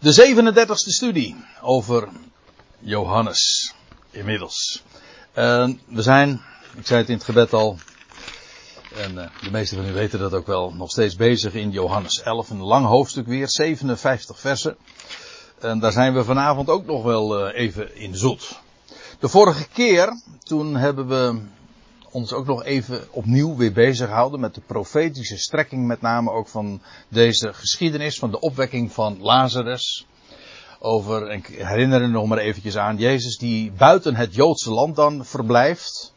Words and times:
De 0.00 0.12
37e 0.12 0.74
studie 0.74 1.36
over 1.62 2.08
Johannes. 2.78 3.74
Inmiddels. 4.10 4.82
We 5.34 6.02
zijn, 6.02 6.40
ik 6.76 6.86
zei 6.86 7.00
het 7.00 7.08
in 7.08 7.14
het 7.14 7.24
gebed 7.24 7.52
al, 7.52 7.78
en 8.94 9.14
uh, 9.14 9.26
de 9.42 9.50
meesten 9.50 9.76
van 9.76 9.86
u 9.86 9.92
weten 9.92 10.18
dat 10.18 10.34
ook 10.34 10.46
wel, 10.46 10.72
nog 10.74 10.90
steeds 10.90 11.16
bezig 11.16 11.54
in 11.54 11.70
Johannes 11.70 12.22
11. 12.22 12.50
Een 12.50 12.62
lang 12.62 12.86
hoofdstuk 12.86 13.26
weer, 13.26 13.48
57 13.48 14.40
versen. 14.40 14.76
En 15.58 15.78
daar 15.78 15.92
zijn 15.92 16.14
we 16.14 16.24
vanavond 16.24 16.68
ook 16.68 16.86
nog 16.86 17.02
wel 17.02 17.48
uh, 17.48 17.60
even 17.60 17.96
in 17.96 18.16
zoet. 18.16 18.60
De 19.18 19.28
vorige 19.28 19.68
keer, 19.68 20.20
toen 20.42 20.76
hebben 20.76 21.08
we 21.08 21.40
ons 22.10 22.32
ook 22.32 22.46
nog 22.46 22.64
even 22.64 23.08
opnieuw 23.10 23.56
weer 23.56 23.72
bezig 23.72 24.08
gehouden 24.08 24.40
met 24.40 24.54
de 24.54 24.60
profetische 24.60 25.38
strekking, 25.38 25.86
met 25.86 26.00
name 26.00 26.30
ook 26.30 26.48
van 26.48 26.82
deze 27.08 27.52
geschiedenis, 27.52 28.18
van 28.18 28.30
de 28.30 28.40
opwekking 28.40 28.92
van 28.92 29.18
Lazarus. 29.20 30.06
Over, 30.80 31.30
ik 31.30 31.46
herinner 31.46 32.02
er 32.02 32.08
nog 32.08 32.26
maar 32.26 32.38
eventjes 32.38 32.76
aan, 32.76 32.96
Jezus 32.96 33.38
die 33.38 33.72
buiten 33.72 34.14
het 34.14 34.34
Joodse 34.34 34.70
land 34.70 34.96
dan 34.96 35.24
verblijft. 35.24 36.14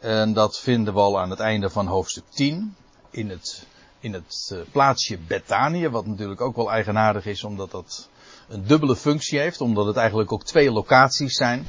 En 0.00 0.32
dat 0.32 0.58
vinden 0.58 0.94
we 0.94 1.00
al 1.00 1.20
aan 1.20 1.30
het 1.30 1.40
einde 1.40 1.70
van 1.70 1.86
hoofdstuk 1.86 2.24
10. 2.28 2.76
In 3.10 3.30
het, 3.30 3.66
in 4.00 4.12
het 4.12 4.50
uh, 4.52 4.58
plaatsje 4.72 5.18
Bethanië, 5.18 5.88
wat 5.88 6.06
natuurlijk 6.06 6.40
ook 6.40 6.56
wel 6.56 6.70
eigenaardig 6.70 7.26
is, 7.26 7.44
omdat 7.44 7.70
dat 7.70 8.08
een 8.48 8.66
dubbele 8.66 8.96
functie 8.96 9.38
heeft, 9.38 9.60
omdat 9.60 9.86
het 9.86 9.96
eigenlijk 9.96 10.32
ook 10.32 10.44
twee 10.44 10.72
locaties 10.72 11.32
zijn. 11.32 11.66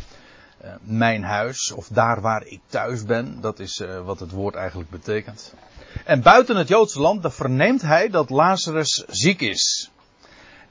Uh, 0.68 0.74
mijn 0.82 1.24
huis, 1.24 1.72
of 1.72 1.88
daar 1.88 2.22
waar 2.22 2.46
ik 2.46 2.60
thuis 2.68 3.04
ben, 3.04 3.42
dat 3.42 3.60
is 3.60 3.80
uh, 3.80 4.06
wat 4.06 4.20
het 4.20 4.32
woord 4.32 4.56
eigenlijk 4.56 4.90
betekent. 4.90 5.54
En 6.06 6.22
buiten 6.22 6.56
het 6.56 6.68
Joodse 6.68 7.00
land, 7.00 7.22
dan 7.22 7.32
verneemt 7.32 7.82
hij 7.82 8.10
dat 8.10 8.30
Lazarus 8.30 9.04
ziek 9.08 9.42
is. 9.42 9.92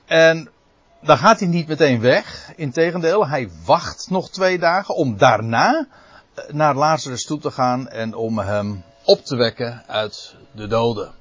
En 0.04 0.48
dan 1.02 1.18
gaat 1.18 1.40
hij 1.40 1.48
niet 1.48 1.68
meteen 1.68 2.00
weg. 2.00 2.52
Integendeel, 2.56 3.28
hij 3.28 3.50
wacht 3.64 4.10
nog 4.10 4.30
twee 4.30 4.58
dagen 4.58 4.94
om 4.94 5.16
daarna 5.16 5.86
naar 6.48 6.74
Lazarus 6.74 7.24
toe 7.24 7.38
te 7.38 7.50
gaan 7.50 7.88
en 7.88 8.14
om 8.14 8.38
hem 8.38 8.82
op 9.04 9.24
te 9.24 9.36
wekken 9.36 9.82
uit 9.86 10.34
de 10.52 10.66
doden. 10.66 11.12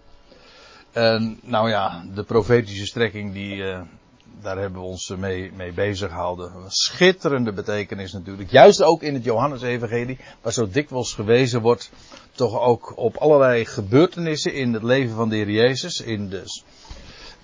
En 0.91 1.39
nou 1.41 1.69
ja, 1.69 2.05
de 2.13 2.23
profetische 2.23 2.85
strekking 2.85 3.33
die, 3.33 3.63
daar 4.41 4.57
hebben 4.57 4.79
we 4.79 4.87
ons 4.87 5.13
mee, 5.17 5.51
mee 5.55 5.71
bezig 5.71 6.09
gehouden. 6.09 6.55
Een 6.55 6.71
schitterende 6.71 7.53
betekenis 7.53 8.13
natuurlijk. 8.13 8.51
Juist 8.51 8.83
ook 8.83 9.01
in 9.01 9.13
het 9.13 9.23
Johannes-evangelie, 9.23 10.17
waar 10.41 10.53
zo 10.53 10.69
dikwijls 10.69 11.13
gewezen 11.13 11.61
wordt, 11.61 11.89
toch 12.31 12.59
ook 12.59 12.97
op 12.97 13.17
allerlei 13.17 13.65
gebeurtenissen 13.65 14.53
in 14.53 14.73
het 14.73 14.83
leven 14.83 15.15
van 15.15 15.29
de 15.29 15.35
Heer 15.35 15.49
Jezus. 15.49 16.01
In 16.01 16.29
de, 16.29 16.43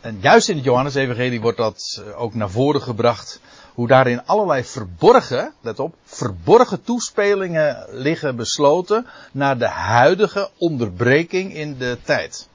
en 0.01 0.17
juist 0.21 0.49
in 0.49 0.55
het 0.55 0.65
Johannes-evangelie 0.65 1.41
wordt 1.41 1.57
dat 1.57 2.03
ook 2.15 2.33
naar 2.33 2.49
voren 2.49 2.81
gebracht. 2.81 3.39
Hoe 3.73 3.87
daarin 3.87 4.25
allerlei 4.25 4.63
verborgen, 4.63 5.53
let 5.61 5.79
op, 5.79 5.95
verborgen 6.03 6.83
toespelingen 6.83 7.85
liggen 7.89 8.35
besloten 8.35 9.07
naar 9.31 9.57
de 9.57 9.67
huidige 9.67 10.49
onderbreking 10.57 11.53
in 11.53 11.77
de 11.77 11.97
tijd. 12.03 12.49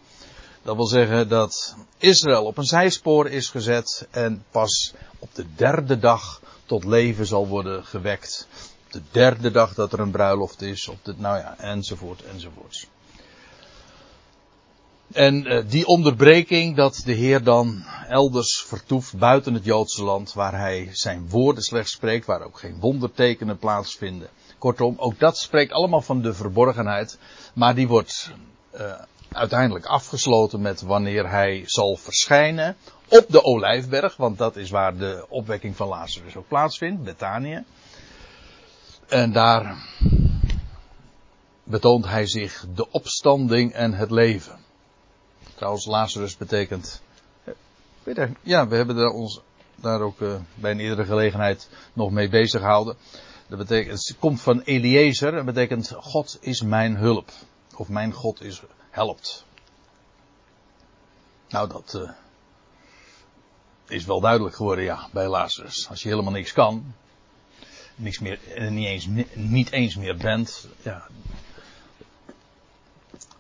Dat 0.67 0.77
wil 0.77 0.87
zeggen 0.87 1.29
dat 1.29 1.77
Israël 1.99 2.45
op 2.45 2.59
een 2.59 2.65
zijspoor 2.65 3.29
is 3.29 3.49
gezet 3.49 4.09
en 4.11 4.45
pas 4.51 4.95
op 5.19 5.35
de 5.35 5.45
derde 5.55 5.99
dag 5.99 6.41
tot 6.65 6.85
leven 6.85 7.27
zal 7.27 7.49
worden 7.49 7.85
gewekt. 7.85 8.49
Op 8.87 8.93
de 8.93 9.03
derde 9.11 9.51
dag 9.51 9.75
dat 9.75 9.93
er 9.93 10.01
een 10.01 10.11
bruiloft 10.11 10.63
is, 10.63 10.89
op 10.89 10.99
de, 11.03 11.15
nou 11.17 11.39
ja, 11.39 11.59
enzovoort, 11.59 12.23
enzovoort. 12.23 12.89
En 15.13 15.53
uh, 15.53 15.65
die 15.69 15.87
onderbreking 15.87 16.77
dat 16.77 17.03
de 17.05 17.13
Heer 17.13 17.43
dan 17.43 17.85
elders 18.09 18.65
vertoeft 18.67 19.19
buiten 19.19 19.55
het 19.55 19.65
Joodse 19.65 20.05
land, 20.05 20.33
waar 20.33 20.59
hij 20.59 20.89
zijn 20.93 21.29
woorden 21.29 21.63
slechts 21.63 21.93
spreekt, 21.93 22.27
waar 22.27 22.43
ook 22.43 22.59
geen 22.59 22.81
wondertekenen 22.81 23.59
plaatsvinden. 23.59 24.29
Kortom, 24.59 24.95
ook 24.99 25.19
dat 25.19 25.39
spreekt 25.39 25.73
allemaal 25.73 26.03
van 26.03 26.23
de 26.23 26.35
verborgenheid, 26.35 27.19
maar 27.55 27.75
die 27.75 27.89
wordt 27.89 28.31
uh, 28.75 28.93
uiteindelijk 29.37 29.87
afgesloten 29.87 30.61
met 30.61 30.81
wanneer 30.81 31.31
hij 31.31 31.63
zal 31.67 31.97
verschijnen 31.97 32.77
op 33.09 33.25
de 33.29 33.43
Olijfberg, 33.43 34.17
want 34.17 34.39
dat 34.39 34.57
is 34.57 34.71
waar 34.71 34.97
de 34.97 35.27
opwekking 35.29 35.77
van 35.77 35.89
Lazarus 35.89 36.37
ook 36.37 36.49
plaatsvindt, 36.49 37.03
Bethanië. 37.03 37.65
En 39.09 39.33
daar 39.33 39.77
betoont 41.65 42.07
hij 42.07 42.27
zich 42.27 42.67
de 42.75 42.91
opstanding 42.91 43.73
en 43.73 43.93
het 43.93 44.11
leven. 44.11 44.59
Trouwens, 45.55 45.87
Lazarus 45.87 46.37
betekent. 46.37 47.03
Ja, 48.43 48.69
we 48.69 48.77
hebben 48.77 48.97
daar 48.97 49.11
ons 49.11 49.41
daar 49.75 50.01
ook 50.01 50.21
uh, 50.21 50.35
bij 50.55 50.71
een 50.71 50.81
eerdere 50.81 51.05
gelegenheid 51.05 51.69
nog 51.93 52.11
mee 52.11 52.29
bezig 52.29 52.61
gehouden. 52.61 52.97
Dat 53.49 53.59
betekent, 53.59 54.07
het 54.09 54.17
komt 54.19 54.41
van 54.41 54.61
Eliezer, 54.61 55.33
dat 55.33 55.45
betekent 55.45 55.93
God 55.97 56.39
is 56.41 56.63
mijn 56.63 56.97
hulp. 56.97 57.31
Of 57.77 57.89
mijn 57.89 58.13
God 58.13 58.43
is 58.43 58.63
helpt. 58.97 59.45
Nou, 61.49 61.69
dat 61.69 61.95
uh, 61.97 62.11
is 63.89 64.05
wel 64.05 64.21
duidelijk 64.21 64.57
geworden, 64.57 64.85
ja, 64.85 65.09
bij 65.13 65.29
Lazarus. 65.29 65.89
Als 65.89 66.03
je 66.03 66.09
helemaal 66.09 66.33
niks 66.33 66.53
kan, 66.53 66.95
niks 67.95 68.19
meer, 68.19 68.39
niet 68.71 68.87
eens, 68.87 69.07
niet 69.35 69.71
eens 69.71 69.97
meer 69.97 70.17
bent, 70.17 70.67
ja, 70.83 71.09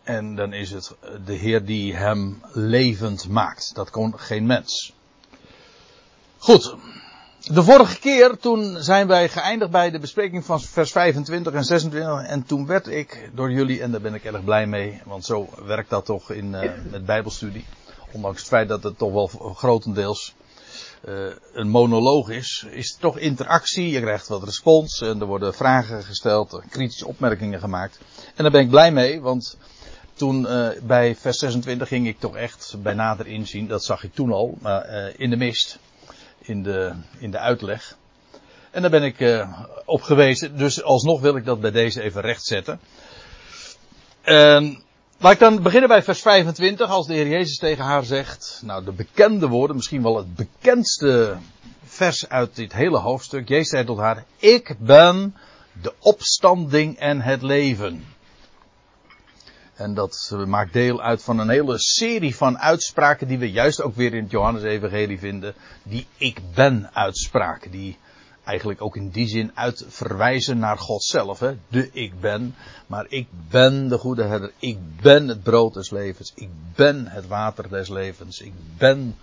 en 0.02 0.34
dan 0.34 0.52
is 0.52 0.70
het 0.70 0.94
de 1.24 1.32
Heer 1.32 1.64
die 1.64 1.94
hem 1.94 2.42
levend 2.52 3.28
maakt. 3.28 3.74
Dat 3.74 3.90
kon 3.90 4.18
geen 4.18 4.46
mens. 4.46 4.92
Goed. 6.38 6.74
De 7.52 7.62
vorige 7.62 7.98
keer 7.98 8.36
toen 8.38 8.76
zijn 8.82 9.06
wij 9.06 9.28
geëindigd 9.28 9.70
bij 9.70 9.90
de 9.90 9.98
bespreking 9.98 10.44
van 10.44 10.60
vers 10.60 10.92
25 10.92 11.52
en 11.52 11.64
26. 11.64 12.22
En 12.22 12.44
toen 12.44 12.66
werd 12.66 12.86
ik 12.86 13.30
door 13.34 13.52
jullie, 13.52 13.82
en 13.82 13.90
daar 13.90 14.00
ben 14.00 14.14
ik 14.14 14.24
erg 14.24 14.44
blij 14.44 14.66
mee, 14.66 15.00
want 15.04 15.24
zo 15.24 15.48
werkt 15.64 15.90
dat 15.90 16.04
toch 16.04 16.30
in 16.30 16.52
uh, 16.52 16.70
met 16.90 17.06
Bijbelstudie. 17.06 17.64
Ondanks 18.12 18.38
het 18.38 18.48
feit 18.48 18.68
dat 18.68 18.82
het 18.82 18.98
toch 18.98 19.12
wel 19.12 19.26
grotendeels 19.54 20.34
uh, 21.08 21.14
een 21.52 21.68
monoloog 21.68 22.28
is, 22.28 22.66
is 22.70 22.90
het 22.90 23.00
toch 23.00 23.18
interactie. 23.18 23.90
Je 23.90 24.00
krijgt 24.00 24.28
wat 24.28 24.44
respons 24.44 25.00
en 25.00 25.20
er 25.20 25.26
worden 25.26 25.54
vragen 25.54 26.02
gesteld, 26.02 26.62
kritische 26.70 27.06
opmerkingen 27.06 27.60
gemaakt. 27.60 27.98
En 28.34 28.42
daar 28.42 28.52
ben 28.52 28.60
ik 28.62 28.70
blij 28.70 28.92
mee, 28.92 29.20
want 29.20 29.56
toen 30.14 30.40
uh, 30.40 30.68
bij 30.82 31.16
vers 31.16 31.38
26 31.38 31.88
ging 31.88 32.06
ik 32.06 32.20
toch 32.20 32.36
echt 32.36 32.74
bij 32.82 32.94
nader 32.94 33.26
inzien, 33.26 33.68
dat 33.68 33.84
zag 33.84 34.04
ik 34.04 34.14
toen 34.14 34.32
al, 34.32 34.58
maar 34.60 35.12
in 35.16 35.30
de 35.30 35.36
mist, 35.36 35.78
in 36.46 36.62
de, 36.62 36.92
in 37.18 37.30
de 37.30 37.38
uitleg. 37.38 37.96
En 38.70 38.82
daar 38.82 38.90
ben 38.90 39.02
ik 39.02 39.20
uh, 39.20 39.60
op 39.84 40.02
gewezen, 40.02 40.56
dus 40.56 40.82
alsnog 40.82 41.20
wil 41.20 41.36
ik 41.36 41.44
dat 41.44 41.60
bij 41.60 41.70
deze 41.70 42.02
even 42.02 42.20
rechtzetten. 42.20 42.80
laat 45.18 45.32
ik 45.32 45.38
dan 45.38 45.62
beginnen 45.62 45.88
bij 45.88 46.02
vers 46.02 46.20
25, 46.20 46.90
als 46.90 47.06
de 47.06 47.14
Heer 47.14 47.28
Jezus 47.28 47.58
tegen 47.58 47.84
haar 47.84 48.04
zegt, 48.04 48.60
nou 48.64 48.84
de 48.84 48.92
bekende 48.92 49.48
woorden, 49.48 49.76
misschien 49.76 50.02
wel 50.02 50.16
het 50.16 50.34
bekendste 50.34 51.36
vers 51.84 52.28
uit 52.28 52.54
dit 52.54 52.72
hele 52.72 52.98
hoofdstuk. 52.98 53.48
Jezus 53.48 53.68
zei 53.68 53.84
tot 53.84 53.98
haar, 53.98 54.24
ik 54.36 54.74
ben 54.78 55.34
de 55.82 55.92
opstanding 55.98 56.98
en 56.98 57.20
het 57.20 57.42
leven. 57.42 58.04
En 59.76 59.94
dat 59.94 60.32
maakt 60.46 60.72
deel 60.72 61.02
uit 61.02 61.22
van 61.22 61.38
een 61.38 61.48
hele 61.48 61.78
serie 61.78 62.36
van 62.36 62.58
uitspraken 62.58 63.28
die 63.28 63.38
we 63.38 63.50
juist 63.50 63.82
ook 63.82 63.94
weer 63.94 64.14
in 64.14 64.22
het 64.22 64.30
Johannes-evangelie 64.30 65.18
vinden. 65.18 65.54
Die 65.82 66.06
ik 66.16 66.40
ben 66.54 66.94
uitspraken. 66.94 67.70
Die 67.70 67.98
eigenlijk 68.44 68.82
ook 68.82 68.96
in 68.96 69.08
die 69.08 69.28
zin 69.28 69.50
uit 69.54 69.84
verwijzen 69.88 70.58
naar 70.58 70.78
God 70.78 71.04
zelf. 71.04 71.40
Hè? 71.40 71.56
De 71.68 71.90
ik 71.92 72.20
ben. 72.20 72.54
Maar 72.86 73.06
ik 73.08 73.26
ben 73.50 73.88
de 73.88 73.98
goede 73.98 74.22
herder. 74.22 74.52
Ik 74.58 74.78
ben 75.00 75.28
het 75.28 75.42
brood 75.42 75.74
des 75.74 75.90
levens. 75.90 76.32
Ik 76.34 76.50
ben 76.74 77.06
het 77.06 77.26
water 77.26 77.68
des 77.68 77.88
levens. 77.88 78.40
Ik 78.40 78.52
ben 78.78 79.16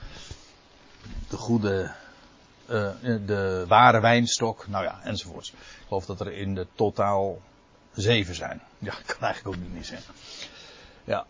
de 1.29 1.37
goede, 1.37 1.91
uh, 2.69 2.89
de 3.25 3.65
ware 3.67 3.99
wijnstok. 3.99 4.67
Nou 4.67 4.83
ja, 4.83 4.99
enzovoorts. 5.03 5.51
Ik 5.51 5.57
geloof 5.87 6.05
dat 6.05 6.19
er 6.19 6.33
in 6.33 6.55
de 6.55 6.67
totaal 6.75 7.41
zeven 7.95 8.35
zijn. 8.35 8.61
Ja, 8.79 8.91
ik 8.91 9.05
kan 9.17 9.21
eigenlijk 9.21 9.57
ook 9.57 9.73
niet 9.73 9.85
zeggen. 9.85 10.13
Ja. 11.03 11.25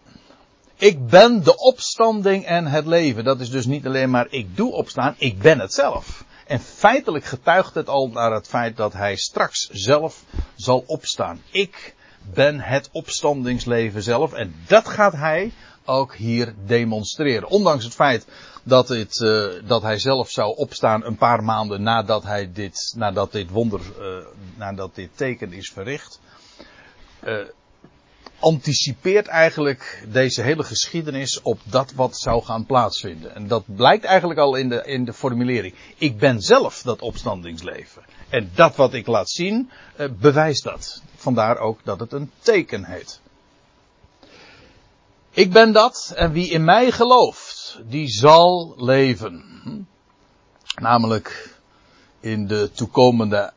Ik 0.76 1.08
ben 1.08 1.44
de 1.44 1.58
opstanding 1.58 2.46
en 2.46 2.66
het 2.66 2.86
leven. 2.86 3.24
Dat 3.24 3.40
is 3.40 3.50
dus 3.50 3.66
niet 3.66 3.86
alleen 3.86 4.10
maar 4.10 4.28
ik 4.30 4.58
doe 4.58 4.72
opstaan, 4.72 5.16
ik 5.18 5.40
ben 5.40 5.60
het 5.60 5.74
zelf. 5.74 6.24
En 6.48 6.60
feitelijk 6.60 7.26
getuigt 7.26 7.74
het 7.74 7.90
al 7.90 8.08
naar 8.08 8.32
het 8.32 8.48
feit 8.48 8.78
dat 8.78 8.94
hij 8.94 9.16
straks 9.16 9.70
zelf 9.72 10.24
zal 10.56 10.84
opstaan. 10.88 11.42
Ik 11.52 11.96
ben 12.34 12.60
het 12.60 12.90
opstandingsleven 12.92 14.04
zelf. 14.04 14.34
En 14.34 14.56
dat 14.68 14.88
gaat 14.88 15.14
hij 15.14 15.52
ook 15.86 16.16
hier 16.16 16.54
demonstreren. 16.66 17.50
Ondanks 17.50 17.84
het 17.84 17.94
feit 17.94 18.26
dat, 18.64 18.88
het, 18.88 19.20
uh, 19.20 19.46
dat 19.66 19.82
hij 19.82 20.00
zelf 20.00 20.30
zou 20.30 20.56
opstaan 20.58 21.06
een 21.06 21.16
paar 21.16 21.44
maanden 21.44 21.84
nadat, 21.84 22.24
hij 22.24 22.52
dit, 22.52 22.94
nadat 22.98 23.32
dit 23.32 23.50
wonder, 23.50 23.82
uh, 24.00 24.26
nadat 24.56 24.96
dit 24.96 25.10
teken 25.16 25.54
is 25.54 25.72
verricht. 25.72 26.20
Uh, 27.26 27.38
anticipeert 28.40 29.28
eigenlijk 29.28 30.06
deze 30.08 30.42
hele 30.42 30.64
geschiedenis 30.64 31.42
op 31.42 31.60
dat 31.64 31.92
wat 31.92 32.18
zou 32.18 32.44
gaan 32.44 32.66
plaatsvinden. 32.66 33.36
En 33.36 33.48
dat 33.48 33.64
blijkt 33.66 34.04
eigenlijk 34.04 34.40
al 34.40 34.56
in 34.56 34.70
de, 34.70 34.84
in 34.86 35.06
de 35.06 35.14
formulering. 35.14 35.74
Ik 35.98 36.18
ben 36.18 36.42
zelf 36.42 36.82
dat 36.82 37.02
opstandingsleven. 37.02 38.04
En 38.30 38.52
dat 38.56 38.76
wat 38.76 38.94
ik 38.94 39.08
laat 39.08 39.30
zien, 39.30 39.70
uh, 39.98 40.08
bewijst 40.20 40.64
dat. 40.64 41.02
Vandaar 41.16 41.58
ook 41.58 41.80
dat 41.84 42.00
het 42.00 42.14
een 42.14 42.32
teken 42.40 42.86
heet. 42.86 43.22
Ik 45.30 45.52
ben 45.52 45.72
dat 45.72 46.14
en 46.16 46.32
wie 46.32 46.50
in 46.50 46.64
mij 46.64 46.92
gelooft, 46.92 47.80
die 47.86 48.08
zal 48.08 48.74
leven. 48.78 49.44
Namelijk 50.82 51.58
in 52.20 52.48
de 52.48 52.72
toekomende 52.72 53.54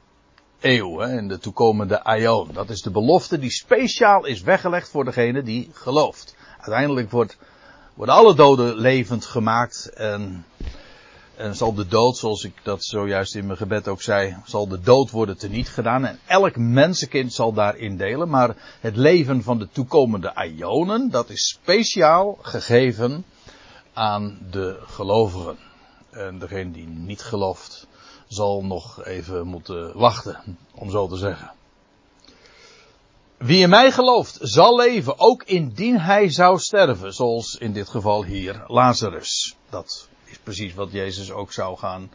eeuw, 0.61 0.99
hè, 0.99 1.19
in 1.19 1.29
de 1.29 1.38
toekomende 1.38 2.05
aion. 2.05 2.49
Dat 2.53 2.70
is 2.70 2.82
de 2.82 2.91
belofte 2.91 3.38
die 3.38 3.50
speciaal 3.50 4.25
is 4.25 4.41
weggelegd 4.41 4.88
voor 4.88 5.05
degene 5.05 5.43
die 5.43 5.70
gelooft. 5.73 6.37
Uiteindelijk 6.58 7.11
wordt, 7.11 7.37
worden 7.94 8.14
alle 8.14 8.35
doden 8.35 8.76
levend 8.76 9.25
gemaakt 9.25 9.91
en, 9.94 10.44
en 11.37 11.56
zal 11.56 11.75
de 11.75 11.87
dood, 11.87 12.17
zoals 12.17 12.44
ik 12.44 12.55
dat 12.62 12.85
zojuist 12.85 13.35
in 13.35 13.47
mijn 13.47 13.58
gebed 13.58 13.88
ook 13.88 14.03
zei, 14.03 14.37
zal 14.44 14.69
de 14.69 14.81
dood 14.81 15.11
worden 15.11 15.38
teniet 15.38 15.69
gedaan 15.69 16.05
en 16.05 16.19
elk 16.26 16.56
mensenkind 16.56 17.32
zal 17.32 17.52
daarin 17.52 17.97
delen. 17.97 18.29
Maar 18.29 18.56
het 18.81 18.97
leven 18.97 19.43
van 19.43 19.59
de 19.59 19.69
toekomende 19.73 20.35
aionen, 20.35 21.11
dat 21.11 21.31
is 21.31 21.49
speciaal 21.49 22.38
gegeven 22.43 23.25
aan 23.93 24.38
de 24.50 24.79
gelovigen. 24.87 25.56
En 26.11 26.38
degene 26.38 26.70
die 26.70 26.87
niet 26.87 27.23
gelooft, 27.23 27.87
zal 28.26 28.64
nog 28.64 29.05
even 29.05 29.46
moeten 29.46 29.99
wachten, 29.99 30.58
om 30.75 30.90
zo 30.90 31.08
te 31.08 31.17
zeggen. 31.17 31.50
Wie 33.37 33.62
in 33.62 33.69
mij 33.69 33.93
gelooft, 33.93 34.38
zal 34.40 34.76
leven, 34.76 35.19
ook 35.19 35.43
indien 35.43 36.00
hij 36.00 36.31
zou 36.31 36.58
sterven, 36.58 37.14
zoals 37.14 37.56
in 37.56 37.73
dit 37.73 37.88
geval 37.88 38.25
hier 38.25 38.64
Lazarus. 38.67 39.56
Dat 39.70 40.08
is 40.25 40.38
precies 40.38 40.75
wat 40.75 40.93
Jezus 40.93 41.31
ook 41.31 41.52
zou 41.52 41.78
gaan 41.78 42.11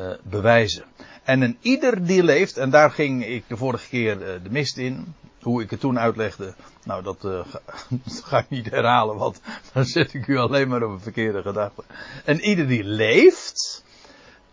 uh, 0.00 0.10
bewijzen. 0.22 0.84
En 1.22 1.40
een 1.40 1.58
ieder 1.60 2.06
die 2.06 2.22
leeft, 2.22 2.56
en 2.56 2.70
daar 2.70 2.90
ging 2.90 3.26
ik 3.26 3.44
de 3.48 3.56
vorige 3.56 3.88
keer 3.88 4.12
uh, 4.12 4.42
de 4.42 4.50
mist 4.50 4.76
in, 4.76 5.14
hoe 5.40 5.62
ik 5.62 5.70
het 5.70 5.80
toen 5.80 5.98
uitlegde, 5.98 6.54
nou 6.84 7.02
dat, 7.02 7.24
uh, 7.24 7.40
ga, 7.48 7.60
ga 8.28 8.38
ik 8.38 8.48
niet 8.48 8.70
herhalen, 8.70 9.16
want 9.16 9.40
dan 9.72 9.84
zet 9.84 10.14
ik 10.14 10.26
u 10.26 10.36
alleen 10.36 10.68
maar 10.68 10.82
op 10.82 10.90
een 10.90 11.00
verkeerde 11.00 11.42
gedachte. 11.42 11.82
En 12.24 12.40
ieder 12.40 12.66
die 12.66 12.84
leeft, 12.84 13.84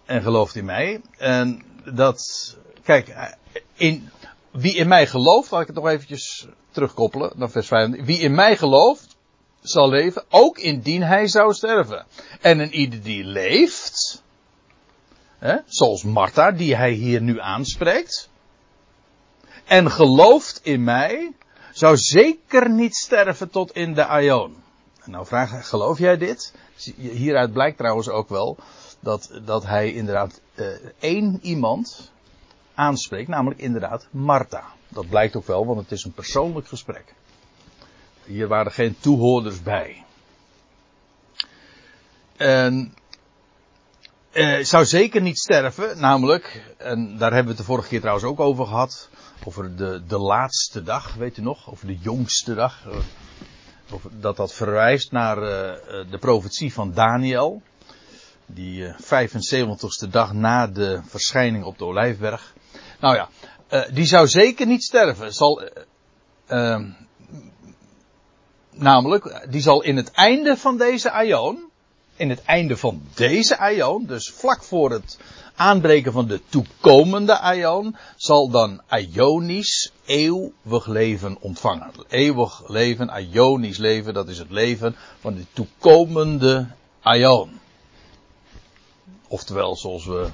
en 0.05 0.21
gelooft 0.21 0.55
in 0.55 0.65
mij. 0.65 1.01
En 1.17 1.63
dat, 1.93 2.19
kijk, 2.83 3.35
in, 3.73 4.09
wie 4.51 4.75
in 4.75 4.87
mij 4.87 5.07
gelooft, 5.07 5.51
laat 5.51 5.61
ik 5.61 5.67
het 5.67 5.75
nog 5.75 5.87
eventjes 5.87 6.47
terugkoppelen 6.71 7.31
naar 7.35 7.49
vers 7.49 7.67
5. 7.67 8.05
Wie 8.05 8.19
in 8.19 8.35
mij 8.35 8.57
gelooft, 8.57 9.15
zal 9.61 9.89
leven, 9.89 10.23
ook 10.29 10.57
indien 10.57 11.03
hij 11.03 11.27
zou 11.27 11.53
sterven. 11.53 12.05
En 12.41 12.59
een 12.59 12.73
ieder 12.73 13.01
die 13.01 13.23
leeft, 13.23 14.23
hè, 15.37 15.57
zoals 15.65 16.03
Martha, 16.03 16.51
die 16.51 16.75
hij 16.75 16.91
hier 16.91 17.21
nu 17.21 17.39
aanspreekt, 17.39 18.29
en 19.65 19.91
gelooft 19.91 20.59
in 20.63 20.83
mij, 20.83 21.31
zou 21.71 21.97
zeker 21.97 22.69
niet 22.69 22.95
sterven 22.95 23.49
tot 23.49 23.71
in 23.71 23.93
de 23.93 24.05
aion. 24.05 24.63
En 25.03 25.11
nou 25.11 25.25
vraag 25.25 25.69
geloof 25.69 25.99
jij 25.99 26.17
dit? 26.17 26.53
Hieruit 26.95 27.53
blijkt 27.53 27.77
trouwens 27.77 28.09
ook 28.09 28.29
wel 28.29 28.57
dat, 29.05 29.31
dat 29.45 29.65
hij 29.65 29.93
inderdaad 29.93 30.41
uh, 30.55 30.67
één 30.99 31.39
iemand 31.41 32.11
aanspreekt, 32.73 33.27
namelijk 33.27 33.59
inderdaad 33.59 34.07
Martha. 34.11 34.63
Dat 34.89 35.09
blijkt 35.09 35.35
ook 35.35 35.47
wel, 35.47 35.65
want 35.65 35.79
het 35.79 35.91
is 35.91 36.03
een 36.03 36.13
persoonlijk 36.13 36.67
gesprek. 36.67 37.13
Hier 38.23 38.47
waren 38.47 38.71
geen 38.71 38.95
toehoorders 38.99 39.61
bij. 39.61 40.03
En 42.37 42.93
uh, 44.33 44.63
zou 44.63 44.85
zeker 44.85 45.21
niet 45.21 45.39
sterven, 45.39 45.99
namelijk, 45.99 46.75
en 46.77 47.17
daar 47.17 47.33
hebben 47.33 47.51
we 47.51 47.57
het 47.57 47.67
de 47.67 47.71
vorige 47.71 47.87
keer 47.87 47.99
trouwens 47.99 48.27
ook 48.27 48.39
over 48.39 48.65
gehad, 48.65 49.09
over 49.43 49.75
de, 49.75 50.03
de 50.07 50.19
laatste 50.19 50.83
dag, 50.83 51.13
weet 51.13 51.37
u 51.37 51.41
nog, 51.41 51.71
over 51.71 51.87
de 51.87 51.97
jongste 51.97 52.53
dag. 52.53 52.83
Dat 54.19 54.35
dat 54.35 54.53
verwijst 54.53 55.11
naar 55.11 55.37
uh, 55.37 56.11
de 56.11 56.17
profetie 56.19 56.73
van 56.73 56.93
Daniel 56.93 57.61
die 58.45 58.93
75ste 58.93 60.09
dag 60.09 60.33
na 60.33 60.67
de 60.67 61.01
verschijning 61.05 61.63
op 61.63 61.77
de 61.77 61.85
Olijfberg. 61.85 62.53
Nou 62.99 63.15
ja, 63.15 63.29
uh, 63.69 63.83
die 63.93 64.05
zou 64.05 64.27
zeker 64.27 64.65
niet 64.65 64.83
sterven. 64.83 65.33
Zal, 65.33 65.63
uh, 65.63 65.69
uh, 66.47 66.85
namelijk, 68.71 69.47
die 69.49 69.61
zal 69.61 69.81
in 69.81 69.95
het 69.95 70.11
einde 70.11 70.57
van 70.57 70.77
deze 70.77 71.11
aion, 71.11 71.69
in 72.15 72.29
het 72.29 72.43
einde 72.43 72.77
van 72.77 73.01
deze 73.13 73.57
aion, 73.57 74.05
dus 74.05 74.31
vlak 74.31 74.63
voor 74.63 74.91
het 74.91 75.17
aanbreken 75.55 76.11
van 76.11 76.27
de 76.27 76.41
toekomende 76.49 77.39
aion, 77.39 77.95
zal 78.15 78.49
dan 78.49 78.81
aionisch 78.87 79.91
eeuwig 80.05 80.85
leven 80.85 81.37
ontvangen. 81.39 81.91
Eeuwig 82.07 82.69
leven, 82.69 83.09
aionisch 83.09 83.77
leven, 83.77 84.13
dat 84.13 84.27
is 84.27 84.37
het 84.37 84.51
leven 84.51 84.95
van 85.19 85.35
de 85.35 85.45
toekomende 85.53 86.67
aion. 87.01 87.59
Oftewel, 89.27 89.75
zoals 89.75 90.05
we 90.05 90.29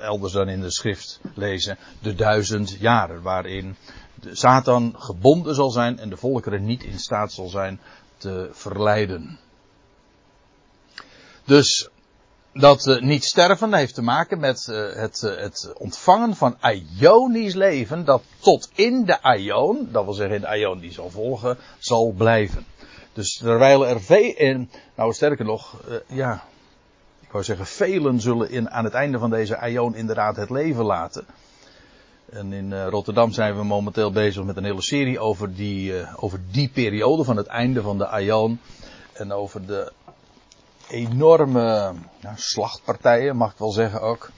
elders 0.00 0.32
dan 0.32 0.48
in 0.48 0.60
de 0.60 0.70
schrift 0.70 1.20
lezen, 1.34 1.78
de 2.02 2.14
duizend 2.14 2.70
jaren 2.70 3.22
waarin 3.22 3.76
de 4.14 4.36
Satan 4.36 4.94
gebonden 4.98 5.54
zal 5.54 5.70
zijn 5.70 5.98
en 5.98 6.08
de 6.08 6.16
volkeren 6.16 6.64
niet 6.64 6.82
in 6.82 6.98
staat 6.98 7.32
zal 7.32 7.48
zijn 7.48 7.80
te 8.16 8.48
verleiden. 8.52 9.38
Dus 11.44 11.88
dat 12.52 12.86
uh, 12.86 13.00
niet 13.00 13.24
sterven 13.24 13.74
heeft 13.74 13.94
te 13.94 14.02
maken 14.02 14.40
met 14.40 14.66
uh, 14.70 14.92
het, 14.92 15.22
uh, 15.24 15.36
het, 15.36 15.72
ontvangen 15.78 16.36
van 16.36 16.56
Ionisch 17.00 17.54
leven 17.54 18.04
dat 18.04 18.22
tot 18.38 18.70
in 18.74 19.04
de 19.04 19.18
Ion, 19.38 19.88
dat 19.92 20.04
wil 20.04 20.12
zeggen 20.12 20.34
in 20.34 20.40
de 20.40 20.58
Ion 20.58 20.78
die 20.78 20.92
zal 20.92 21.10
volgen, 21.10 21.58
zal 21.78 22.12
blijven. 22.16 22.66
Dus 23.12 23.36
terwijl 23.36 23.86
er 23.86 24.00
veel 24.00 24.34
in, 24.36 24.70
nou 24.94 25.12
sterker 25.12 25.44
nog, 25.44 25.82
ja, 26.06 26.44
ik 27.30 27.36
wou 27.36 27.48
zeggen, 27.48 27.66
velen 27.66 28.20
zullen 28.20 28.50
in, 28.50 28.70
aan 28.70 28.84
het 28.84 28.92
einde 28.92 29.18
van 29.18 29.30
deze 29.30 29.58
aion 29.58 29.94
inderdaad 29.94 30.36
het 30.36 30.50
leven 30.50 30.84
laten. 30.84 31.24
En 32.30 32.52
in 32.52 32.70
uh, 32.70 32.86
Rotterdam 32.86 33.32
zijn 33.32 33.56
we 33.56 33.64
momenteel 33.64 34.10
bezig 34.10 34.44
met 34.44 34.56
een 34.56 34.64
hele 34.64 34.82
serie 34.82 35.18
over 35.18 35.54
die, 35.54 35.92
uh, 35.92 36.14
over 36.16 36.40
die 36.50 36.68
periode 36.68 37.24
van 37.24 37.36
het 37.36 37.46
einde 37.46 37.82
van 37.82 37.98
de 37.98 38.06
aion. 38.06 38.60
En 39.12 39.32
over 39.32 39.66
de 39.66 39.92
enorme 40.88 41.92
nou, 42.20 42.34
slachtpartijen, 42.36 43.36
mag 43.36 43.52
ik 43.52 43.58
wel 43.58 43.72
zeggen 43.72 44.00
ook. 44.00 44.30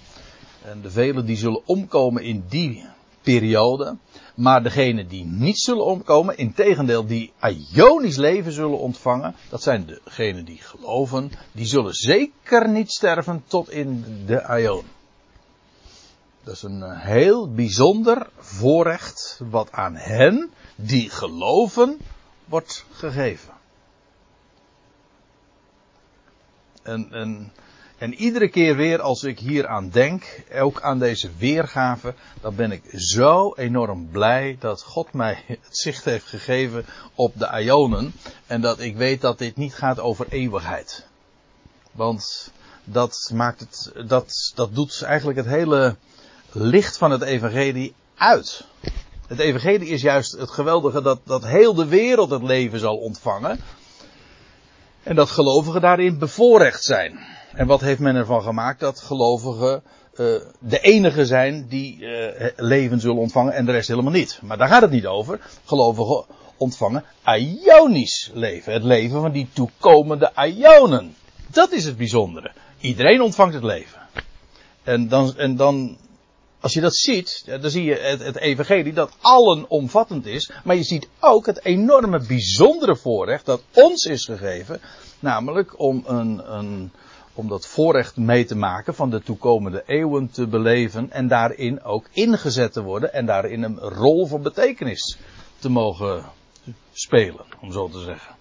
En 0.63 0.81
de 0.81 0.91
velen 0.91 1.27
die 1.27 1.37
zullen 1.37 1.63
omkomen 1.67 2.23
in 2.23 2.45
die 2.49 2.87
periode. 3.23 3.97
Maar 4.35 4.63
degenen 4.63 5.09
die 5.09 5.25
niet 5.25 5.59
zullen 5.59 5.85
omkomen, 5.85 6.37
in 6.37 6.55
tegendeel 6.55 7.07
die 7.07 7.33
Ionisch 7.73 8.17
leven 8.17 8.53
zullen 8.53 8.79
ontvangen, 8.79 9.35
dat 9.49 9.63
zijn 9.63 9.87
degenen 10.05 10.45
die 10.45 10.59
geloven, 10.59 11.33
die 11.53 11.67
zullen 11.67 11.95
zeker 11.95 12.69
niet 12.69 12.91
sterven 12.91 13.45
tot 13.47 13.71
in 13.71 14.05
de 14.27 14.59
Ion. 14.61 14.85
Dat 16.45 16.55
is 16.55 16.63
een 16.63 16.83
eh, 16.83 17.01
heel 17.01 17.53
bijzonder 17.53 18.29
voorrecht 18.39 19.41
wat 19.51 19.73
aan 19.73 19.97
hen 19.97 20.51
die 20.77 21.11
geloven 21.11 21.99
wordt 22.45 22.85
gegeven. 22.91 23.53
En, 26.83 27.13
en 27.13 27.53
en 28.03 28.15
iedere 28.15 28.49
keer 28.49 28.77
weer 28.77 29.01
als 29.01 29.23
ik 29.23 29.39
hier 29.39 29.67
aan 29.67 29.89
denk, 29.91 30.43
ook 30.55 30.81
aan 30.81 30.99
deze 30.99 31.31
weergave, 31.39 32.15
dan 32.41 32.55
ben 32.55 32.73
ik 32.73 32.83
zo 32.93 33.55
enorm 33.55 34.09
blij 34.11 34.57
dat 34.61 34.83
God 34.83 35.13
mij 35.13 35.45
het 35.47 35.79
zicht 35.79 36.05
heeft 36.05 36.27
gegeven 36.27 36.85
op 37.15 37.33
de 37.39 37.61
Ionen. 37.61 38.15
En 38.47 38.61
dat 38.61 38.81
ik 38.81 38.97
weet 38.97 39.21
dat 39.21 39.39
dit 39.39 39.57
niet 39.57 39.75
gaat 39.75 40.01
over 40.01 40.27
eeuwigheid. 40.29 41.07
Want 41.93 42.53
dat 42.85 43.31
maakt 43.35 43.61
het, 43.61 43.93
dat, 44.09 44.53
dat 44.55 44.75
doet 44.75 45.03
eigenlijk 45.03 45.39
het 45.39 45.49
hele 45.49 45.97
licht 46.53 46.99
van 46.99 47.11
het 47.11 47.23
evangelie 47.23 47.95
uit. 48.15 48.65
Het 49.27 49.39
evangelie 49.39 49.89
is 49.89 50.03
juist 50.03 50.33
het 50.33 50.51
geweldige 50.51 51.03
dat, 51.03 51.21
dat 51.25 51.45
heel 51.45 51.75
de 51.75 51.87
wereld 51.87 52.31
het 52.31 52.43
leven 52.43 52.79
zal 52.79 52.97
ontvangen. 52.97 53.61
En 55.03 55.15
dat 55.15 55.31
gelovigen 55.31 55.81
daarin 55.81 56.19
bevoorrecht 56.19 56.85
zijn. 56.85 57.19
En 57.55 57.67
wat 57.67 57.81
heeft 57.81 58.01
men 58.01 58.17
ervan 58.17 58.43
gemaakt? 58.43 58.81
Dat 58.81 59.01
gelovigen 59.01 59.83
uh, 60.13 60.27
de 60.59 60.81
enige 60.81 61.27
zijn 61.27 61.67
die 61.69 61.99
uh, 61.99 62.47
leven 62.57 63.01
zullen 63.01 63.17
ontvangen 63.17 63.53
en 63.53 63.65
de 63.65 63.73
rest 63.73 63.89
helemaal 63.89 64.13
niet. 64.13 64.39
Maar 64.43 64.59
daar 64.59 64.69
gaat 64.69 64.83
het 64.83 64.91
niet 64.91 65.07
over. 65.07 65.41
Gelovigen 65.65 66.25
ontvangen 66.57 67.05
Ionisch 67.25 68.31
leven. 68.35 68.73
Het 68.73 68.83
leven 68.83 69.21
van 69.21 69.33
die 69.33 69.49
toekomende 69.53 70.33
Ionen. 70.35 71.15
Dat 71.47 71.73
is 71.73 71.85
het 71.85 71.97
bijzondere. 71.97 72.53
Iedereen 72.81 73.21
ontvangt 73.21 73.55
het 73.55 73.65
leven. 73.65 74.01
En 74.83 75.09
dan, 75.09 75.37
en 75.37 75.57
dan 75.57 75.97
als 76.63 76.73
je 76.73 76.81
dat 76.81 76.97
ziet, 76.97 77.43
dan 77.61 77.71
zie 77.71 77.85
je 77.85 77.95
het, 77.95 78.23
het 78.23 78.37
evangelie 78.37 78.93
dat 78.93 79.13
allenomvattend 79.21 80.27
is. 80.27 80.51
Maar 80.65 80.77
je 80.77 80.83
ziet 80.83 81.09
ook 81.21 81.47
het 81.47 81.65
enorme 81.65 82.27
bijzondere 82.27 82.97
voorrecht 82.97 83.47
dat 83.47 83.63
ons 83.73 84.05
is 84.05 84.25
gegeven. 84.25 84.81
Namelijk 85.21 85.79
om, 85.79 86.03
een, 86.07 86.55
een, 86.55 86.93
om 87.35 87.49
dat 87.49 87.67
voorrecht 87.67 88.17
mee 88.17 88.45
te 88.45 88.57
maken 88.57 88.95
van 88.95 89.11
de 89.11 89.23
toekomende 89.23 89.83
eeuwen 89.87 90.31
te 90.31 90.47
beleven. 90.47 91.11
En 91.11 91.29
daarin 91.29 91.83
ook 91.83 92.07
ingezet 92.13 92.73
te 92.73 92.83
worden. 92.83 93.13
En 93.13 93.27
daarin 93.27 93.63
een 93.63 93.79
rol 93.79 94.27
van 94.27 94.43
betekenis 94.43 95.19
te 95.59 95.69
mogen 95.69 96.25
spelen, 96.93 97.45
om 97.61 97.73
zo 97.73 97.89
te 97.89 98.01
zeggen. 98.01 98.35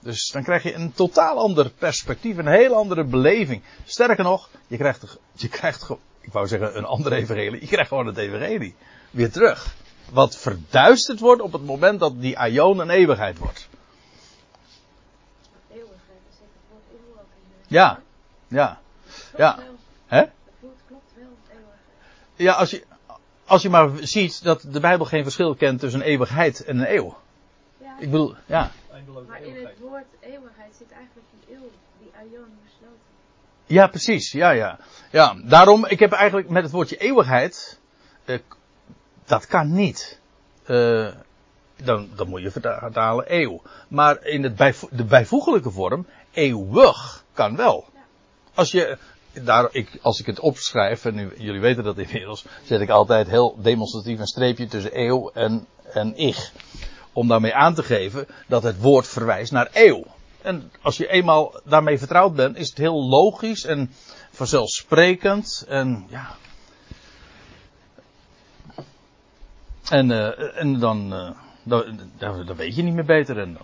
Dus 0.00 0.30
dan 0.32 0.42
krijg 0.42 0.62
je 0.62 0.74
een 0.74 0.92
totaal 0.92 1.38
ander 1.38 1.70
perspectief, 1.70 2.36
een 2.36 2.46
heel 2.46 2.74
andere 2.74 3.04
beleving. 3.04 3.62
Sterker 3.84 4.24
nog, 4.24 4.48
je 4.66 4.76
krijgt, 4.76 5.18
je 5.32 5.48
krijgt 5.48 5.90
ik 6.26 6.32
wou 6.32 6.46
zeggen 6.46 6.76
een 6.76 6.84
andere 6.84 7.14
evangelie, 7.14 7.60
je 7.60 7.66
krijgt 7.66 7.88
gewoon 7.88 8.06
het 8.06 8.16
evangelie 8.16 8.74
weer 9.10 9.30
terug. 9.30 9.74
Wat 10.12 10.36
verduisterd 10.36 11.20
wordt 11.20 11.42
op 11.42 11.52
het 11.52 11.64
moment 11.64 12.00
dat 12.00 12.20
die 12.20 12.38
aion 12.38 12.78
een 12.78 12.90
eeuwigheid 12.90 13.38
wordt. 13.38 13.68
Eeuwigheid, 15.70 16.20
is 16.30 16.36
het 16.38 16.48
woord 16.70 16.82
eeuw 16.92 17.20
ook 17.20 17.28
in 17.34 17.50
de... 17.68 17.74
Ja, 17.74 18.00
ja, 18.48 18.80
ja. 19.36 19.58
Hè? 20.06 20.18
Het 20.18 20.30
woord 20.60 20.78
klopt 20.86 21.12
wel, 21.14 21.26
eeuwigheid. 21.48 21.80
Ja, 22.34 22.52
als 22.52 22.70
je, 22.70 22.84
als 23.44 23.62
je 23.62 23.68
maar 23.68 23.90
ziet 24.00 24.42
dat 24.42 24.64
de 24.68 24.80
Bijbel 24.80 25.06
geen 25.06 25.22
verschil 25.22 25.54
kent 25.54 25.80
tussen 25.80 26.00
een 26.00 26.06
eeuwigheid 26.06 26.64
en 26.64 26.78
een 26.78 26.94
eeuw. 26.94 27.16
Ja, 27.78 27.96
Ik 27.98 28.10
bedoel, 28.10 28.34
ja. 28.46 28.70
maar 29.28 29.42
in 29.42 29.54
het 29.54 29.78
woord 29.80 30.06
eeuwigheid 30.20 30.74
zit 30.78 30.90
eigenlijk 30.90 31.26
die 31.30 31.56
eeuw, 31.56 31.70
die 31.98 32.10
aion 32.18 32.58
besloten. 32.64 33.15
Ja, 33.66 33.86
precies. 33.86 34.32
Ja, 34.32 34.50
ja. 34.50 34.78
Ja, 35.10 35.36
daarom, 35.44 35.86
ik 35.86 35.98
heb 35.98 36.12
eigenlijk 36.12 36.48
met 36.48 36.62
het 36.62 36.72
woordje 36.72 36.96
eeuwigheid, 36.96 37.80
eh, 38.24 38.38
dat 39.24 39.46
kan 39.46 39.72
niet. 39.72 40.20
Eh, 40.64 41.08
dan, 41.84 42.08
dan 42.14 42.28
moet 42.28 42.42
je 42.42 42.50
vertalen 42.50 43.24
eeuw. 43.28 43.62
Maar 43.88 44.24
in 44.24 44.42
het 44.42 44.86
de 44.90 45.04
bijvoeglijke 45.04 45.70
vorm, 45.70 46.06
eeuwig, 46.32 47.24
kan 47.32 47.56
wel. 47.56 47.84
Als 48.54 48.70
je, 48.70 48.98
daar, 49.32 49.68
ik, 49.70 49.98
als 50.02 50.20
ik 50.20 50.26
het 50.26 50.40
opschrijf, 50.40 51.04
en 51.04 51.14
nu, 51.14 51.32
jullie 51.36 51.60
weten 51.60 51.84
dat 51.84 51.98
inmiddels, 51.98 52.44
zet 52.64 52.80
ik 52.80 52.88
altijd 52.88 53.28
heel 53.28 53.56
demonstratief 53.62 54.18
een 54.18 54.26
streepje 54.26 54.66
tussen 54.66 54.98
eeuw 55.00 55.30
en, 55.30 55.66
en 55.92 56.16
ich. 56.16 56.52
Om 57.12 57.28
daarmee 57.28 57.54
aan 57.54 57.74
te 57.74 57.82
geven 57.82 58.26
dat 58.46 58.62
het 58.62 58.80
woord 58.80 59.06
verwijst 59.06 59.52
naar 59.52 59.68
eeuw. 59.72 60.04
En 60.46 60.72
als 60.82 60.96
je 60.96 61.08
eenmaal 61.08 61.60
daarmee 61.64 61.98
vertrouwd 61.98 62.34
bent, 62.34 62.56
is 62.56 62.68
het 62.68 62.78
heel 62.78 63.04
logisch 63.04 63.64
en 63.64 63.90
vanzelfsprekend. 64.30 65.64
En 65.68 66.06
ja. 66.08 66.36
En, 69.88 70.10
uh, 70.10 70.60
en 70.60 70.78
dan, 70.78 71.12
uh, 71.14 71.30
dan, 71.62 72.00
dan, 72.18 72.56
weet 72.56 72.74
je 72.74 72.82
niet 72.82 72.94
meer 72.94 73.04
beter. 73.04 73.38
En, 73.38 73.58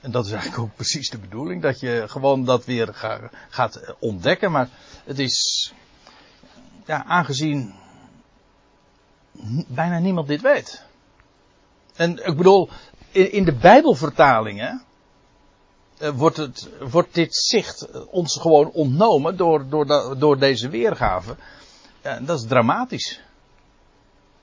en, 0.00 0.10
dat 0.10 0.26
is 0.26 0.32
eigenlijk 0.32 0.62
ook 0.62 0.74
precies 0.74 1.10
de 1.10 1.18
bedoeling. 1.18 1.62
Dat 1.62 1.80
je 1.80 2.04
gewoon 2.06 2.44
dat 2.44 2.64
weer 2.64 2.94
ga, 2.94 3.30
gaat 3.48 3.94
ontdekken. 3.98 4.50
Maar 4.50 4.68
het 5.04 5.18
is. 5.18 5.72
Ja, 6.86 7.04
aangezien 7.04 7.74
bijna 9.68 9.98
niemand 9.98 10.28
dit 10.28 10.40
weet. 10.40 10.84
En 11.94 12.26
ik 12.26 12.36
bedoel, 12.36 12.68
in, 13.10 13.32
in 13.32 13.44
de 13.44 13.54
Bijbelvertalingen 13.54 14.86
wordt, 16.14 16.36
het, 16.36 16.68
dit 17.12 17.36
zicht 17.36 18.06
ons 18.06 18.38
gewoon 18.40 18.70
ontnomen 18.70 19.36
door, 19.36 19.68
door, 19.68 20.18
door 20.18 20.38
deze 20.38 20.68
weergave. 20.68 21.36
Ja, 22.02 22.20
dat 22.20 22.38
is 22.38 22.46
dramatisch. 22.46 23.20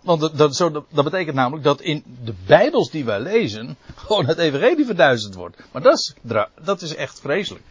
Want 0.02 0.38
dat, 0.38 0.56
zo, 0.56 0.72
dat, 0.72 1.04
betekent 1.04 1.36
namelijk 1.36 1.64
dat 1.64 1.82
in 1.82 2.04
de 2.24 2.34
Bijbels 2.46 2.92
die 2.92 3.06
wij 3.06 3.20
lezen, 3.20 3.78
gewoon 3.96 4.26
het 4.26 4.38
evangelie 4.38 4.86
verduizend 4.86 5.36
wordt. 5.36 5.58
Maar 5.72 5.82
dat 5.82 5.94
is, 5.94 6.14
dat 6.62 6.82
is 6.82 6.96
echt 6.96 7.20
vreselijk. 7.20 7.66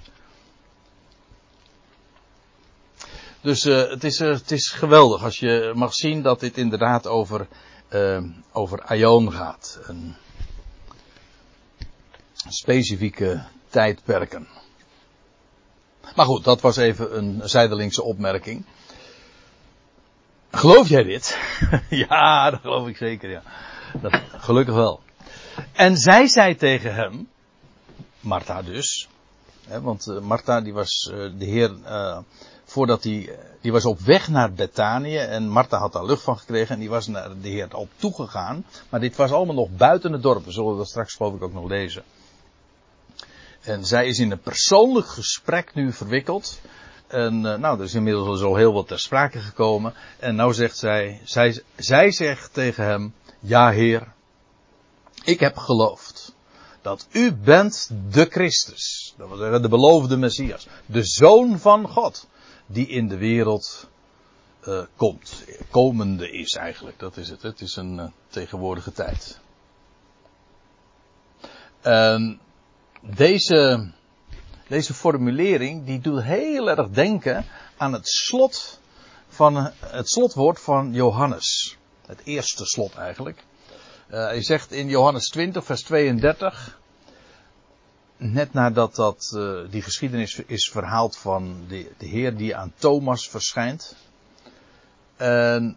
Dus 3.40 3.64
uh, 3.64 3.88
het, 3.88 4.04
is, 4.04 4.20
uh, 4.20 4.32
het 4.32 4.50
is 4.50 4.68
geweldig 4.70 5.22
als 5.22 5.38
je 5.38 5.72
mag 5.74 5.94
zien 5.94 6.22
dat 6.22 6.40
dit 6.40 6.58
inderdaad 6.58 7.06
over, 7.06 7.46
over 8.52 8.82
Aion 8.82 9.32
gaat. 9.32 9.78
Een 9.82 10.14
specifieke 12.48 13.44
tijdperken. 13.74 14.48
Maar 16.16 16.26
goed, 16.26 16.44
dat 16.44 16.60
was 16.60 16.76
even 16.76 17.16
een 17.16 17.40
zijdelingse 17.44 18.02
opmerking. 18.02 18.64
Geloof 20.50 20.88
jij 20.88 21.02
dit? 21.02 21.38
ja, 22.08 22.50
dat 22.50 22.60
geloof 22.60 22.88
ik 22.88 22.96
zeker, 22.96 23.30
ja. 23.30 23.42
Dat, 24.00 24.20
gelukkig 24.38 24.74
wel. 24.74 25.00
En 25.72 25.96
zij 25.96 26.28
zei 26.28 26.56
tegen 26.56 26.94
hem, 26.94 27.28
Martha 28.20 28.62
dus, 28.62 29.08
hè, 29.66 29.80
want 29.80 30.06
uh, 30.06 30.20
Martha 30.20 30.60
die 30.60 30.72
was 30.72 31.10
uh, 31.12 31.30
de 31.38 31.44
heer, 31.44 31.70
uh, 31.84 32.18
voordat 32.64 33.04
hij, 33.04 33.38
die 33.60 33.72
was 33.72 33.84
op 33.84 34.00
weg 34.00 34.28
naar 34.28 34.52
Betanië 34.52 35.16
en 35.18 35.48
Martha 35.48 35.78
had 35.78 35.92
daar 35.92 36.04
lucht 36.04 36.22
van 36.22 36.38
gekregen 36.38 36.74
en 36.74 36.80
die 36.80 36.90
was 36.90 37.06
naar 37.06 37.30
de 37.40 37.48
heer 37.48 37.76
op 37.76 37.88
toegegaan. 37.96 38.64
Maar 38.88 39.00
dit 39.00 39.16
was 39.16 39.32
allemaal 39.32 39.54
nog 39.54 39.70
buiten 39.76 40.12
het 40.12 40.22
dorp, 40.22 40.44
we 40.44 40.52
zullen 40.52 40.76
dat 40.76 40.88
straks 40.88 41.14
geloof 41.14 41.34
ik 41.34 41.42
ook 41.42 41.52
nog 41.52 41.68
lezen. 41.68 42.02
En 43.64 43.84
zij 43.84 44.06
is 44.06 44.18
in 44.18 44.30
een 44.30 44.40
persoonlijk 44.40 45.06
gesprek 45.06 45.74
nu 45.74 45.92
verwikkeld. 45.92 46.60
En 47.06 47.34
uh, 47.34 47.54
nou, 47.54 47.78
er 47.78 47.84
is 47.84 47.94
inmiddels 47.94 48.42
al 48.42 48.56
heel 48.56 48.72
wat 48.72 48.88
ter 48.88 49.00
sprake 49.00 49.38
gekomen. 49.38 49.94
En 50.18 50.34
nou 50.34 50.54
zegt 50.54 50.76
zij, 50.76 51.20
zij, 51.24 51.62
zij 51.76 52.10
zegt 52.10 52.52
tegen 52.52 52.84
hem, 52.84 53.14
ja 53.40 53.70
heer, 53.70 54.12
ik 55.24 55.40
heb 55.40 55.56
geloofd 55.56 56.34
dat 56.82 57.06
u 57.10 57.34
bent 57.34 57.90
de 58.10 58.26
Christus. 58.30 59.14
Dat 59.16 59.28
wil 59.28 59.36
zeggen 59.36 59.62
de 59.62 59.68
beloofde 59.68 60.16
Messias. 60.16 60.66
De 60.86 61.04
Zoon 61.04 61.58
van 61.58 61.88
God. 61.88 62.26
Die 62.66 62.86
in 62.86 63.08
de 63.08 63.16
wereld 63.16 63.88
uh, 64.64 64.82
komt. 64.96 65.44
Komende 65.70 66.30
is 66.30 66.52
eigenlijk, 66.52 66.98
dat 66.98 67.16
is 67.16 67.28
het. 67.28 67.42
Het 67.42 67.60
is 67.60 67.76
een 67.76 67.98
uh, 67.98 68.04
tegenwoordige 68.28 68.92
tijd. 68.92 69.40
Deze, 73.04 73.90
deze 74.68 74.94
formulering 74.94 75.84
die 75.84 76.00
doet 76.00 76.22
heel 76.22 76.70
erg 76.70 76.88
denken 76.88 77.44
aan 77.76 77.92
het 77.92 78.08
slot 78.08 78.80
van 79.28 79.70
het 79.80 80.08
slotwoord 80.08 80.60
van 80.60 80.92
Johannes. 80.92 81.76
Het 82.06 82.20
eerste 82.24 82.64
slot 82.64 82.94
eigenlijk. 82.94 83.44
Uh, 84.08 84.16
hij 84.16 84.42
zegt 84.42 84.72
in 84.72 84.88
Johannes 84.88 85.28
20 85.28 85.64
vers 85.64 85.82
32 85.82 86.78
net 88.16 88.52
nadat 88.52 88.94
dat, 88.94 89.32
uh, 89.36 89.60
die 89.70 89.82
geschiedenis 89.82 90.42
is 90.46 90.70
verhaald 90.70 91.16
van 91.16 91.64
de, 91.68 91.90
de 91.98 92.06
Heer 92.06 92.36
die 92.36 92.56
aan 92.56 92.72
Thomas 92.76 93.28
verschijnt. 93.28 93.96
En 95.16 95.76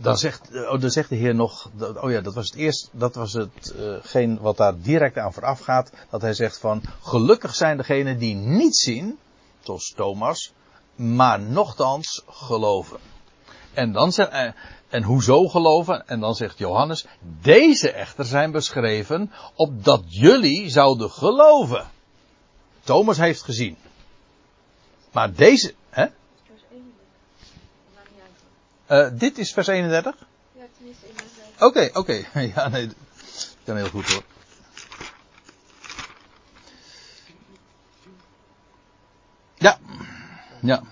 dan 0.00 0.18
zegt, 0.18 0.50
oh, 0.54 0.80
dan 0.80 0.90
zegt 0.90 1.08
de 1.08 1.16
Heer 1.16 1.34
nog, 1.34 1.70
oh 2.00 2.10
ja, 2.10 2.20
dat 2.20 2.34
was 2.34 2.46
het 2.46 2.54
eerst, 2.54 2.88
dat 2.92 3.14
was 3.14 3.32
hetgeen 3.32 4.30
uh, 4.30 4.40
wat 4.40 4.56
daar 4.56 4.80
direct 4.80 5.18
aan 5.18 5.32
vooraf 5.32 5.60
gaat, 5.60 5.92
dat 6.10 6.22
hij 6.22 6.34
zegt 6.34 6.58
van, 6.58 6.82
gelukkig 7.02 7.54
zijn 7.54 7.76
degenen 7.76 8.18
die 8.18 8.34
niet 8.34 8.76
zien, 8.76 9.18
zoals 9.60 9.92
Thomas, 9.96 10.52
maar 10.94 11.40
nochtans 11.40 12.22
geloven. 12.28 12.98
En 13.72 13.92
dan 13.92 14.12
zegt, 14.12 14.32
uh, 14.32 14.50
en 14.88 15.02
hoezo 15.02 15.48
geloven? 15.48 16.06
En 16.06 16.20
dan 16.20 16.34
zegt 16.34 16.58
Johannes, 16.58 17.06
deze 17.42 17.90
echter 17.90 18.24
zijn 18.24 18.50
beschreven, 18.50 19.32
opdat 19.54 20.02
jullie 20.06 20.68
zouden 20.70 21.10
geloven. 21.10 21.86
Thomas 22.84 23.16
heeft 23.16 23.42
gezien. 23.42 23.76
Maar 25.12 25.32
deze, 25.32 25.74
hè? 25.90 26.06
Uh, 28.90 29.08
dit 29.12 29.38
is 29.38 29.52
vers 29.52 29.66
31? 29.66 30.14
Ja, 30.52 30.64
tenminste 30.76 31.06
in 31.06 31.14
mijn 31.14 31.28
Oké, 31.58 31.88
oké. 31.98 31.98
Okay. 31.98 32.50
Ja, 32.54 32.68
nee. 32.68 32.86
Dat 32.86 32.96
kan 33.64 33.76
heel 33.76 33.88
goed 33.88 34.12
hoor. 34.12 34.22
Ja. 39.54 39.78
Ja. 40.60 40.82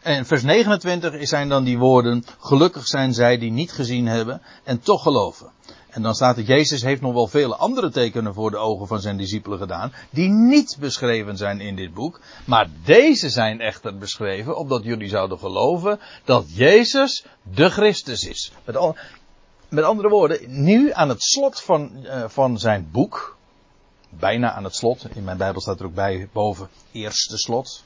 En 0.00 0.26
vers 0.26 0.42
29 0.42 1.28
zijn 1.28 1.48
dan 1.48 1.64
die 1.64 1.78
woorden, 1.78 2.24
gelukkig 2.38 2.86
zijn 2.86 3.14
zij 3.14 3.38
die 3.38 3.50
niet 3.50 3.72
gezien 3.72 4.06
hebben 4.06 4.42
en 4.64 4.80
toch 4.80 5.02
geloven. 5.02 5.50
En 5.90 6.02
dan 6.02 6.14
staat 6.14 6.36
er, 6.36 6.42
Jezus 6.42 6.82
heeft 6.82 7.00
nog 7.00 7.12
wel 7.12 7.26
vele 7.26 7.56
andere 7.56 7.90
tekenen 7.90 8.34
voor 8.34 8.50
de 8.50 8.56
ogen 8.56 8.86
van 8.86 9.00
zijn 9.00 9.16
discipelen 9.16 9.58
gedaan, 9.58 9.92
die 10.10 10.28
niet 10.28 10.76
beschreven 10.80 11.36
zijn 11.36 11.60
in 11.60 11.76
dit 11.76 11.94
boek. 11.94 12.20
Maar 12.44 12.68
deze 12.84 13.30
zijn 13.30 13.60
echter 13.60 13.98
beschreven, 13.98 14.56
opdat 14.56 14.84
jullie 14.84 15.08
zouden 15.08 15.38
geloven 15.38 16.00
dat 16.24 16.44
Jezus 16.54 17.24
de 17.42 17.70
Christus 17.70 18.22
is. 18.22 18.52
Met, 18.64 18.94
met 19.68 19.84
andere 19.84 20.08
woorden, 20.08 20.62
nu 20.62 20.92
aan 20.92 21.08
het 21.08 21.22
slot 21.22 21.60
van, 21.60 21.90
uh, 22.02 22.24
van 22.28 22.58
zijn 22.58 22.88
boek, 22.92 23.36
bijna 24.08 24.52
aan 24.52 24.64
het 24.64 24.74
slot, 24.74 25.06
in 25.14 25.24
mijn 25.24 25.36
Bijbel 25.36 25.60
staat 25.60 25.80
er 25.80 25.86
ook 25.86 25.94
bij 25.94 26.28
boven, 26.32 26.68
eerste 26.92 27.38
slot. 27.38 27.84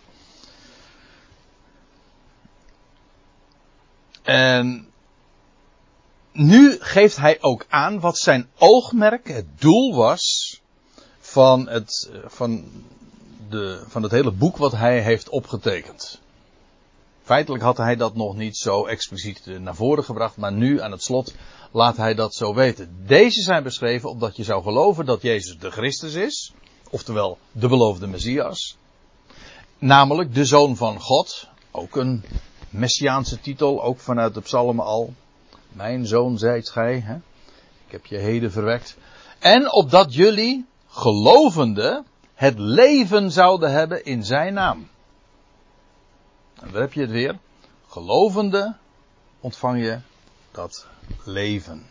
En 4.22 4.92
nu 6.34 6.76
geeft 6.80 7.16
hij 7.16 7.38
ook 7.40 7.66
aan 7.68 8.00
wat 8.00 8.18
zijn 8.18 8.48
oogmerk, 8.58 9.28
het 9.28 9.60
doel 9.60 9.94
was 9.94 10.60
van 11.18 11.68
het, 11.68 12.10
van 12.26 12.64
de, 13.48 13.84
van 13.88 14.02
het 14.02 14.12
hele 14.12 14.30
boek 14.30 14.56
wat 14.56 14.72
hij 14.72 15.00
heeft 15.00 15.28
opgetekend. 15.28 16.20
Feitelijk 17.22 17.62
had 17.62 17.76
hij 17.76 17.96
dat 17.96 18.14
nog 18.14 18.36
niet 18.36 18.56
zo 18.56 18.86
expliciet 18.86 19.46
naar 19.46 19.74
voren 19.74 20.04
gebracht, 20.04 20.36
maar 20.36 20.52
nu 20.52 20.80
aan 20.80 20.90
het 20.90 21.02
slot 21.02 21.34
laat 21.72 21.96
hij 21.96 22.14
dat 22.14 22.34
zo 22.34 22.54
weten. 22.54 22.96
Deze 23.06 23.42
zijn 23.42 23.62
beschreven 23.62 24.10
opdat 24.10 24.36
je 24.36 24.44
zou 24.44 24.62
geloven 24.62 25.06
dat 25.06 25.22
Jezus 25.22 25.58
de 25.58 25.70
Christus 25.70 26.14
is, 26.14 26.52
oftewel 26.90 27.38
de 27.52 27.68
beloofde 27.68 28.06
Messias, 28.06 28.76
namelijk 29.78 30.34
de 30.34 30.44
Zoon 30.44 30.76
van 30.76 31.00
God, 31.00 31.48
ook 31.70 31.96
een 31.96 32.24
messiaanse 32.70 33.40
titel, 33.40 33.82
ook 33.82 33.98
vanuit 33.98 34.34
de 34.34 34.40
psalmen 34.40 34.84
al. 34.84 35.14
Mijn 35.74 36.06
zoon 36.06 36.38
zijt 36.38 36.70
gij, 36.70 37.00
hè? 37.00 37.14
ik 37.86 37.92
heb 37.92 38.06
je 38.06 38.16
heden 38.16 38.52
verwekt. 38.52 38.96
En 39.38 39.72
opdat 39.72 40.14
jullie, 40.14 40.66
gelovende, 40.88 42.04
het 42.34 42.58
leven 42.58 43.30
zouden 43.30 43.72
hebben 43.72 44.04
in 44.04 44.24
zijn 44.24 44.54
naam. 44.54 44.88
En 46.60 46.70
daar 46.72 46.80
heb 46.80 46.92
je 46.92 47.00
het 47.00 47.10
weer. 47.10 47.38
Gelovende 47.88 48.76
ontvang 49.40 49.82
je 49.82 49.98
dat 50.50 50.86
leven. 51.24 51.86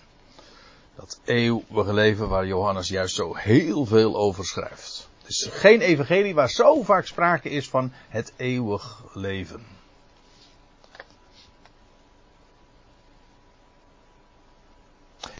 Dat 0.95 1.19
eeuwige 1.23 1.93
leven 1.93 2.29
waar 2.29 2.47
Johannes 2.47 2.87
juist 2.87 3.15
zo 3.15 3.35
heel 3.35 3.85
veel 3.85 4.15
over 4.15 4.45
schrijft. 4.45 5.09
Het 5.17 5.29
is 5.29 5.47
geen 5.51 5.81
evangelie 5.81 6.33
waar 6.33 6.49
zo 6.49 6.83
vaak 6.83 7.05
sprake 7.05 7.49
is 7.49 7.69
van 7.69 7.91
het 8.09 8.33
eeuwig 8.35 9.03
leven. 9.13 9.65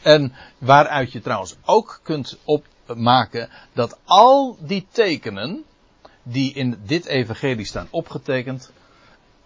En 0.03 0.33
waaruit 0.57 1.11
je 1.11 1.21
trouwens 1.21 1.55
ook 1.65 1.99
kunt 2.03 2.37
opmaken 2.43 3.49
dat 3.73 3.97
al 4.05 4.57
die 4.59 4.87
tekenen 4.91 5.63
die 6.23 6.53
in 6.53 6.79
dit 6.85 7.05
evangelie 7.05 7.65
staan 7.65 7.87
opgetekend, 7.89 8.71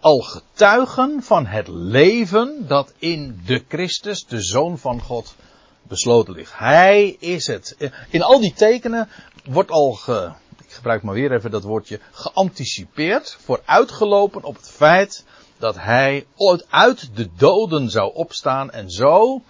al 0.00 0.18
getuigen 0.18 1.22
van 1.22 1.46
het 1.46 1.68
leven 1.68 2.66
dat 2.66 2.92
in 2.98 3.40
de 3.44 3.64
Christus, 3.68 4.26
de 4.26 4.42
Zoon 4.42 4.78
van 4.78 5.00
God, 5.00 5.34
besloten 5.82 6.34
ligt. 6.34 6.58
Hij 6.58 7.16
is 7.18 7.46
het. 7.46 7.76
In 8.10 8.22
al 8.22 8.40
die 8.40 8.52
tekenen 8.52 9.08
wordt 9.44 9.70
al, 9.70 9.92
ge, 9.92 10.32
ik 10.64 10.72
gebruik 10.72 11.02
maar 11.02 11.14
weer 11.14 11.32
even 11.32 11.50
dat 11.50 11.62
woordje, 11.62 12.00
geanticipeerd, 12.12 13.36
vooruitgelopen 13.40 14.44
op 14.44 14.56
het 14.56 14.68
feit 14.70 15.24
dat 15.58 15.76
hij 15.76 16.26
uit 16.68 17.16
de 17.16 17.28
doden 17.36 17.90
zou 17.90 18.14
opstaan 18.14 18.70
en 18.70 18.90
zo 18.90 19.42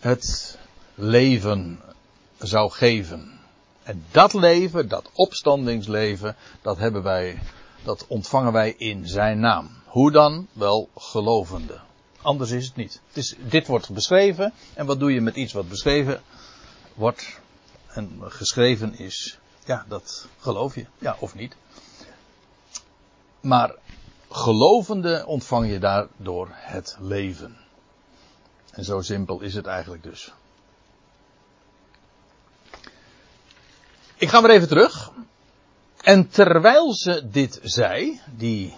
het 0.00 0.58
leven 0.94 1.80
zou 2.38 2.70
geven. 2.70 3.38
En 3.82 4.04
dat 4.10 4.32
leven, 4.34 4.88
dat 4.88 5.10
opstandingsleven, 5.14 6.36
dat 6.62 6.78
hebben 6.78 7.02
wij, 7.02 7.38
dat 7.82 8.06
ontvangen 8.06 8.52
wij 8.52 8.74
in 8.78 9.08
zijn 9.08 9.40
naam. 9.40 9.70
Hoe 9.84 10.10
dan? 10.10 10.46
Wel 10.52 10.88
gelovende. 10.96 11.80
Anders 12.22 12.50
is 12.50 12.66
het 12.66 12.76
niet. 12.76 13.00
Het 13.06 13.16
is, 13.16 13.34
dit 13.38 13.66
wordt 13.66 13.90
beschreven. 13.90 14.52
En 14.74 14.86
wat 14.86 15.00
doe 15.00 15.12
je 15.12 15.20
met 15.20 15.36
iets 15.36 15.52
wat 15.52 15.68
beschreven 15.68 16.22
wordt 16.94 17.40
en 17.86 18.20
geschreven 18.22 18.98
is? 18.98 19.38
Ja, 19.64 19.84
dat 19.88 20.26
geloof 20.38 20.74
je. 20.74 20.86
Ja, 20.98 21.16
of 21.20 21.34
niet. 21.34 21.56
Maar 23.40 23.74
gelovende 24.30 25.24
ontvang 25.26 25.70
je 25.70 25.78
daardoor 25.78 26.48
het 26.50 26.96
leven. 27.00 27.56
En 28.72 28.84
zo 28.84 29.00
simpel 29.00 29.40
is 29.40 29.54
het 29.54 29.66
eigenlijk 29.66 30.02
dus. 30.02 30.32
Ik 34.16 34.28
ga 34.28 34.40
maar 34.40 34.50
even 34.50 34.68
terug. 34.68 35.10
En 36.02 36.28
terwijl 36.28 36.94
ze 36.94 37.28
dit 37.30 37.60
zei, 37.62 38.20
die 38.36 38.76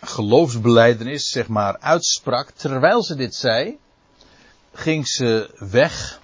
geloofsbeleidenis, 0.00 1.28
zeg 1.28 1.48
maar, 1.48 1.78
uitsprak, 1.78 2.50
terwijl 2.50 3.02
ze 3.02 3.14
dit 3.14 3.34
zei, 3.34 3.78
ging 4.72 5.08
ze 5.08 5.54
weg 5.58 6.20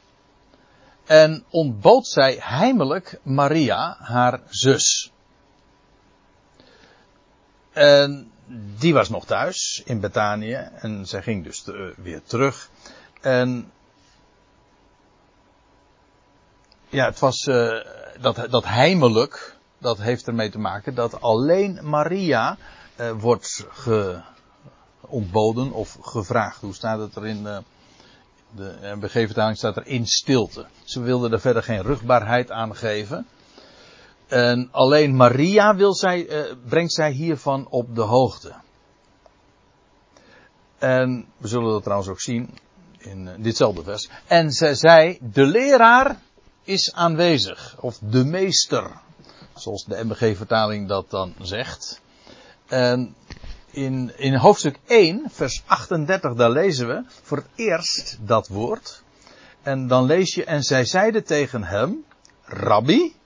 en 1.04 1.44
ontbood 1.50 2.06
zij 2.06 2.36
heimelijk 2.40 3.18
Maria, 3.22 3.96
haar 4.00 4.40
zus. 4.48 5.12
En 7.72 8.30
die 8.78 8.94
was 8.94 9.08
nog 9.08 9.26
thuis 9.26 9.82
in 9.84 10.00
Betanië 10.00 10.68
en 10.74 11.06
zij 11.06 11.22
ging 11.22 11.44
dus 11.44 11.64
weer 11.96 12.22
terug. 12.22 12.70
En 13.20 13.72
ja, 16.88 17.04
het 17.04 17.18
was 17.18 17.46
uh, 17.46 17.80
dat, 18.20 18.46
dat 18.50 18.64
heimelijk, 18.64 19.56
dat 19.78 19.98
heeft 19.98 20.26
ermee 20.26 20.50
te 20.50 20.58
maken 20.58 20.94
dat 20.94 21.20
alleen 21.20 21.78
Maria 21.82 22.56
uh, 23.00 23.10
wordt 23.10 23.66
ge, 23.70 24.20
ontboden 25.00 25.72
of 25.72 25.98
gevraagd. 26.00 26.60
Hoe 26.60 26.74
staat 26.74 26.98
het 26.98 27.16
er 27.16 27.26
in 27.26 27.44
de, 27.44 27.62
de 28.50 28.96
BG-vertaling 29.00 29.56
staat 29.56 29.76
er 29.76 29.86
in 29.86 30.06
stilte. 30.06 30.66
Ze 30.84 31.00
wilden 31.00 31.32
er 31.32 31.40
verder 31.40 31.62
geen 31.62 31.82
rugbaarheid 31.82 32.50
aan 32.50 32.76
geven. 32.76 33.26
En 34.32 34.68
alleen 34.70 35.16
Maria 35.16 35.76
wil 35.76 35.94
zij, 35.94 36.28
uh, 36.28 36.52
brengt 36.68 36.92
zij 36.92 37.10
hiervan 37.10 37.66
op 37.68 37.94
de 37.94 38.00
hoogte. 38.00 38.54
En 40.78 41.26
we 41.36 41.48
zullen 41.48 41.70
dat 41.70 41.82
trouwens 41.82 42.10
ook 42.10 42.20
zien 42.20 42.58
in 42.98 43.26
uh, 43.26 43.32
ditzelfde 43.38 43.82
vers. 43.82 44.08
En 44.26 44.50
zij 44.50 44.74
zei, 44.74 45.18
de 45.20 45.46
leraar 45.46 46.20
is 46.62 46.92
aanwezig. 46.92 47.76
Of 47.80 47.98
de 47.98 48.24
meester. 48.24 48.90
Zoals 49.54 49.84
de 49.84 50.04
MBG-vertaling 50.04 50.88
dat 50.88 51.10
dan 51.10 51.34
zegt. 51.40 52.00
En 52.66 53.14
in, 53.70 54.12
in 54.16 54.34
hoofdstuk 54.34 54.78
1, 54.86 55.22
vers 55.30 55.62
38, 55.66 56.34
daar 56.34 56.50
lezen 56.50 56.86
we 56.86 57.04
voor 57.22 57.36
het 57.36 57.48
eerst 57.54 58.18
dat 58.20 58.48
woord. 58.48 59.02
En 59.62 59.86
dan 59.86 60.04
lees 60.04 60.34
je, 60.34 60.44
en 60.44 60.62
zij 60.62 60.84
zeiden 60.84 61.24
tegen 61.24 61.64
hem, 61.64 62.04
Rabbi, 62.44 63.20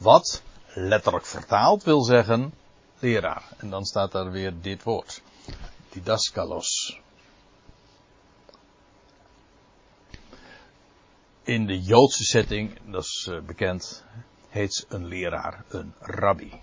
wat 0.00 0.42
letterlijk 0.74 1.26
vertaald 1.26 1.84
wil 1.84 2.02
zeggen, 2.02 2.54
leraar. 2.98 3.42
En 3.56 3.70
dan 3.70 3.84
staat 3.84 4.12
daar 4.12 4.30
weer 4.30 4.60
dit 4.60 4.82
woord, 4.82 5.22
didaskalos. 5.88 7.00
In 11.42 11.66
de 11.66 11.80
Joodse 11.80 12.24
setting, 12.24 12.78
dat 12.90 13.02
is 13.02 13.28
uh, 13.30 13.40
bekend, 13.40 14.04
heet 14.48 14.86
een 14.88 15.06
leraar 15.06 15.64
een 15.68 15.94
rabbi. 16.00 16.60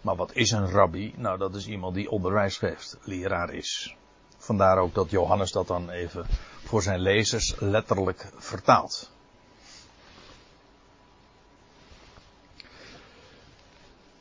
Maar 0.00 0.16
wat 0.16 0.34
is 0.34 0.50
een 0.50 0.70
rabbi? 0.70 1.14
Nou, 1.16 1.38
dat 1.38 1.54
is 1.54 1.66
iemand 1.66 1.94
die 1.94 2.10
onderwijs 2.10 2.56
geeft, 2.56 2.96
leraar 3.02 3.54
is. 3.54 3.96
Vandaar 4.38 4.78
ook 4.78 4.94
dat 4.94 5.10
Johannes 5.10 5.52
dat 5.52 5.66
dan 5.66 5.90
even 5.90 6.26
voor 6.64 6.82
zijn 6.82 7.00
lezers 7.00 7.54
letterlijk 7.58 8.32
vertaalt. 8.36 9.10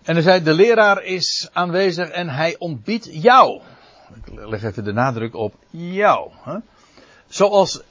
En 0.05 0.13
hij 0.13 0.23
zei, 0.23 0.43
de 0.43 0.53
leraar 0.53 1.03
is 1.03 1.49
aanwezig 1.53 2.09
en 2.09 2.29
hij 2.29 2.55
ontbiedt 2.57 3.07
jou. 3.11 3.61
Ik 4.13 4.33
leg 4.33 4.63
even 4.63 4.83
de 4.83 4.93
nadruk 4.93 5.35
op 5.35 5.53
jou. 5.69 6.31
Hè? 6.43 6.57
Zoals, 7.27 7.81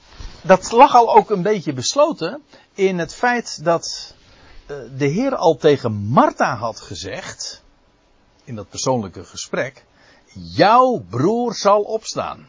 dat 0.43 0.73
lag 0.73 0.95
al 0.95 1.15
ook 1.17 1.31
een 1.31 1.43
beetje 1.43 1.73
besloten 1.73 2.43
in 2.75 2.99
het 2.99 3.15
feit 3.15 3.65
dat 3.65 4.15
uh, 4.67 4.77
de 4.97 5.07
Heer 5.07 5.37
al 5.37 5.57
tegen 5.57 5.93
Martha 5.93 6.57
had 6.57 6.81
gezegd, 6.81 7.63
in 8.45 8.55
dat 8.55 8.69
persoonlijke 8.69 9.25
gesprek, 9.25 9.85
jouw 10.35 11.05
broer 11.11 11.55
zal 11.55 11.83
opstaan. 11.83 12.47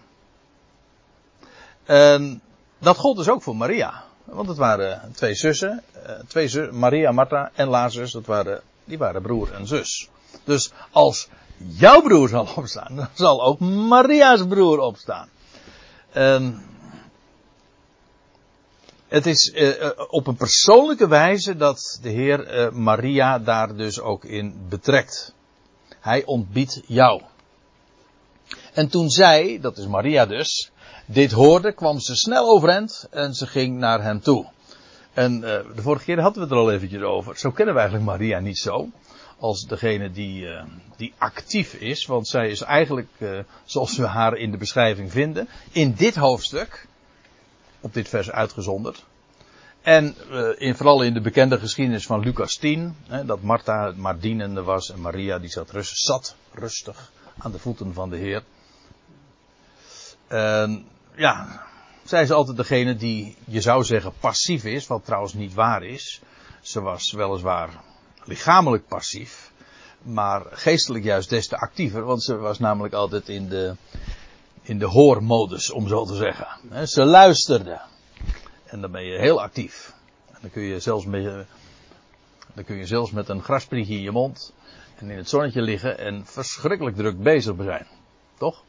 En 1.84 2.42
dat 2.78 2.98
gold 2.98 3.18
dus 3.18 3.30
ook 3.30 3.44
voor 3.44 3.56
Maria. 3.56 4.04
Want 4.24 4.48
het 4.48 4.58
waren 4.58 5.12
twee 5.14 5.34
zussen, 5.34 5.84
twee 6.28 6.48
zussen 6.48 6.80
Maria, 6.80 7.12
Martha 7.12 7.52
en 7.54 7.68
Lazarus, 7.68 8.12
dat 8.12 8.26
waren 8.26 8.62
die 8.86 8.98
waren 8.98 9.22
broer 9.22 9.54
en 9.54 9.68
zus. 9.68 10.10
Dus 10.44 10.72
als 10.92 11.28
jouw 11.58 12.02
broer 12.02 12.30
zal 12.30 12.48
opstaan, 12.56 12.96
dan 12.96 13.08
zal 13.14 13.44
ook 13.44 13.60
Maria's 13.60 14.48
broer 14.48 14.80
opstaan. 14.80 15.30
En 16.12 16.64
het 19.08 19.26
is 19.26 19.54
uh, 19.54 19.92
op 20.08 20.28
een 20.28 20.36
persoonlijke 20.36 21.08
wijze 21.08 21.56
dat 21.56 22.00
de 22.02 22.10
Heer 22.10 22.66
uh, 22.66 22.72
Maria 22.72 23.40
daar 23.40 23.76
dus 23.76 24.00
ook 24.00 24.26
in 24.26 24.66
betrekt. 24.70 25.34
Hij 26.00 26.26
ontbiedt 26.26 26.82
jou. 26.88 27.22
En 28.74 28.90
toen 28.90 29.10
zij, 29.10 29.60
dat 29.62 29.78
is 29.78 29.88
Maria 29.88 30.26
dus, 30.26 30.72
dit 31.06 31.32
hoorde, 31.32 31.74
kwam 31.74 32.00
ze 32.00 32.16
snel 32.16 32.50
overend 32.50 33.08
en 33.12 33.34
ze 33.34 33.48
ging 33.48 33.78
naar 33.78 34.04
hem 34.04 34.22
toe. 34.22 34.46
En 35.16 35.36
uh, 35.36 35.42
de 35.76 35.82
vorige 35.82 36.06
keer 36.06 36.20
hadden 36.20 36.42
we 36.42 36.48
het 36.48 36.58
er 36.58 36.64
al 36.64 36.72
eventjes 36.72 37.02
over. 37.02 37.38
Zo 37.38 37.52
kennen 37.52 37.74
we 37.74 37.80
eigenlijk 37.80 38.10
Maria 38.10 38.40
niet 38.40 38.58
zo. 38.58 38.90
als 39.40 39.62
degene 39.68 40.12
die, 40.12 40.46
uh, 40.46 40.64
die 40.98 41.14
actief 41.18 41.74
is. 41.74 42.06
Want 42.06 42.28
zij 42.28 42.50
is 42.50 42.62
eigenlijk, 42.62 43.10
uh, 43.18 43.40
zoals 43.66 43.98
we 43.98 44.06
haar 44.06 44.38
in 44.38 44.52
de 44.52 44.58
beschrijving 44.58 45.12
vinden, 45.12 45.48
in 45.72 45.94
dit 45.94 46.16
hoofdstuk, 46.16 46.88
op 47.80 47.94
dit 47.94 48.10
vers 48.10 48.32
uitgezonderd. 48.32 49.06
En 49.82 50.16
in, 50.58 50.76
vooral 50.76 51.02
in 51.02 51.14
de 51.14 51.22
bekende 51.22 51.60
geschiedenis 51.60 52.06
van 52.06 52.20
Lucas 52.20 52.56
10, 52.56 52.96
hè, 53.08 53.26
dat 53.26 53.42
Martha 53.42 53.94
maar 53.96 54.20
dienende 54.20 54.64
was 54.64 54.92
en 54.92 55.02
Maria 55.02 55.40
die 55.40 55.50
zat, 55.50 55.70
zat 55.82 56.36
rustig 56.54 57.12
aan 57.38 57.52
de 57.52 57.60
voeten 57.60 57.94
van 57.94 58.10
de 58.10 58.18
Heer. 58.18 58.44
En 60.28 60.86
ja, 61.16 61.66
zij 62.06 62.22
is 62.22 62.32
altijd 62.32 62.58
degene 62.58 62.96
die, 62.96 63.36
je 63.46 63.62
zou 63.62 63.84
zeggen, 63.84 64.14
passief 64.20 64.64
is, 64.64 64.88
wat 64.88 65.06
trouwens 65.06 65.34
niet 65.34 65.54
waar 65.54 65.84
is. 65.84 66.22
Ze 66.62 66.82
was 66.82 67.12
weliswaar 67.12 67.70
lichamelijk 68.24 68.88
passief, 68.88 69.52
maar 70.02 70.46
geestelijk 70.50 71.04
juist 71.04 71.30
des 71.30 71.48
te 71.48 71.58
actiever, 71.58 72.04
want 72.04 72.24
ze 72.24 72.36
was 72.36 72.60
namelijk 72.60 72.94
altijd 72.94 73.30
in 73.30 73.50
de, 73.50 73.76
in 74.62 74.80
de 74.80 74.86
hoormodus, 74.86 75.72
om 75.72 75.88
zo 75.88 76.06
te 76.06 76.16
zeggen. 76.16 76.88
Ze 76.88 77.06
luisterde. 77.06 77.82
En 78.66 78.82
dan 78.82 78.92
ben 78.92 79.06
je 79.06 79.20
heel 79.20 79.42
actief. 79.42 79.94
En 80.32 80.38
dan 80.42 80.50
kun 80.50 80.64
je 80.64 80.80
zelfs 80.80 81.06
met, 81.06 81.46
dan 82.54 82.64
kun 82.64 82.76
je 82.76 82.86
zelfs 82.86 83.12
met 83.12 83.30
een 83.30 83.44
grasprietje 83.44 83.94
in 83.94 84.02
je 84.02 84.12
mond 84.12 84.54
en 84.96 85.10
in 85.10 85.18
het 85.18 85.30
zonnetje 85.30 85.62
liggen 85.62 85.98
en 85.98 86.26
verschrikkelijk 86.26 86.96
druk 86.96 87.24
bezig 87.24 87.56
zijn. 87.58 87.88
Toch? 88.38 88.64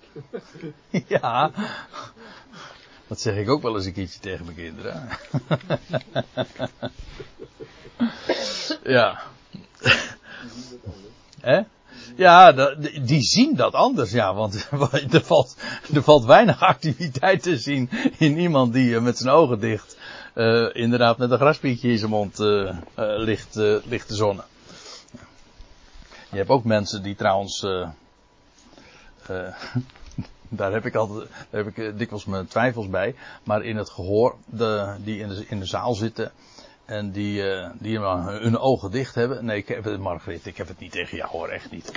ja. 1.09 1.51
Dat 3.07 3.21
zeg 3.21 3.37
ik 3.37 3.51
ook 3.51 3.63
wel 3.63 3.77
eens 3.77 3.87
een 3.87 3.93
keertje 3.93 4.21
tegen 4.21 4.45
mijn 4.45 4.57
kinderen. 4.57 5.09
ja. 8.97 9.23
Hè? 11.41 11.61
Ja, 12.17 12.53
die 13.03 13.23
zien 13.23 13.57
dat 13.57 13.73
anders, 13.73 14.11
ja, 14.11 14.35
want 14.35 14.69
er 15.13 15.25
valt, 15.25 15.57
er 15.95 16.03
valt 16.03 16.25
weinig 16.25 16.61
activiteit 16.61 17.43
te 17.43 17.59
zien 17.59 17.91
in 18.19 18.39
iemand 18.39 18.73
die 18.73 18.97
eh, 18.97 19.03
met 19.03 19.19
zijn 19.19 19.35
ogen 19.35 19.61
dicht, 19.61 19.97
uh, 20.35 20.69
inderdaad 20.73 21.19
met 21.19 21.31
een 21.31 21.39
graspietje 21.39 21.91
in 21.91 21.99
zijn 21.99 22.11
mond 22.11 22.41
uh, 22.41 22.77
ligt, 22.97 23.55
ligt 23.85 24.09
te 24.09 24.15
zonnen. 24.15 24.45
Je 26.31 26.37
hebt 26.37 26.49
ook 26.49 26.65
mensen 26.65 27.03
die 27.03 27.15
trouwens, 27.15 27.67
daar 30.49 30.73
heb 30.73 30.87
ik 30.87 30.95
altijd, 30.95 31.29
daar 31.51 31.65
heb 31.65 31.77
ik 31.77 31.99
dikwijls 31.99 32.25
mijn 32.25 32.47
twijfels 32.47 32.89
bij, 32.89 33.15
maar 33.45 33.65
in 33.65 33.77
het 33.77 33.91
gehoor, 33.91 34.35
de, 34.45 34.95
die 35.05 35.21
in 35.21 35.29
de, 35.29 35.45
in 35.49 35.59
de 35.59 35.67
zaal 35.67 35.95
zitten, 35.95 36.33
en 36.87 37.11
die, 37.11 37.43
uh, 37.43 37.69
die 37.79 37.99
hun 37.99 38.59
ogen 38.59 38.91
dicht 38.91 39.15
hebben. 39.15 39.45
Nee, 39.45 39.57
ik 39.57 39.69
heb 39.69 39.85
het, 39.85 40.01
Margriet, 40.01 40.47
ik 40.47 40.57
heb 40.57 40.69
het 40.69 40.79
niet 40.79 40.93
tegen 40.93 41.17
jou 41.17 41.31
hoor, 41.31 41.49
echt 41.49 41.71
niet. 41.71 41.93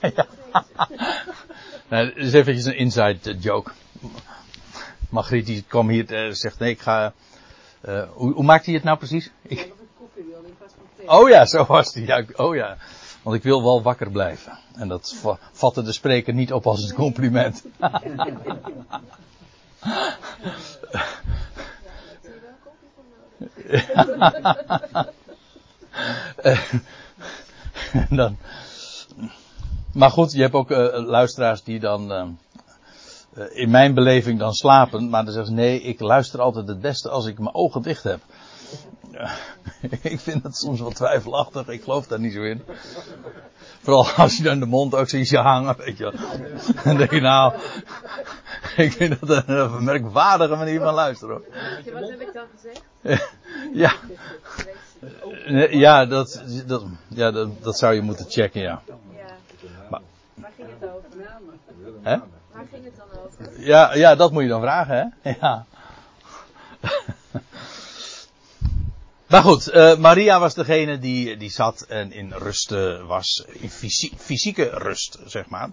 ja. 0.16 0.26
nee, 1.88 2.06
dat 2.06 2.16
is 2.16 2.32
eventjes 2.32 2.64
een 2.64 2.76
inside 2.76 3.38
joke. 3.38 3.70
Margriet 5.08 5.46
die 5.46 5.64
kwam 5.68 5.88
hier 5.88 6.14
en 6.14 6.36
zegt, 6.36 6.58
nee, 6.58 6.70
ik 6.70 6.80
ga... 6.80 7.12
Uh, 7.88 8.02
hoe, 8.12 8.32
hoe 8.32 8.44
maakt 8.44 8.64
hij 8.64 8.74
het 8.74 8.82
nou 8.82 8.98
precies? 8.98 9.30
Ik... 9.42 9.72
Oh 11.06 11.28
ja, 11.28 11.46
zo 11.46 11.64
was 11.64 11.94
hij. 11.94 12.02
Ja, 12.02 12.24
oh 12.36 12.54
ja. 12.54 12.76
Want 13.22 13.36
ik 13.36 13.42
wil 13.42 13.62
wel 13.62 13.82
wakker 13.82 14.10
blijven. 14.10 14.58
En 14.74 14.88
dat 14.88 15.22
vatte 15.52 15.82
de 15.82 15.92
spreker 15.92 16.34
niet 16.34 16.52
op 16.52 16.66
als 16.66 16.88
een 16.88 16.94
compliment. 16.94 17.64
dan, 28.10 28.36
maar 29.92 30.10
goed, 30.10 30.32
je 30.32 30.40
hebt 30.40 30.54
ook 30.54 30.70
uh, 30.70 30.88
luisteraars 30.92 31.62
die 31.62 31.80
dan 31.80 32.12
uh, 32.12 32.24
in 33.50 33.70
mijn 33.70 33.94
beleving 33.94 34.38
dan 34.38 34.52
slapen, 34.52 35.08
maar 35.08 35.24
dan 35.24 35.32
zeggen 35.32 35.54
ze 35.54 35.60
nee, 35.60 35.80
ik 35.80 36.00
luister 36.00 36.40
altijd 36.40 36.68
het 36.68 36.80
beste 36.80 37.08
als 37.08 37.26
ik 37.26 37.38
mijn 37.38 37.54
ogen 37.54 37.82
dicht 37.82 38.02
heb. 38.02 38.20
ik 40.02 40.20
vind 40.20 40.42
dat 40.42 40.56
soms 40.56 40.80
wel 40.80 40.90
twijfelachtig, 40.90 41.68
ik 41.68 41.82
geloof 41.82 42.06
daar 42.06 42.20
niet 42.20 42.32
zo 42.32 42.42
in. 42.42 42.62
Vooral 43.80 44.06
als 44.06 44.36
je 44.36 44.42
dan 44.42 44.60
de 44.60 44.66
mond 44.66 44.94
ook 44.94 45.08
ziet 45.08 45.34
hangen, 45.34 45.76
weet 45.76 45.98
je 45.98 46.02
wel. 46.04 46.12
Dan 46.84 46.96
denk 46.96 47.10
je 47.10 47.20
nou, 47.20 47.54
ik 48.76 48.92
vind 48.92 49.26
dat 49.26 49.48
een 49.48 49.84
merkwaardige 49.84 50.56
manier 50.56 50.80
van 50.80 50.94
luisteren 50.94 51.34
hoor. 51.34 51.44
Wat 52.00 52.10
heb 52.10 52.20
ik 52.20 52.32
dan 52.32 52.46
gezegd? 52.54 52.82
ja. 53.84 53.92
Ja, 55.70 56.06
dat, 56.06 56.42
dat, 56.66 56.84
ja 57.08 57.30
dat, 57.30 57.62
dat 57.62 57.78
zou 57.78 57.94
je 57.94 58.00
moeten 58.00 58.26
checken, 58.28 58.60
ja. 58.60 58.82
Ja. 58.86 59.24
Maar, 59.90 60.00
Waar 60.34 60.50
ging 60.56 60.68
het 60.78 60.90
over? 60.90 61.08
Hè? 62.02 62.16
Waar 62.52 62.66
ging 62.70 62.84
het 62.84 62.96
dan 62.96 63.20
over? 63.24 63.60
Ja, 63.60 63.94
ja, 63.94 64.14
dat 64.14 64.32
moet 64.32 64.42
je 64.42 64.48
dan 64.48 64.60
vragen, 64.60 65.14
hè? 65.20 65.30
Ja. 65.40 65.66
Maar 69.28 69.42
goed, 69.42 69.74
uh, 69.74 69.96
Maria 69.96 70.38
was 70.40 70.54
degene 70.54 70.98
die, 70.98 71.36
die 71.36 71.50
zat 71.50 71.80
en 71.88 72.12
in 72.12 72.32
rust 72.32 72.70
was, 73.06 73.44
in 73.60 73.70
fysieke 74.16 74.70
rust, 74.72 75.18
zeg 75.26 75.48
maar. 75.48 75.70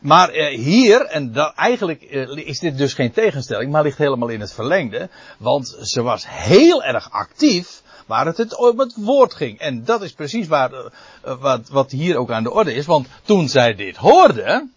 Maar 0.00 0.34
uh, 0.34 0.46
hier, 0.46 1.04
en 1.04 1.32
dat, 1.32 1.54
eigenlijk 1.54 2.02
uh, 2.02 2.36
is 2.36 2.58
dit 2.58 2.78
dus 2.78 2.94
geen 2.94 3.12
tegenstelling, 3.12 3.72
maar 3.72 3.82
ligt 3.82 3.98
helemaal 3.98 4.28
in 4.28 4.40
het 4.40 4.52
verlengde. 4.52 5.08
Want 5.38 5.76
ze 5.80 6.02
was 6.02 6.24
heel 6.28 6.82
erg 6.82 7.10
actief 7.10 7.82
waar 8.06 8.26
het, 8.26 8.36
het 8.36 8.56
het 8.76 8.94
woord 8.96 9.34
ging. 9.34 9.58
En 9.58 9.84
dat 9.84 10.02
is 10.02 10.12
precies 10.12 10.46
waar, 10.46 10.92
wat, 11.22 11.68
wat 11.68 11.90
hier 11.90 12.16
ook 12.16 12.30
aan 12.30 12.42
de 12.42 12.52
orde 12.52 12.74
is. 12.74 12.86
Want 12.86 13.08
toen 13.22 13.48
zij 13.48 13.74
dit 13.74 13.96
hoorde, 13.96 14.68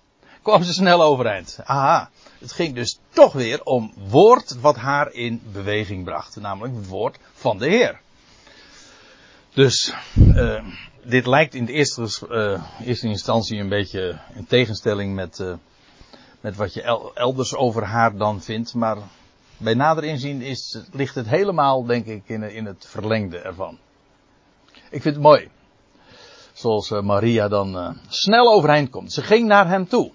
kwam 0.41 0.63
ze 0.63 0.73
snel 0.73 1.01
overeind. 1.01 1.59
Aha, 1.63 2.09
het 2.41 2.51
ging 2.51 2.75
dus 2.75 2.99
toch 3.09 3.33
weer 3.33 3.63
om 3.63 3.93
woord 4.09 4.59
wat 4.61 4.75
haar 4.75 5.11
in 5.11 5.41
beweging 5.51 6.03
bracht. 6.03 6.35
Namelijk 6.35 6.75
het 6.75 6.87
woord 6.87 7.17
van 7.33 7.57
de 7.57 7.67
Heer. 7.67 7.99
Dus, 9.53 9.93
uh, 10.15 10.65
dit 11.03 11.25
lijkt 11.25 11.53
in 11.53 11.65
de 11.65 11.71
eerste, 11.71 12.27
uh, 12.29 12.63
eerste 12.87 13.07
instantie 13.07 13.59
een 13.59 13.69
beetje 13.69 14.19
in 14.35 14.45
tegenstelling 14.45 15.15
met, 15.15 15.39
uh, 15.39 15.53
met 16.41 16.55
wat 16.55 16.73
je 16.73 17.11
elders 17.13 17.55
over 17.55 17.83
haar 17.83 18.17
dan 18.17 18.41
vindt. 18.41 18.73
Maar 18.73 18.97
bij 19.57 19.73
nader 19.73 20.03
inzien 20.03 20.41
is, 20.41 20.79
ligt 20.91 21.15
het 21.15 21.27
helemaal, 21.27 21.85
denk 21.85 22.05
ik, 22.05 22.23
in, 22.25 22.43
in 22.43 22.65
het 22.65 22.85
verlengde 22.87 23.37
ervan. 23.37 23.77
Ik 24.89 25.01
vind 25.01 25.15
het 25.15 25.23
mooi. 25.23 25.49
Zoals 26.53 26.89
Maria 26.89 27.47
dan 27.47 27.99
snel 28.07 28.53
overeind 28.53 28.89
komt. 28.89 29.13
Ze 29.13 29.21
ging 29.21 29.47
naar 29.47 29.67
hem 29.67 29.87
toe. 29.87 30.11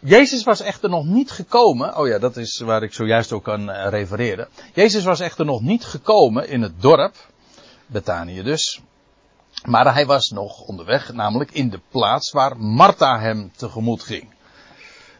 Jezus 0.00 0.44
was 0.44 0.60
echter 0.60 0.90
nog 0.90 1.04
niet 1.04 1.30
gekomen. 1.30 1.96
Oh 1.96 2.06
ja, 2.06 2.18
dat 2.18 2.36
is 2.36 2.58
waar 2.58 2.82
ik 2.82 2.92
zojuist 2.92 3.32
ook 3.32 3.48
aan 3.48 3.70
refereerde. 3.70 4.48
Jezus 4.74 5.04
was 5.04 5.20
echter 5.20 5.44
nog 5.44 5.60
niet 5.60 5.84
gekomen 5.84 6.48
in 6.48 6.62
het 6.62 6.82
dorp. 6.82 7.14
Betanië 7.86 8.42
dus. 8.42 8.80
Maar 9.64 9.94
hij 9.94 10.06
was 10.06 10.30
nog 10.30 10.60
onderweg, 10.60 11.12
namelijk 11.12 11.50
in 11.50 11.70
de 11.70 11.80
plaats 11.90 12.32
waar 12.32 12.56
Martha 12.56 13.20
hem 13.20 13.52
tegemoet 13.56 14.02
ging. 14.02 14.34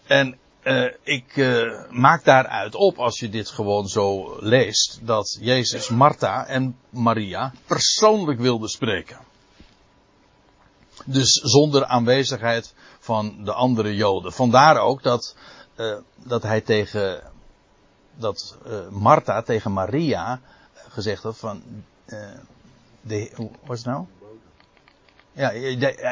En 0.07 0.39
uh, 0.63 0.93
ik 1.03 1.37
uh, 1.37 1.91
maak 1.91 2.25
daaruit 2.25 2.75
op, 2.75 2.99
als 2.99 3.19
je 3.19 3.29
dit 3.29 3.49
gewoon 3.49 3.89
zo 3.89 4.37
leest, 4.41 4.99
dat 5.03 5.39
Jezus 5.41 5.89
Martha 5.89 6.47
en 6.47 6.77
Maria 6.91 7.53
persoonlijk 7.67 8.41
wilde 8.41 8.69
spreken. 8.69 9.19
Dus 11.05 11.33
zonder 11.33 11.85
aanwezigheid 11.85 12.75
van 12.99 13.45
de 13.45 13.53
andere 13.53 13.95
Joden. 13.95 14.33
Vandaar 14.33 14.79
ook 14.79 15.03
dat, 15.03 15.37
uh, 15.77 15.97
dat 16.25 16.43
hij 16.43 16.61
tegen, 16.61 17.23
dat 18.15 18.59
Martha 18.91 19.43
tegen 19.43 19.73
Maria 19.73 20.41
gezegd 20.89 21.23
had 21.23 21.39
van, 21.39 21.63
de, 23.01 23.31
wat 23.65 23.77
is 23.77 23.85
het 23.85 23.87
nou? 23.87 24.07
Ja, 25.33 25.51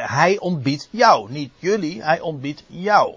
hij 0.06 0.38
ontbiedt 0.38 0.88
jou, 0.90 1.30
niet 1.30 1.52
jullie, 1.58 2.02
hij 2.02 2.20
ontbiedt 2.20 2.64
jou. 2.66 3.14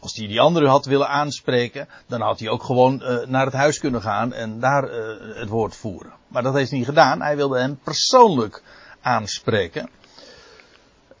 Als 0.00 0.16
hij 0.16 0.26
die 0.26 0.40
andere 0.40 0.68
had 0.68 0.84
willen 0.84 1.08
aanspreken, 1.08 1.88
dan 2.06 2.20
had 2.20 2.38
hij 2.38 2.48
ook 2.48 2.62
gewoon 2.62 3.02
uh, 3.02 3.26
naar 3.26 3.44
het 3.44 3.54
huis 3.54 3.78
kunnen 3.78 4.02
gaan 4.02 4.32
en 4.32 4.60
daar 4.60 4.84
uh, 4.84 5.36
het 5.36 5.48
woord 5.48 5.76
voeren. 5.76 6.12
Maar 6.28 6.42
dat 6.42 6.54
heeft 6.54 6.70
hij 6.70 6.78
niet 6.78 6.88
gedaan. 6.88 7.22
Hij 7.22 7.36
wilde 7.36 7.58
hem 7.58 7.78
persoonlijk 7.84 8.62
aanspreken. 9.00 9.90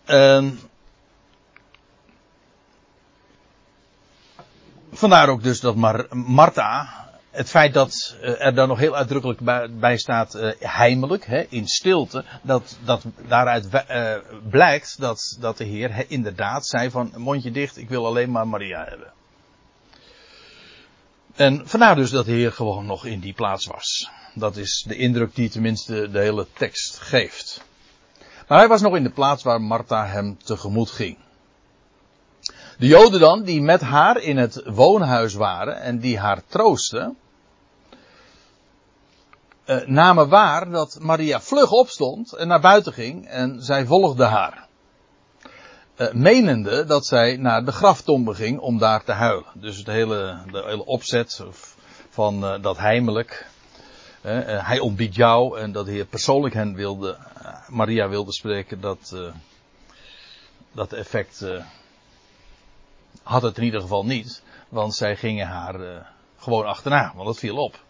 Uh, 0.08 0.46
vandaar 4.92 5.28
ook 5.28 5.42
dus 5.42 5.60
dat 5.60 5.76
Mar 5.76 6.06
Martha 6.10 6.98
het 7.30 7.48
feit 7.48 7.74
dat 7.74 8.16
uh, 8.22 8.44
er 8.44 8.54
dan 8.54 8.68
nog 8.68 8.78
heel 8.78 8.96
uitdrukkelijk 8.96 9.40
bij, 9.80 9.96
staat 9.96 10.34
uh, 10.34 10.50
heimelijk, 10.58 11.26
hè, 11.26 11.46
in 11.48 11.66
stilte, 11.66 12.24
dat, 12.42 12.78
dat 12.84 13.04
daaruit 13.28 13.68
uh, 13.72 14.14
blijkt 14.48 15.00
dat, 15.00 15.36
dat 15.40 15.56
de 15.56 15.64
Heer 15.64 16.04
inderdaad 16.08 16.66
zei 16.66 16.90
van 16.90 17.12
mondje 17.16 17.50
dicht, 17.50 17.76
ik 17.76 17.88
wil 17.88 18.06
alleen 18.06 18.30
maar 18.30 18.48
Maria 18.48 18.84
hebben. 18.84 19.12
En 21.34 21.68
vandaar 21.68 21.94
dus 21.94 22.10
dat 22.10 22.24
de 22.24 22.32
Heer 22.32 22.52
gewoon 22.52 22.86
nog 22.86 23.04
in 23.04 23.20
die 23.20 23.34
plaats 23.34 23.66
was. 23.66 24.10
Dat 24.34 24.56
is 24.56 24.84
de 24.88 24.96
indruk 24.96 25.34
die 25.34 25.50
tenminste 25.50 26.10
de 26.10 26.18
hele 26.18 26.46
tekst 26.52 26.98
geeft. 26.98 27.66
Hij 28.48 28.68
was 28.68 28.80
nog 28.80 28.96
in 28.96 29.02
de 29.02 29.10
plaats 29.10 29.42
waar 29.42 29.60
Martha 29.60 30.06
hem 30.06 30.38
tegemoet 30.44 30.90
ging. 30.90 31.16
De 32.78 32.86
Joden 32.86 33.20
dan, 33.20 33.42
die 33.42 33.60
met 33.60 33.80
haar 33.80 34.20
in 34.20 34.36
het 34.36 34.62
woonhuis 34.64 35.34
waren 35.34 35.80
en 35.80 35.98
die 35.98 36.18
haar 36.18 36.42
troosten, 36.46 37.16
eh, 39.64 39.86
namen 39.86 40.28
waar 40.28 40.70
dat 40.70 40.98
Maria 41.00 41.40
vlug 41.40 41.70
opstond 41.70 42.32
en 42.32 42.48
naar 42.48 42.60
buiten 42.60 42.92
ging 42.92 43.26
en 43.26 43.62
zij 43.62 43.86
volgde 43.86 44.24
haar. 44.24 44.66
Eh, 45.94 46.12
menende 46.12 46.84
dat 46.84 47.06
zij 47.06 47.36
naar 47.36 47.64
de 47.64 47.72
graftombe 47.72 48.34
ging 48.34 48.58
om 48.58 48.78
daar 48.78 49.04
te 49.04 49.12
huilen. 49.12 49.50
Dus 49.54 49.76
het 49.76 49.86
hele, 49.86 50.38
de 50.50 50.62
hele 50.66 50.84
opzet 50.84 51.40
van 52.10 52.44
uh, 52.44 52.62
dat 52.62 52.78
heimelijk. 52.78 53.46
Uh, 54.22 54.66
hij 54.66 54.78
ontbiedt 54.78 55.14
jou 55.14 55.58
en 55.58 55.72
dat 55.72 55.86
de 55.86 55.92
Heer 55.92 56.04
persoonlijk 56.04 56.54
hen 56.54 56.74
wilde, 56.74 57.16
Maria 57.68 58.08
wilde 58.08 58.32
spreken, 58.32 58.80
dat, 58.80 59.16
dat 60.72 60.92
effect 60.92 61.44
had 63.22 63.42
het 63.42 63.58
in 63.58 63.64
ieder 63.64 63.80
geval 63.80 64.04
niet. 64.04 64.42
Want 64.68 64.94
zij 64.94 65.16
gingen 65.16 65.46
haar 65.46 66.06
gewoon 66.38 66.66
achterna, 66.66 67.12
want 67.16 67.28
het 67.28 67.38
viel 67.38 67.56
op. 67.56 67.80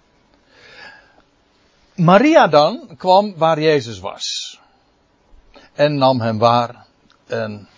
Maria 1.99 2.49
dan 2.49 2.97
kwam 2.97 3.35
waar 3.37 3.61
Jezus 3.61 3.99
was. 3.99 4.59
En 5.73 5.99
nam 5.99 6.21
hem 6.21 6.39
waar. 6.39 6.87
En 7.27 7.69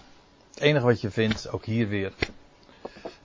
het 0.50 0.60
enige 0.60 0.84
wat 0.84 1.00
je 1.00 1.10
vindt, 1.10 1.48
ook 1.50 1.64
hier 1.64 1.88
weer. 1.88 2.12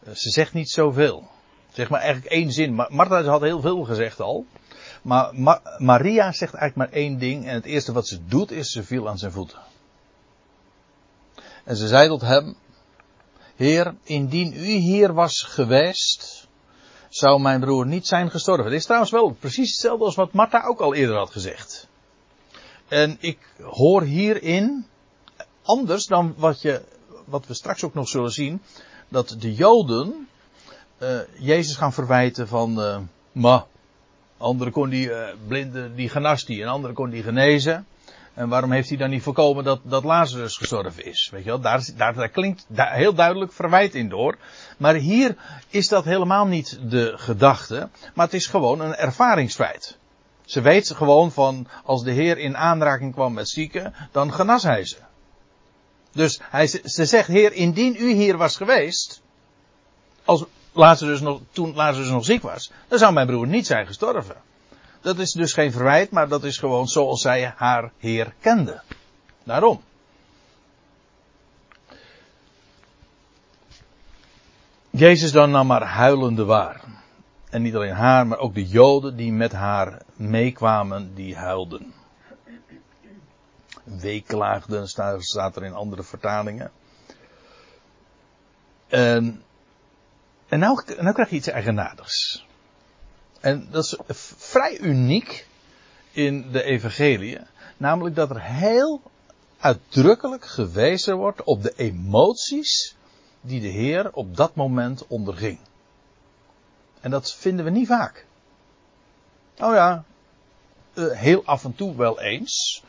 Eh, 0.04 0.14
ze 0.14 0.30
zegt 0.30 0.54
niet 0.54 0.70
zoveel. 0.70 1.28
Zeg 1.74 1.90
maar 1.90 2.00
eigenlijk 2.00 2.32
één 2.32 2.52
zin. 2.52 2.74
Martha 2.74 3.24
had 3.24 3.42
heel 3.42 3.62
veel 3.62 3.84
gezegd 3.84 4.20
al. 4.20 4.46
Maar 5.06 5.34
Maria 5.78 6.32
zegt 6.32 6.54
eigenlijk 6.54 6.76
maar 6.76 7.02
één 7.02 7.18
ding. 7.18 7.46
En 7.48 7.54
het 7.54 7.66
eerste 7.66 7.92
wat 7.94 8.08
ze 8.08 8.26
doet 8.26 8.52
is 8.52 8.72
ze 8.72 8.84
viel 8.84 9.10
aan 9.10 9.18
zijn 9.18 9.32
voeten. 9.32 9.60
En 11.64 11.76
ze 11.76 11.88
zei 11.88 12.08
tot 12.08 12.22
hem. 12.22 12.56
Heer, 13.56 13.96
indien 14.04 14.54
u 14.54 14.72
hier 14.72 15.14
was 15.14 15.42
geweest, 15.42 16.48
zou 17.10 17.42
mijn 17.42 17.60
broer 17.60 17.86
niet 17.86 18.08
zijn 18.08 18.32
gestorven. 18.32 18.66
Dit 18.66 18.80
is 18.80 18.84
trouwens 18.84 19.12
wel 19.12 19.30
precies 19.40 19.72
hetzelfde 19.72 20.06
als 20.06 20.16
wat 20.16 20.34
Martha 20.34 20.64
ook 20.64 20.80
al 20.80 20.94
eerder 20.94 21.16
had 21.16 21.32
gezegd. 21.32 21.88
En 22.88 23.18
ik 23.20 23.40
hoor 23.62 24.02
hierin, 24.02 24.88
anders 25.62 26.06
dan 26.06 26.34
wat, 26.38 26.62
je, 26.62 26.82
wat 27.26 27.48
we 27.48 27.54
straks 27.54 27.84
ook 27.84 27.94
nog 27.94 28.08
zullen 28.08 28.32
zien, 28.32 28.62
dat 29.10 29.36
de 29.40 29.54
Joden 29.54 30.28
uh, 31.00 31.20
Jezus 31.40 31.76
gaan 31.76 31.94
verwijten 31.94 32.48
van, 32.48 32.80
uh, 32.80 32.98
ma, 33.32 33.68
anderen 34.38 34.74
kon 34.74 34.90
die 34.90 35.10
uh, 35.10 35.28
blinde, 35.48 35.96
die 35.96 36.10
genast 36.10 36.48
die, 36.48 36.62
en 36.62 36.68
anderen 36.68 36.96
kon 36.96 37.10
die 37.10 37.24
genezen. 37.24 37.86
En 38.34 38.50
waarom 38.50 38.72
heeft 38.72 38.90
hij 38.90 38.98
dan 38.98 39.10
niet 39.10 39.24
voorkomen 39.24 39.64
dat, 39.64 39.80
dat 39.84 40.04
Lazarus 40.04 40.58
gestorven 40.58 41.06
is? 41.06 41.30
Weet 41.32 41.44
je 41.44 41.50
wel, 41.50 41.60
daar, 41.60 41.90
daar, 41.98 42.14
daar 42.14 42.30
klinkt 42.30 42.66
daar 42.68 42.94
heel 42.94 43.14
duidelijk 43.14 43.54
verwijt 43.54 43.96
in 43.96 44.10
door. 44.10 44.38
Maar 44.78 44.94
hier 44.94 45.36
is 45.70 45.88
dat 45.88 46.06
helemaal 46.06 46.46
niet 46.46 46.80
de 46.82 47.14
gedachte, 47.16 47.90
maar 48.14 48.26
het 48.26 48.34
is 48.34 48.48
gewoon 48.48 48.80
een 48.80 48.96
ervaringsfeit. 48.96 49.98
Ze 50.46 50.62
weet 50.62 50.92
gewoon 50.92 51.32
van, 51.32 51.68
als 51.84 52.04
de 52.04 52.12
Heer 52.12 52.38
in 52.38 52.58
aanraking 52.58 53.14
kwam 53.14 53.34
met 53.34 53.50
zieken, 53.50 53.94
dan 54.12 54.34
genas 54.34 54.64
hij 54.64 54.86
ze. 54.86 54.98
Dus 56.12 56.40
hij, 56.50 56.68
ze 56.68 57.06
zegt, 57.06 57.28
Heer, 57.28 57.54
indien 57.54 57.96
u 58.00 58.12
hier 58.12 58.38
was 58.38 58.58
geweest, 58.58 59.22
als 60.26 60.46
Lazarus 60.76 61.20
nog, 61.20 61.42
toen 61.52 61.74
Lazarus 61.76 62.10
nog 62.10 62.26
ziek 62.26 62.42
was, 62.42 62.72
dan 62.88 63.00
zou 63.00 63.14
mijn 63.14 63.28
broer 63.28 63.48
niet 63.48 63.66
zijn 63.66 63.88
gestorven. 63.88 64.36
Dat 65.02 65.20
is 65.20 65.32
dus 65.32 65.54
geen 65.54 65.72
verwijt, 65.72 66.12
maar 66.12 66.28
dat 66.28 66.44
is 66.44 66.58
gewoon 66.58 66.88
zoals 66.88 67.22
zij 67.22 67.54
haar 67.56 67.92
Heer 67.98 68.34
kende. 68.40 68.82
Daarom. 69.44 69.82
Jezus 74.90 75.32
dan 75.32 75.52
nam 75.52 75.70
haar 75.70 75.84
huilende 75.84 76.46
waar. 76.46 76.82
En 77.50 77.62
niet 77.62 77.76
alleen 77.76 77.94
haar, 77.94 78.28
maar 78.28 78.38
ook 78.38 78.54
de 78.54 78.68
Joden 78.68 79.16
die 79.16 79.32
met 79.32 79.52
haar 79.52 80.02
meekwamen, 80.16 81.16
die 81.16 81.36
huilden. 81.36 81.94
Weeklaagden 83.84 84.88
staat 85.20 85.56
er 85.56 85.64
in 85.64 85.74
andere 85.74 86.04
vertalingen. 86.04 86.72
En, 88.88 89.44
en 90.48 90.60
nou, 90.60 90.82
nou 90.98 91.14
krijg 91.14 91.30
je 91.30 91.36
iets 91.36 91.48
eigenaardigs. 91.48 92.46
En 93.40 93.68
dat 93.72 93.84
is 93.84 93.98
vrij 94.38 94.80
uniek 94.80 95.48
in 96.12 96.52
de 96.52 96.64
evangelie. 96.64 97.40
Namelijk 97.78 98.16
dat 98.16 98.30
er 98.30 98.42
heel 98.42 99.02
uitdrukkelijk 99.60 100.46
gewezen 100.46 101.18
wordt 101.18 101.44
op 101.44 101.62
de 101.62 101.74
emoties 101.76 102.96
die 103.42 103.62
de 103.62 103.68
Heer 103.68 104.14
op 104.14 104.36
dat 104.36 104.56
moment 104.56 105.08
onderging. 105.08 105.60
En 107.02 107.12
dat 107.12 107.34
vinden 107.34 107.66
we 107.66 107.72
niet 107.72 107.88
vaak. 107.88 108.26
Oh 109.58 109.74
ja, 109.74 110.04
eh, 110.94 111.12
heel 111.12 111.46
af 111.46 111.64
en 111.64 111.76
toe 111.76 111.96
wel 111.96 112.22
eens. 112.22 112.84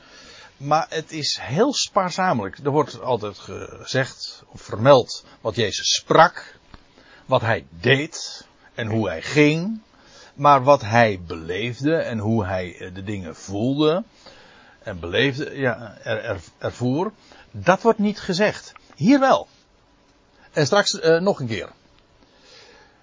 Maar 0.57 0.87
het 0.88 1.12
is 1.12 1.38
heel 1.40 1.75
spaarzamelijk. 1.75 2.59
Er 2.59 2.71
wordt 2.71 3.01
altijd 3.01 3.38
gezegd 3.38 4.42
of 4.49 4.61
vermeld 4.61 5.25
wat 5.40 5.55
Jezus 5.55 5.95
sprak, 5.95 6.59
wat 7.27 7.41
hij 7.41 7.67
deed 7.71 8.47
en 8.75 8.87
hoe 8.87 9.09
hij 9.09 9.23
ging. 9.23 9.81
Maar 10.35 10.62
wat 10.62 10.83
hij 10.83 11.21
beleefde 11.27 11.97
en 11.97 12.19
hoe 12.19 12.45
hij 12.45 12.77
eh, 12.79 12.95
de 12.95 13.05
dingen 13.05 13.37
voelde 13.37 14.05
en 14.83 15.01
beleefde, 15.01 15.59
ja, 15.59 15.99
er, 16.03 16.25
er, 16.25 16.41
ervoer, 16.59 17.12
dat 17.51 17.83
wordt 17.83 17.99
niet 17.99 18.21
gezegd. 18.21 18.73
Hier 18.95 19.21
wel. 19.21 19.49
En 20.53 20.67
straks 20.67 20.93
uh, 20.93 21.21
nog 21.21 21.41
een 21.41 21.47
keer. 21.47 21.73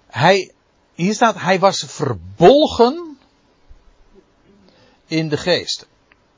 Hij, 0.06 0.52
hier 0.94 1.14
staat, 1.14 1.40
hij 1.40 1.58
was 1.58 1.84
verbolgen 1.86 3.18
in 5.06 5.28
de 5.28 5.36
geest. 5.36 5.86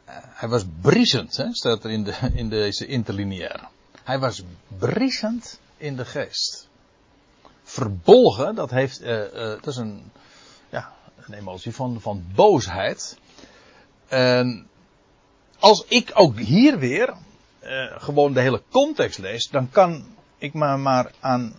Uh, 0.08 0.14
hij 0.20 0.48
was 0.48 0.64
briesend, 0.80 1.36
hè, 1.36 1.54
staat 1.54 1.84
er 1.84 1.90
in, 1.90 2.04
de, 2.04 2.14
in 2.34 2.48
deze 2.48 2.86
interlineaire. 2.86 3.68
Hij 4.04 4.18
was 4.18 4.42
briesend 4.78 5.60
in 5.76 5.96
de 5.96 6.04
geest. 6.04 6.65
Verbolgen, 7.68 8.54
dat 8.54 8.70
heeft, 8.70 9.02
uh, 9.02 9.22
dat 9.34 9.66
is 9.66 9.76
een, 9.76 10.10
ja, 10.68 10.92
emotie 11.30 11.74
van, 11.74 12.00
van 12.00 12.24
boosheid. 12.34 13.18
En 14.08 14.68
als 15.58 15.84
ik 15.88 16.10
ook 16.14 16.38
hier 16.38 16.78
weer 16.78 17.14
uh, 17.62 17.92
gewoon 17.96 18.32
de 18.32 18.40
hele 18.40 18.62
context 18.70 19.18
lees, 19.18 19.48
dan 19.48 19.70
kan 19.70 20.06
ik 20.38 20.52
maar, 20.52 20.78
maar 20.78 21.10
aan. 21.20 21.54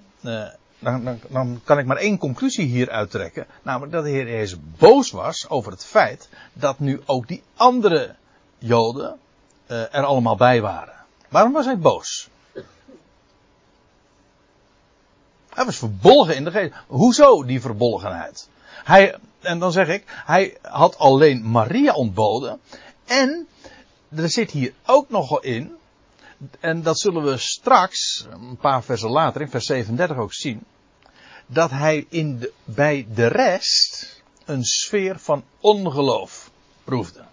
Dan, 0.80 1.04
dan, 1.04 1.20
dan, 1.30 1.62
kan 1.64 1.80
ik 1.80 1.86
maar 1.86 1.98
één 1.98 2.18
conclusie 2.18 2.66
hier 2.66 2.90
uittrekken. 2.90 3.48
Namelijk 3.62 3.92
dat 3.92 4.04
de 4.04 4.10
Heer 4.10 4.30
Jezus 4.30 4.60
boos 4.78 5.12
was 5.12 5.50
over 5.50 5.72
het 5.72 5.86
feit 5.86 6.30
dat 6.54 6.80
nu 6.80 7.02
ook 7.06 7.28
die 7.28 7.44
andere 7.56 8.16
Joden 8.58 9.20
er 9.68 10.04
allemaal 10.04 10.36
bij 10.36 10.62
waren. 10.62 10.94
Waarom 11.30 11.54
was 11.54 11.66
hij 11.66 11.78
boos? 11.78 12.30
Hij 15.58 15.66
was 15.66 15.78
verbolgen 15.78 16.36
in 16.36 16.44
de 16.44 16.52
geest. 16.52 16.74
Hoezo 16.88 17.46
die 17.46 17.62
verbolgenheid? 17.62 18.50
Hij, 18.84 19.16
en 19.40 19.60
dan 19.60 19.72
zeg 19.72 19.88
ik, 19.88 20.04
hij 20.08 20.58
had 20.62 20.98
alleen 20.98 21.50
Maria 21.50 21.94
ontboden. 21.94 22.60
En 23.06 23.48
er 24.16 24.30
zit 24.30 24.52
hier 24.52 24.74
ook 24.86 25.10
nog 25.10 25.44
in, 25.44 25.76
en 26.60 26.82
dat 26.82 27.00
zullen 27.00 27.24
we 27.24 27.38
straks, 27.38 28.28
een 28.30 28.58
paar 28.58 28.84
versen 28.84 29.10
later, 29.10 29.42
in 29.42 29.50
vers 29.50 29.66
37 29.66 30.18
ook 30.18 30.34
zien, 30.34 30.64
dat 31.46 31.70
hij 31.70 32.06
in 32.10 32.40
de, 32.40 32.52
bij 32.64 33.08
de 33.14 33.28
rest 33.28 34.22
een 34.46 34.64
sfeer 34.64 35.20
van 35.20 35.44
ongeloof 35.60 36.52
proefde. 36.84 37.24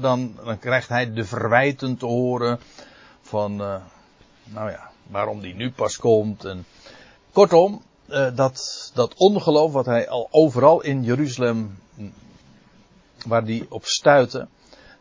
dan, 0.00 0.38
dan 0.44 0.58
krijgt 0.58 0.88
hij 0.88 1.12
de 1.12 1.24
verwijten 1.24 1.96
te 1.96 2.06
horen 2.06 2.60
van, 3.22 3.52
uh, 3.60 3.76
nou 4.44 4.70
ja, 4.70 4.90
waarom 5.06 5.40
die 5.40 5.54
nu 5.54 5.70
pas 5.70 5.96
komt. 5.96 6.44
En, 6.44 6.66
kortom, 7.32 7.82
uh, 8.08 8.36
dat, 8.36 8.90
dat 8.94 9.14
ongeloof 9.14 9.72
wat 9.72 9.86
hij 9.86 10.08
al 10.08 10.28
overal 10.30 10.80
in 10.80 11.02
Jeruzalem, 11.02 11.78
waar 13.26 13.44
die 13.44 13.66
op 13.68 13.84
stuitte, 13.84 14.48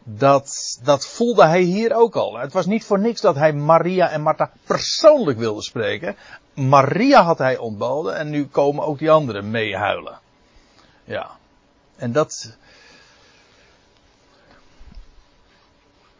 dat, 0.03 0.79
dat 0.83 1.07
voelde 1.07 1.45
hij 1.45 1.61
hier 1.61 1.95
ook 1.95 2.15
al. 2.15 2.37
Het 2.37 2.53
was 2.53 2.65
niet 2.65 2.85
voor 2.85 2.99
niks 2.99 3.21
dat 3.21 3.35
hij 3.35 3.53
Maria 3.53 4.09
en 4.09 4.21
Martha 4.21 4.51
persoonlijk 4.63 5.37
wilde 5.37 5.61
spreken. 5.61 6.15
Maria 6.53 7.23
had 7.23 7.37
hij 7.37 7.57
ontboden 7.57 8.15
en 8.15 8.29
nu 8.29 8.47
komen 8.47 8.85
ook 8.85 8.99
die 8.99 9.11
anderen 9.11 9.51
meehuilen. 9.51 10.19
Ja. 11.03 11.29
En 11.95 12.11
dat. 12.11 12.57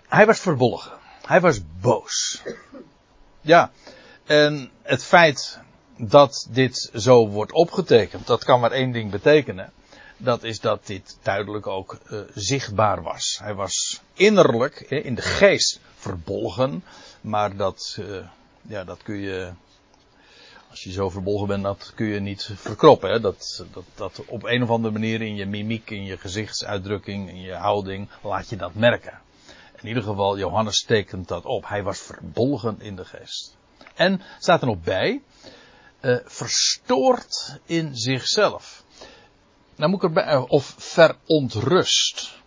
Hij 0.07 0.25
was 0.25 0.39
verbolgen. 0.39 0.91
Hij 1.25 1.41
was 1.41 1.59
boos. 1.79 2.41
Ja. 3.41 3.71
En 4.25 4.71
het 4.81 5.03
feit 5.03 5.59
dat 5.99 6.47
dit 6.49 6.89
zo 6.93 7.27
wordt 7.27 7.51
opgetekend, 7.51 8.27
dat 8.27 8.43
kan 8.43 8.59
maar 8.59 8.71
één 8.71 8.91
ding 8.91 9.11
betekenen. 9.11 9.71
Dat 10.17 10.43
is 10.43 10.59
dat 10.59 10.85
dit 10.87 11.17
duidelijk 11.21 11.67
ook 11.67 11.97
uh, 12.09 12.19
zichtbaar 12.33 13.01
was. 13.01 13.39
Hij 13.41 13.53
was 13.53 14.01
innerlijk, 14.13 14.79
in 14.79 15.15
de 15.15 15.21
geest, 15.21 15.79
verbolgen. 15.95 16.83
Maar 17.21 17.55
dat, 17.55 17.97
uh, 17.99 18.25
ja, 18.61 18.83
dat 18.83 19.03
kun 19.03 19.17
je. 19.17 19.51
Als 20.69 20.83
je 20.83 20.91
zo 20.91 21.09
verbolgen 21.09 21.47
bent, 21.47 21.63
dat 21.63 21.91
kun 21.95 22.05
je 22.07 22.19
niet 22.19 22.49
verkroppen. 22.55 23.11
Hè? 23.11 23.19
Dat, 23.19 23.65
dat, 23.73 23.83
dat 23.95 24.21
op 24.25 24.43
een 24.43 24.63
of 24.63 24.69
andere 24.69 24.93
manier 24.93 25.21
in 25.21 25.35
je 25.35 25.45
mimiek, 25.45 25.89
in 25.89 26.03
je 26.03 26.17
gezichtsuitdrukking, 26.17 27.29
in 27.29 27.41
je 27.41 27.53
houding, 27.53 28.09
laat 28.21 28.49
je 28.49 28.55
dat 28.55 28.73
merken. 28.73 29.19
In 29.81 29.87
ieder 29.87 30.03
geval, 30.03 30.37
Johannes 30.37 30.83
tekent 30.83 31.27
dat 31.27 31.45
op. 31.45 31.67
Hij 31.67 31.83
was 31.83 31.99
verbolgen 31.99 32.81
in 32.81 32.95
de 32.95 33.05
geest. 33.05 33.57
En 33.95 34.21
staat 34.39 34.61
er 34.61 34.67
nog 34.67 34.81
bij, 34.81 35.21
uh, 36.01 36.17
verstoord 36.25 37.59
in 37.65 37.97
zichzelf. 37.97 38.83
Nou 39.75 39.89
moet 39.91 40.03
ik 40.03 40.07
erbij, 40.07 40.33
uh, 40.33 40.43
of 40.47 40.75
verontrust. 40.77 42.37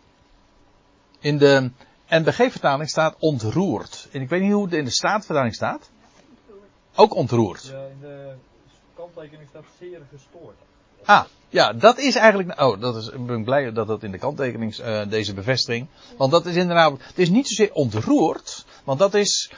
In 1.21 1.39
de 1.39 1.71
NBG-vertaling 2.09 2.89
staat 2.89 3.17
ontroerd. 3.19 4.09
En 4.13 4.21
ik 4.21 4.29
weet 4.29 4.43
niet 4.43 4.53
hoe 4.53 4.65
het 4.65 4.73
in 4.73 4.85
de 4.85 4.91
Staatvertaling 4.91 5.55
staat. 5.55 5.91
Ook 6.95 7.15
ontroerd. 7.15 7.67
Ja, 7.67 7.85
in 7.85 8.01
de 8.01 8.33
kanttekening 8.97 9.49
staat 9.49 9.65
zeer 9.79 10.01
gestoord. 10.11 10.57
Ah, 11.05 11.25
ja, 11.49 11.73
dat 11.73 11.99
is 11.99 12.15
eigenlijk. 12.15 12.61
Oh, 12.61 12.81
dat 12.81 12.97
is, 12.97 13.09
ik 13.09 13.27
ben 13.27 13.45
blij 13.45 13.73
dat 13.73 13.87
dat 13.87 14.03
in 14.03 14.11
de 14.11 14.19
kanttekening 14.19 14.79
uh, 14.79 15.03
deze 15.09 15.35
bevestiging. 15.35 15.87
Want 16.17 16.31
dat 16.31 16.47
is 16.47 16.57
inderdaad. 16.57 16.93
Het 16.99 17.19
is 17.19 17.29
niet 17.29 17.49
zozeer 17.49 17.73
ontroerd. 17.73 18.65
Want 18.85 18.99
dat 18.99 19.15
is. 19.15 19.53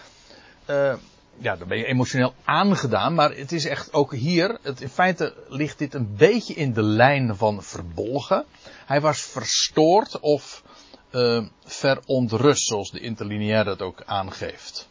Uh, 0.71 0.95
ja, 1.38 1.57
dan 1.57 1.68
ben 1.68 1.79
je 1.79 1.85
emotioneel 1.85 2.35
aangedaan. 2.44 3.14
Maar 3.14 3.37
het 3.37 3.53
is 3.53 3.64
echt 3.64 3.92
ook 3.92 4.14
hier. 4.14 4.59
Het, 4.62 4.81
in 4.81 4.88
feite 4.88 5.35
ligt 5.49 5.79
dit 5.79 5.94
een 5.94 6.16
beetje 6.16 6.55
in 6.55 6.73
de 6.73 6.83
lijn 6.83 7.37
van 7.37 7.62
verbolgen. 7.62 8.44
Hij 8.87 9.01
was 9.01 9.20
verstoord 9.20 10.20
of 10.20 10.62
uh, 11.11 11.44
verontrust, 11.64 12.66
zoals 12.66 12.90
de 12.90 13.01
interlineair 13.01 13.64
dat 13.64 13.83
ook 13.83 14.03
aangeeft. 14.05 14.88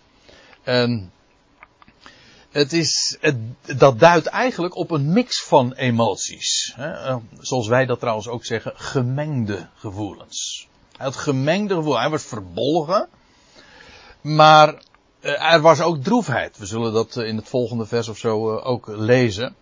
En 0.64 1.12
het 2.52 2.74
is, 2.74 3.18
het, 3.22 3.38
dat 3.80 4.00
duidt 4.00 4.26
eigenlijk 4.26 4.76
op 4.76 4.92
een 4.92 5.14
mix 5.14 5.44
van 5.44 5.74
emoties. 5.74 6.74
Hè? 6.76 7.18
Zoals 7.40 7.68
wij 7.68 7.86
dat 7.86 8.00
trouwens 8.00 8.28
ook 8.28 8.46
zeggen, 8.46 8.72
gemengde 8.76 9.70
gevoelens. 9.76 10.68
Hij 10.98 11.06
had 11.06 11.16
gemengde 11.16 11.74
gevoelens. 11.74 12.02
Hij 12.02 12.12
was 12.12 12.24
verbolgen. 12.24 13.10
Maar 14.22 14.82
er 15.24 15.62
was 15.62 15.82
ook 15.82 16.04
droefheid. 16.04 16.58
We 16.58 16.66
zullen 16.66 16.94
dat 16.94 17.16
in 17.16 17.36
het 17.36 17.48
volgende 17.48 17.86
vers 17.86 18.08
of 18.08 18.18
zo 18.18 18.56
uh, 18.56 18.68
ook 18.68 18.88
lezen. 18.88 19.56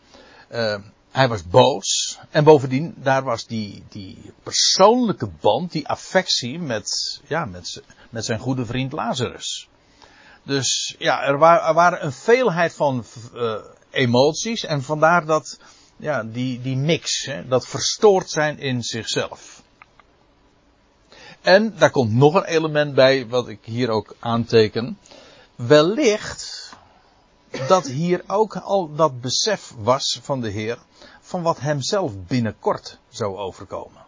Hij 1.12 1.28
was 1.28 1.48
boos. 1.48 2.20
En 2.30 2.44
bovendien, 2.44 2.94
daar 2.98 3.24
was 3.24 3.46
die, 3.46 3.84
die 3.90 4.34
persoonlijke 4.44 5.30
band, 5.42 5.72
die 5.72 5.88
affectie 5.88 6.60
met, 6.60 7.20
ja, 7.28 7.46
met, 7.46 7.84
met 8.10 8.26
zijn 8.26 8.40
goede 8.40 8.66
vriend 8.66 8.92
Lazarus. 8.92 9.68
Dus 10.44 10.96
ja, 11.00 11.24
er, 11.24 11.34
er 11.42 11.74
waren 11.74 12.06
een 12.06 12.12
veelheid 12.12 12.74
van 12.74 13.06
emoties. 13.90 14.66
En 14.66 14.84
vandaar 14.84 15.26
dat, 15.26 15.60
ja, 15.98 16.24
die, 16.24 16.62
die 16.62 16.78
mix, 16.78 17.26
hè, 17.26 17.48
dat 17.48 17.68
verstoord 17.68 18.30
zijn 18.30 18.60
in 18.60 18.84
zichzelf. 18.84 19.62
En 21.42 21.74
daar 21.78 21.92
komt 21.92 22.14
nog 22.14 22.34
een 22.34 22.44
element 22.44 22.96
bij, 22.96 23.28
wat 23.28 23.48
ik 23.48 23.60
hier 23.64 23.90
ook 23.90 24.16
aanteken. 24.20 24.98
Wellicht 25.68 26.74
dat 27.68 27.88
hier 27.88 28.24
ook 28.28 28.56
al 28.56 28.96
dat 28.96 29.22
besef 29.22 29.74
was 29.78 30.20
van 30.22 30.42
de 30.42 30.50
Heer 30.50 30.78
van 31.22 31.42
wat 31.42 31.60
hem 31.60 31.82
zelf 31.82 32.14
binnenkort 32.28 33.00
zou 33.10 33.38
overkomen. 33.38 34.02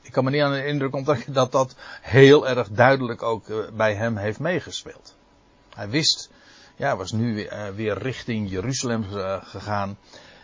Ik 0.00 0.12
kan 0.12 0.24
me 0.24 0.30
niet 0.30 0.42
aan 0.42 0.52
de 0.52 0.66
indruk 0.66 0.94
onttrekken 0.94 1.32
dat 1.32 1.52
dat 1.52 1.74
heel 2.00 2.48
erg 2.48 2.68
duidelijk 2.68 3.22
ook 3.22 3.76
bij 3.76 3.94
hem 3.94 4.16
heeft 4.16 4.38
meegespeeld. 4.38 5.14
Hij 5.74 5.88
wist, 5.88 6.30
ja, 6.76 6.96
was 6.96 7.12
nu 7.12 7.34
weer, 7.34 7.74
weer 7.74 7.98
richting 7.98 8.50
Jeruzalem 8.50 9.04
gegaan 9.42 9.98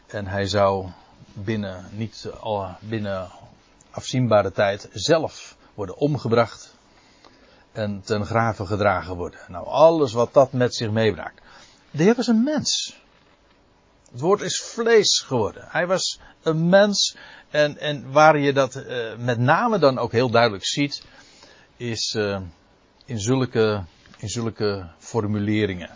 en 0.07 0.27
hij 0.27 0.47
zou 0.47 0.89
binnen, 1.33 1.89
niet 1.91 2.31
al 2.41 2.77
binnen 2.81 3.31
afzienbare 3.91 4.53
tijd 4.53 4.89
zelf 4.93 5.57
worden 5.75 5.97
omgebracht 5.97 6.68
en 7.73 8.03
ten 8.05 8.27
graven 8.27 8.67
gedragen 8.67 9.17
worden. 9.17 9.41
Nou, 9.49 9.67
alles 9.67 10.13
wat 10.13 10.33
dat 10.33 10.53
met 10.53 10.75
zich 10.75 10.91
meebraakt. 10.91 11.43
De 11.91 12.03
Heer 12.03 12.15
was 12.15 12.27
een 12.27 12.43
mens. 12.43 12.97
Het 14.11 14.21
woord 14.21 14.41
is 14.41 14.61
vlees 14.61 15.19
geworden. 15.27 15.65
Hij 15.69 15.87
was 15.87 16.21
een 16.43 16.69
mens. 16.69 17.17
En, 17.51 17.79
en 17.79 18.13
waar 18.13 18.39
je 18.39 18.53
dat 18.53 18.77
uh, 18.77 19.17
met 19.17 19.39
name 19.39 19.79
dan 19.79 19.99
ook 19.99 20.13
heel 20.13 20.31
duidelijk 20.31 20.67
ziet, 20.67 21.03
is 21.77 22.15
uh, 22.19 22.41
in, 23.05 23.21
zulke, 23.21 23.85
in 24.19 24.29
zulke 24.29 24.91
formuleringen. 24.99 25.91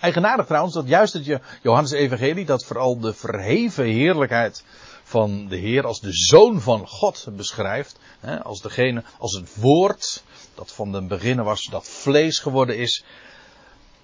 Eigenaardig 0.00 0.46
trouwens 0.46 0.74
dat 0.74 0.88
juist 0.88 1.12
het 1.12 1.40
Johannes 1.62 1.90
Evangelie, 1.90 2.44
dat 2.44 2.64
vooral 2.64 2.98
de 3.00 3.14
verheven 3.14 3.84
heerlijkheid 3.84 4.64
van 5.02 5.48
de 5.48 5.56
Heer 5.56 5.86
als 5.86 6.00
de 6.00 6.12
Zoon 6.12 6.60
van 6.60 6.88
God 6.88 7.26
beschrijft. 7.32 7.98
Hè, 8.20 8.42
als 8.42 8.60
degene, 8.60 9.02
als 9.18 9.34
het 9.34 9.60
woord 9.60 10.22
dat 10.54 10.72
van 10.72 10.92
den 10.92 11.08
beginnen 11.08 11.44
was, 11.44 11.68
dat 11.70 11.88
vlees 11.88 12.38
geworden 12.38 12.78
is 12.78 13.04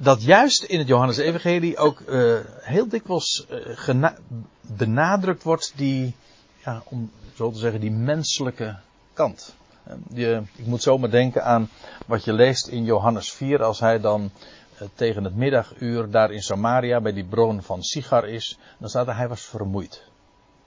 dat 0.02 0.22
juist 0.22 0.62
in 0.62 0.78
het 0.78 0.88
Johannes 0.88 1.16
Evangelie 1.16 1.76
ook 1.76 2.00
uh, 2.00 2.38
heel 2.60 2.88
dikwijls 2.88 3.46
uh, 3.86 4.08
benadrukt 4.60 5.42
wordt 5.42 5.72
die, 5.76 6.14
ja, 6.64 6.82
om 6.84 7.10
zo 7.34 7.50
te 7.50 7.58
zeggen, 7.58 7.80
die 7.80 7.90
menselijke 7.90 8.78
kant. 9.12 9.54
Je, 10.12 10.42
ik 10.56 10.66
moet 10.66 10.82
zomaar 10.82 11.10
denken 11.10 11.44
aan 11.44 11.68
wat 12.06 12.24
je 12.24 12.32
leest 12.32 12.66
in 12.66 12.84
Johannes 12.84 13.32
4 13.32 13.62
als 13.62 13.80
hij 13.80 14.00
dan 14.00 14.30
uh, 14.74 14.88
tegen 14.94 15.24
het 15.24 15.36
middaguur 15.36 16.10
daar 16.10 16.32
in 16.32 16.42
Samaria 16.42 17.00
bij 17.00 17.12
die 17.12 17.24
bron 17.24 17.62
van 17.62 17.82
Sigar 17.82 18.28
is. 18.28 18.58
Dan 18.78 18.88
staat 18.88 19.06
er 19.06 19.16
hij 19.16 19.28
was 19.28 19.42
vermoeid. 19.42 20.02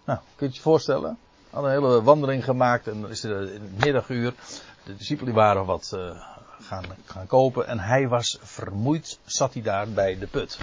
Nou, 0.05 0.19
kun 0.35 0.47
je 0.47 0.53
je 0.53 0.61
voorstellen? 0.61 1.17
Had 1.49 1.63
een 1.63 1.69
hele 1.69 2.01
wandeling 2.01 2.43
gemaakt 2.43 2.87
en 2.87 3.01
dan 3.01 3.09
is 3.09 3.23
het 3.23 3.79
middaguur. 3.79 4.33
De 4.85 4.95
discipelen 4.95 5.33
waren 5.33 5.65
wat 5.65 5.97
gaan, 6.61 6.85
gaan 7.05 7.27
kopen. 7.27 7.67
En 7.67 7.79
hij 7.79 8.07
was 8.07 8.39
vermoeid, 8.41 9.19
zat 9.25 9.53
hij 9.53 9.61
daar 9.61 9.89
bij 9.89 10.17
de 10.17 10.27
put. 10.27 10.57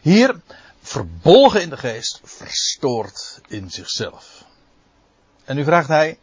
Hier, 0.00 0.40
verbolgen 0.80 1.62
in 1.62 1.70
de 1.70 1.76
geest, 1.76 2.20
verstoord 2.24 3.40
in 3.46 3.70
zichzelf. 3.70 4.44
En 5.44 5.56
nu 5.56 5.64
vraagt 5.64 5.88
hij, 5.88 6.18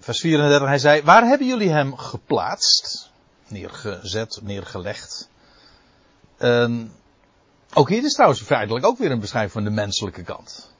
vers 0.00 0.20
34, 0.20 0.68
hij 0.68 0.78
zei, 0.78 1.02
waar 1.02 1.24
hebben 1.24 1.46
jullie 1.46 1.70
hem 1.70 1.96
geplaatst? 1.96 3.10
Neergezet, 3.48 4.38
neergelegd. 4.42 5.28
Ook 7.74 7.88
hier 7.88 8.04
is 8.04 8.12
trouwens 8.12 8.40
feitelijk 8.40 8.86
ook 8.86 8.98
weer 8.98 9.10
een 9.10 9.20
beschrijving 9.20 9.52
van 9.52 9.64
de 9.64 9.70
menselijke 9.70 10.22
kant. 10.22 10.72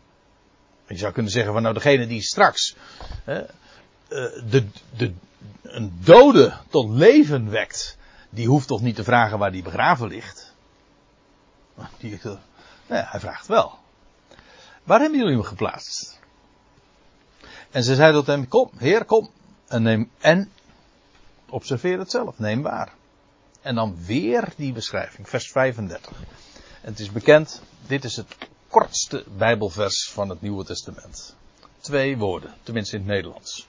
Je 0.90 0.98
zou 0.98 1.12
kunnen 1.12 1.32
zeggen 1.32 1.52
van 1.52 1.62
nou 1.62 1.74
degene 1.74 2.06
die 2.06 2.22
straks 2.22 2.76
hè, 3.24 3.42
de, 4.48 4.66
de, 4.96 5.12
een 5.62 5.92
dode 6.00 6.56
tot 6.68 6.90
leven 6.90 7.50
wekt, 7.50 7.96
die 8.30 8.46
hoeft 8.46 8.66
toch 8.66 8.80
niet 8.80 8.96
te 8.96 9.04
vragen 9.04 9.38
waar 9.38 9.52
die 9.52 9.62
begraven 9.62 10.08
ligt. 10.08 10.54
Die, 11.98 12.20
nee, 12.86 13.02
hij 13.02 13.20
vraagt 13.20 13.46
wel. 13.46 13.78
Waar 14.82 15.00
hebben 15.00 15.18
jullie 15.18 15.34
hem 15.34 15.42
geplaatst? 15.42 16.18
En 17.70 17.84
ze 17.84 17.94
zei 17.94 18.12
tot 18.12 18.26
hem, 18.26 18.48
kom, 18.48 18.70
heer, 18.76 19.04
kom. 19.04 19.30
En, 19.68 19.82
neem, 19.82 20.10
en 20.18 20.52
observeer 21.48 21.98
het 21.98 22.10
zelf, 22.10 22.38
neem 22.38 22.62
waar. 22.62 22.92
En 23.60 23.74
dan 23.74 24.04
weer 24.04 24.52
die 24.56 24.72
beschrijving, 24.72 25.28
vers 25.28 25.50
35. 25.50 26.10
En 26.80 26.90
het 26.90 26.98
is 26.98 27.12
bekend, 27.12 27.62
dit 27.86 28.04
is 28.04 28.16
het 28.16 28.36
kortste 28.70 29.24
Bijbelvers 29.36 30.10
van 30.10 30.28
het 30.28 30.40
Nieuwe 30.40 30.64
Testament. 30.64 31.36
Twee 31.80 32.16
woorden, 32.16 32.54
tenminste 32.62 32.96
in 32.96 33.02
het 33.02 33.10
Nederlands. 33.10 33.66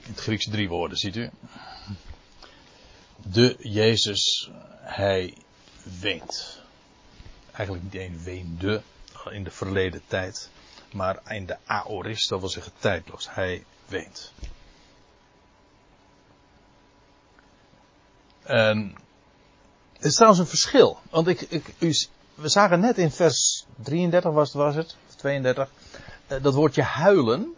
In 0.00 0.10
het 0.14 0.20
Grieks 0.20 0.48
drie 0.50 0.68
woorden, 0.68 0.98
ziet 0.98 1.16
u. 1.16 1.30
De 3.16 3.56
Jezus, 3.58 4.50
hij 4.80 5.34
weent. 6.00 6.60
Eigenlijk 7.52 7.84
niet 7.84 7.94
één 7.94 8.22
weende 8.22 8.82
in 9.30 9.44
de 9.44 9.50
verleden 9.50 10.02
tijd, 10.06 10.50
maar 10.92 11.32
in 11.32 11.46
de 11.46 11.56
aoris, 11.66 12.26
dat 12.26 12.40
wil 12.40 12.48
zeggen 12.48 12.72
tijdloos. 12.78 13.34
Hij 13.34 13.64
weent. 13.86 14.32
En 18.42 18.96
het 19.92 20.04
is 20.04 20.14
trouwens 20.14 20.40
een 20.40 20.46
verschil. 20.46 20.98
Want 21.10 21.28
ik, 21.28 21.40
ik, 21.40 21.74
u, 21.78 21.94
we 22.38 22.48
zagen 22.48 22.80
net 22.80 22.98
in 22.98 23.10
vers 23.10 23.66
33 23.82 24.32
was, 24.32 24.52
was 24.52 24.74
het, 24.74 24.96
32, 25.16 25.70
eh, 26.26 26.42
dat 26.42 26.54
woordje 26.54 26.82
huilen. 26.82 27.54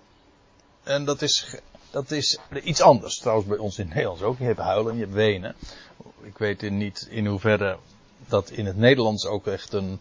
En 0.83 1.05
dat 1.05 1.22
is, 1.22 1.61
dat 1.91 2.11
is 2.11 2.39
iets 2.62 2.81
anders. 2.81 3.18
Trouwens 3.18 3.49
bij 3.49 3.59
ons 3.59 3.78
in 3.78 3.85
het 3.85 3.95
Nederlands 3.95 4.22
ook. 4.22 4.39
Je 4.39 4.45
hebt 4.45 4.59
huilen, 4.59 4.95
je 4.95 5.01
hebt 5.01 5.12
wenen. 5.12 5.55
Ik 6.22 6.39
weet 6.39 6.70
niet 6.70 7.07
in 7.11 7.26
hoeverre 7.26 7.78
dat 8.28 8.51
in 8.51 8.66
het 8.66 8.76
Nederlands 8.76 9.26
ook 9.26 9.47
echt 9.47 9.72
een, 9.72 10.01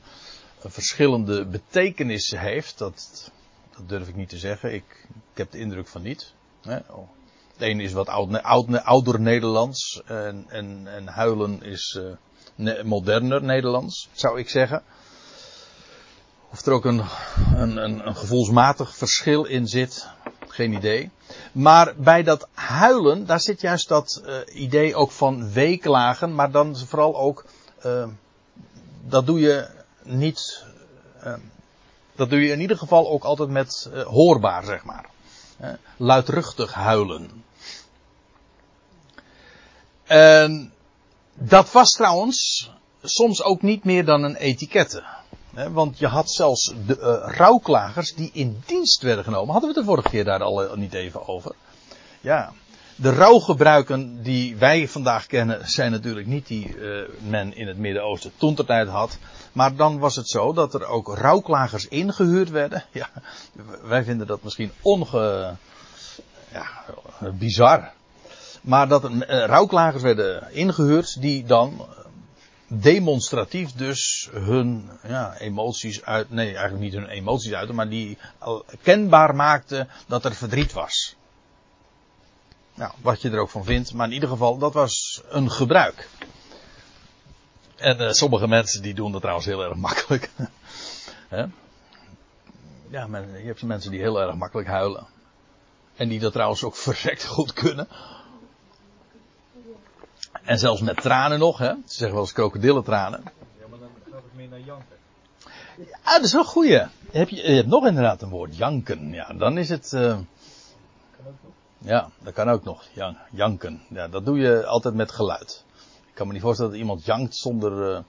verschillende 0.65 1.45
betekenis 1.45 2.33
heeft. 2.37 2.77
Dat, 2.77 3.31
dat 3.75 3.89
durf 3.89 4.07
ik 4.07 4.15
niet 4.15 4.29
te 4.29 4.37
zeggen. 4.37 4.73
Ik, 4.73 5.07
ik 5.31 5.37
heb 5.37 5.51
de 5.51 5.57
indruk 5.57 5.87
van 5.87 6.01
niet. 6.01 6.33
Hè? 6.61 6.77
Oh. 6.77 7.09
Het 7.53 7.61
ene 7.61 7.83
is 7.83 7.93
wat 7.93 8.07
oud, 8.07 8.43
oud, 8.43 8.83
ouder 8.83 9.19
Nederlands 9.19 10.01
en, 10.05 10.45
en, 10.47 10.87
en 10.87 11.07
huilen 11.07 11.63
is 11.63 11.99
ne 11.99 12.17
moderner 12.83 13.43
Nederlands, 13.43 14.09
zou 14.11 14.39
ik 14.39 14.49
zeggen. 14.49 14.83
Of 16.51 16.65
er 16.65 16.73
ook 16.73 16.85
een, 16.85 17.03
een, 17.55 17.77
een, 17.77 18.15
gevoelsmatig 18.15 18.95
verschil 18.95 19.43
in 19.43 19.67
zit, 19.67 20.07
geen 20.47 20.73
idee. 20.73 21.09
Maar 21.51 21.93
bij 21.97 22.23
dat 22.23 22.47
huilen, 22.53 23.25
daar 23.25 23.39
zit 23.39 23.61
juist 23.61 23.87
dat 23.87 24.21
uh, 24.25 24.61
idee 24.61 24.95
ook 24.95 25.11
van 25.11 25.51
weeklagen, 25.51 26.35
maar 26.35 26.51
dan 26.51 26.77
vooral 26.77 27.17
ook, 27.17 27.45
uh, 27.85 28.07
dat 29.07 29.25
doe 29.25 29.39
je 29.39 29.67
niet, 30.03 30.63
uh, 31.25 31.33
dat 32.15 32.29
doe 32.29 32.41
je 32.41 32.51
in 32.51 32.59
ieder 32.59 32.77
geval 32.77 33.09
ook 33.09 33.23
altijd 33.23 33.49
met 33.49 33.89
hoorbaar, 34.05 34.63
zeg 34.63 34.83
maar. 34.83 35.05
luidruchtig 35.97 36.73
huilen. 36.73 37.43
En 40.03 40.73
dat 41.39 41.71
was 41.71 41.91
trouwens 41.91 42.69
soms 43.03 43.43
ook 43.43 43.61
niet 43.61 43.83
meer 43.83 44.05
dan 44.05 44.23
een 44.23 44.35
etikette. 44.35 45.03
Want 45.71 45.99
je 45.99 46.07
had 46.07 46.31
zelfs 46.31 46.73
de 46.85 46.97
uh, 46.97 47.35
rouwklagers 47.35 48.13
die 48.13 48.29
in 48.33 48.63
dienst 48.65 49.01
werden 49.01 49.23
genomen. 49.23 49.51
Hadden 49.51 49.73
we 49.73 49.79
de 49.79 49.85
vorige 49.85 50.09
keer 50.09 50.23
daar 50.23 50.43
al 50.43 50.75
niet 50.75 50.93
even 50.93 51.27
over? 51.27 51.55
Ja. 52.21 52.53
De 52.95 53.13
rouwgebruiken 53.13 54.23
die 54.23 54.55
wij 54.55 54.87
vandaag 54.87 55.25
kennen 55.25 55.69
zijn 55.69 55.91
natuurlijk 55.91 56.27
niet 56.27 56.47
die 56.47 56.75
uh, 56.75 57.09
men 57.19 57.55
in 57.55 57.67
het 57.67 57.77
Midden-Oosten 57.77 58.31
toen 58.37 58.55
ter 58.55 58.65
tijd 58.65 58.87
had. 58.87 59.17
Maar 59.51 59.75
dan 59.75 59.99
was 59.99 60.15
het 60.15 60.29
zo 60.29 60.53
dat 60.53 60.73
er 60.73 60.85
ook 60.85 61.17
rouwklagers 61.17 61.87
ingehuurd 61.87 62.49
werden. 62.49 62.83
Ja, 62.91 63.09
wij 63.83 64.03
vinden 64.03 64.27
dat 64.27 64.43
misschien 64.43 64.71
onge... 64.81 65.55
Ja, 66.51 66.67
bizar. 67.33 67.91
Maar 68.61 68.87
dat 68.87 69.03
er 69.03 69.11
uh, 69.11 69.45
rouwklagers 69.45 70.03
werden 70.03 70.53
ingehuurd 70.53 71.21
die 71.21 71.43
dan 71.43 71.87
demonstratief 72.67 73.71
dus 73.71 74.29
hun 74.31 74.89
ja, 75.07 75.37
emoties 75.37 76.03
uit, 76.03 76.29
nee 76.29 76.47
eigenlijk 76.47 76.79
niet 76.79 76.93
hun 76.93 77.07
emoties 77.07 77.53
uit, 77.53 77.71
maar 77.71 77.89
die 77.89 78.17
kenbaar 78.81 79.35
maakten 79.35 79.89
dat 80.07 80.25
er 80.25 80.35
verdriet 80.35 80.73
was. 80.73 81.15
Nou, 82.73 82.91
wat 83.01 83.21
je 83.21 83.29
er 83.29 83.39
ook 83.39 83.49
van 83.49 83.63
vindt, 83.63 83.93
maar 83.93 84.07
in 84.07 84.13
ieder 84.13 84.29
geval, 84.29 84.57
dat 84.57 84.73
was 84.73 85.21
een 85.29 85.51
gebruik. 85.51 86.09
En 87.75 88.01
uh, 88.01 88.11
sommige 88.11 88.47
mensen 88.47 88.81
die 88.81 88.93
doen 88.93 89.11
dat 89.11 89.21
trouwens 89.21 89.47
heel 89.47 89.63
erg 89.63 89.75
makkelijk. 89.75 90.29
ja, 92.89 93.07
men, 93.07 93.39
je 93.39 93.45
hebt 93.45 93.61
mensen 93.61 93.91
die 93.91 93.99
heel 93.99 94.21
erg 94.21 94.35
makkelijk 94.35 94.67
huilen. 94.67 95.07
En 95.95 96.09
die 96.09 96.19
dat 96.19 96.33
trouwens 96.33 96.63
ook 96.63 96.75
verrekt 96.75 97.25
goed 97.25 97.53
kunnen. 97.53 97.87
En 100.49 100.59
zelfs 100.59 100.81
met 100.81 101.01
tranen 101.01 101.39
nog, 101.39 101.57
hè. 101.57 101.67
Ze 101.67 101.79
zeggen 101.85 102.11
wel 102.11 102.19
eens 102.19 102.33
krokodillentranen. 102.33 103.23
Ja, 103.59 103.67
maar 103.69 103.79
dan 103.79 103.89
gaat 104.11 104.21
het 104.23 104.35
meer 104.35 104.47
naar 104.47 104.59
janken. 104.59 104.95
Ja, 105.77 106.13
dat 106.15 106.23
is 106.23 106.31
wel 106.31 106.41
een 106.41 106.47
goeie. 106.47 106.81
Heb 107.11 107.29
je, 107.29 107.35
je 107.35 107.55
hebt 107.55 107.67
nog 107.67 107.85
inderdaad 107.85 108.21
een 108.21 108.29
woord, 108.29 108.57
janken. 108.57 109.11
Ja, 109.13 109.33
dan 109.33 109.57
is 109.57 109.69
het... 109.69 109.91
Uh... 109.93 110.01
Kan 110.01 110.17
ook 111.27 111.35
nog. 111.43 111.51
Ja, 111.77 112.09
dat 112.19 112.33
kan 112.33 112.49
ook 112.49 112.63
nog. 112.63 112.83
Jan, 112.93 113.17
janken. 113.31 113.81
Ja, 113.89 114.07
dat 114.07 114.25
doe 114.25 114.39
je 114.39 114.65
altijd 114.65 114.93
met 114.93 115.11
geluid. 115.11 115.63
Ik 116.07 116.15
kan 116.15 116.27
me 116.27 116.33
niet 116.33 116.41
voorstellen 116.41 116.71
dat 116.71 116.79
iemand 116.79 117.05
jankt 117.05 117.35
zonder 117.35 117.91
uh, 117.91 117.99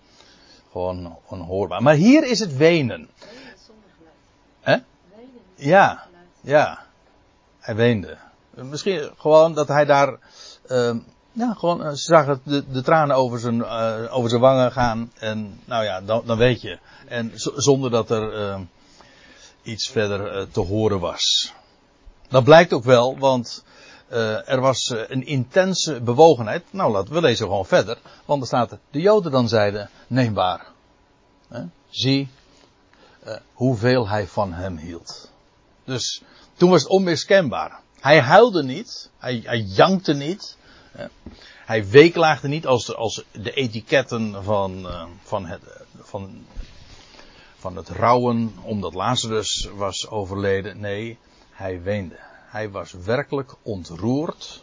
gewoon 0.72 1.16
een 1.30 1.41
hoorbaar. 1.41 1.82
Maar 1.82 1.95
hier 1.95 2.24
is 2.24 2.38
het 2.38 2.57
wenen. 2.57 3.09
Wenen 3.18 3.57
zonder 3.66 3.88
geluid. 3.97 4.14
Hè? 4.61 4.76
Wenen 5.16 5.30
Ja. 5.55 5.88
geluid. 5.88 6.26
Ja. 6.41 6.78
Hij 7.59 7.74
weende. 7.74 8.16
Misschien 8.51 9.11
gewoon 9.16 9.55
dat 9.55 9.68
hij 9.68 9.84
daar... 9.84 10.18
Uh, 10.68 10.97
ja, 11.33 11.55
gewoon, 11.55 11.97
ze 11.97 12.05
zagen 12.05 12.41
de, 12.45 12.70
de 12.70 12.83
tranen 12.83 13.16
over 13.16 13.39
zijn, 13.39 13.57
uh, 13.57 14.16
over 14.16 14.31
zijn 14.31 14.41
wangen 14.41 14.72
gaan. 14.72 15.12
En 15.18 15.61
nou 15.64 15.85
ja, 15.85 16.01
dan, 16.01 16.22
dan 16.26 16.39
weet 16.39 16.61
je. 16.61 16.78
En 17.09 17.33
zonder 17.35 17.91
dat 17.91 18.11
er 18.11 18.39
uh, 18.39 18.61
iets 19.62 19.89
verder 19.89 20.51
te 20.51 20.61
horen 20.61 21.01
was. 21.01 21.53
Dat 22.28 22.45
blijkt 22.45 22.72
ook 22.72 22.85
wel, 22.85 23.18
want 23.18 23.64
er 24.45 24.61
was 24.61 24.95
een 25.09 25.26
intense 25.26 26.01
bewogenheid. 26.01 26.64
Nou, 26.70 26.93
laten 26.93 27.14
we 27.14 27.20
lezen 27.20 27.47
gewoon 27.47 27.66
verder. 27.66 27.99
Want 28.24 28.41
er 28.41 28.47
staat, 28.47 28.78
de 28.91 29.01
Joden 29.01 29.33
dan 29.33 29.49
zeiden, 29.49 29.91
neem 30.07 30.35
waar. 30.35 30.66
Zie 31.89 32.28
hoeveel 33.53 34.09
hij 34.09 34.26
van 34.26 34.53
hem 34.53 34.76
hield. 34.76 35.31
Dus 35.85 36.22
toen 36.57 36.70
was 36.70 36.83
het 36.83 36.91
onmiskenbaar. 36.91 37.81
Hij 38.01 38.20
huilde 38.20 38.62
niet, 38.62 39.11
hij, 39.18 39.41
hij 39.45 39.61
jankte 39.61 40.12
niet. 40.12 40.57
Hij 41.64 41.88
weeklaagde 41.88 42.49
niet 42.49 42.66
als, 42.66 42.95
als 42.95 43.24
de 43.32 43.53
etiketten 43.53 44.45
van, 44.45 44.78
uh, 44.86 45.05
van, 45.22 45.47
het, 45.47 45.61
van, 45.99 46.45
van 47.57 47.76
het 47.76 47.88
rouwen 47.88 48.55
omdat 48.62 48.95
Lazarus 48.95 49.68
was 49.74 50.09
overleden. 50.09 50.80
Nee, 50.80 51.18
hij 51.51 51.82
weende. 51.82 52.16
Hij 52.47 52.70
was 52.70 52.93
werkelijk 52.93 53.55
ontroerd. 53.62 54.62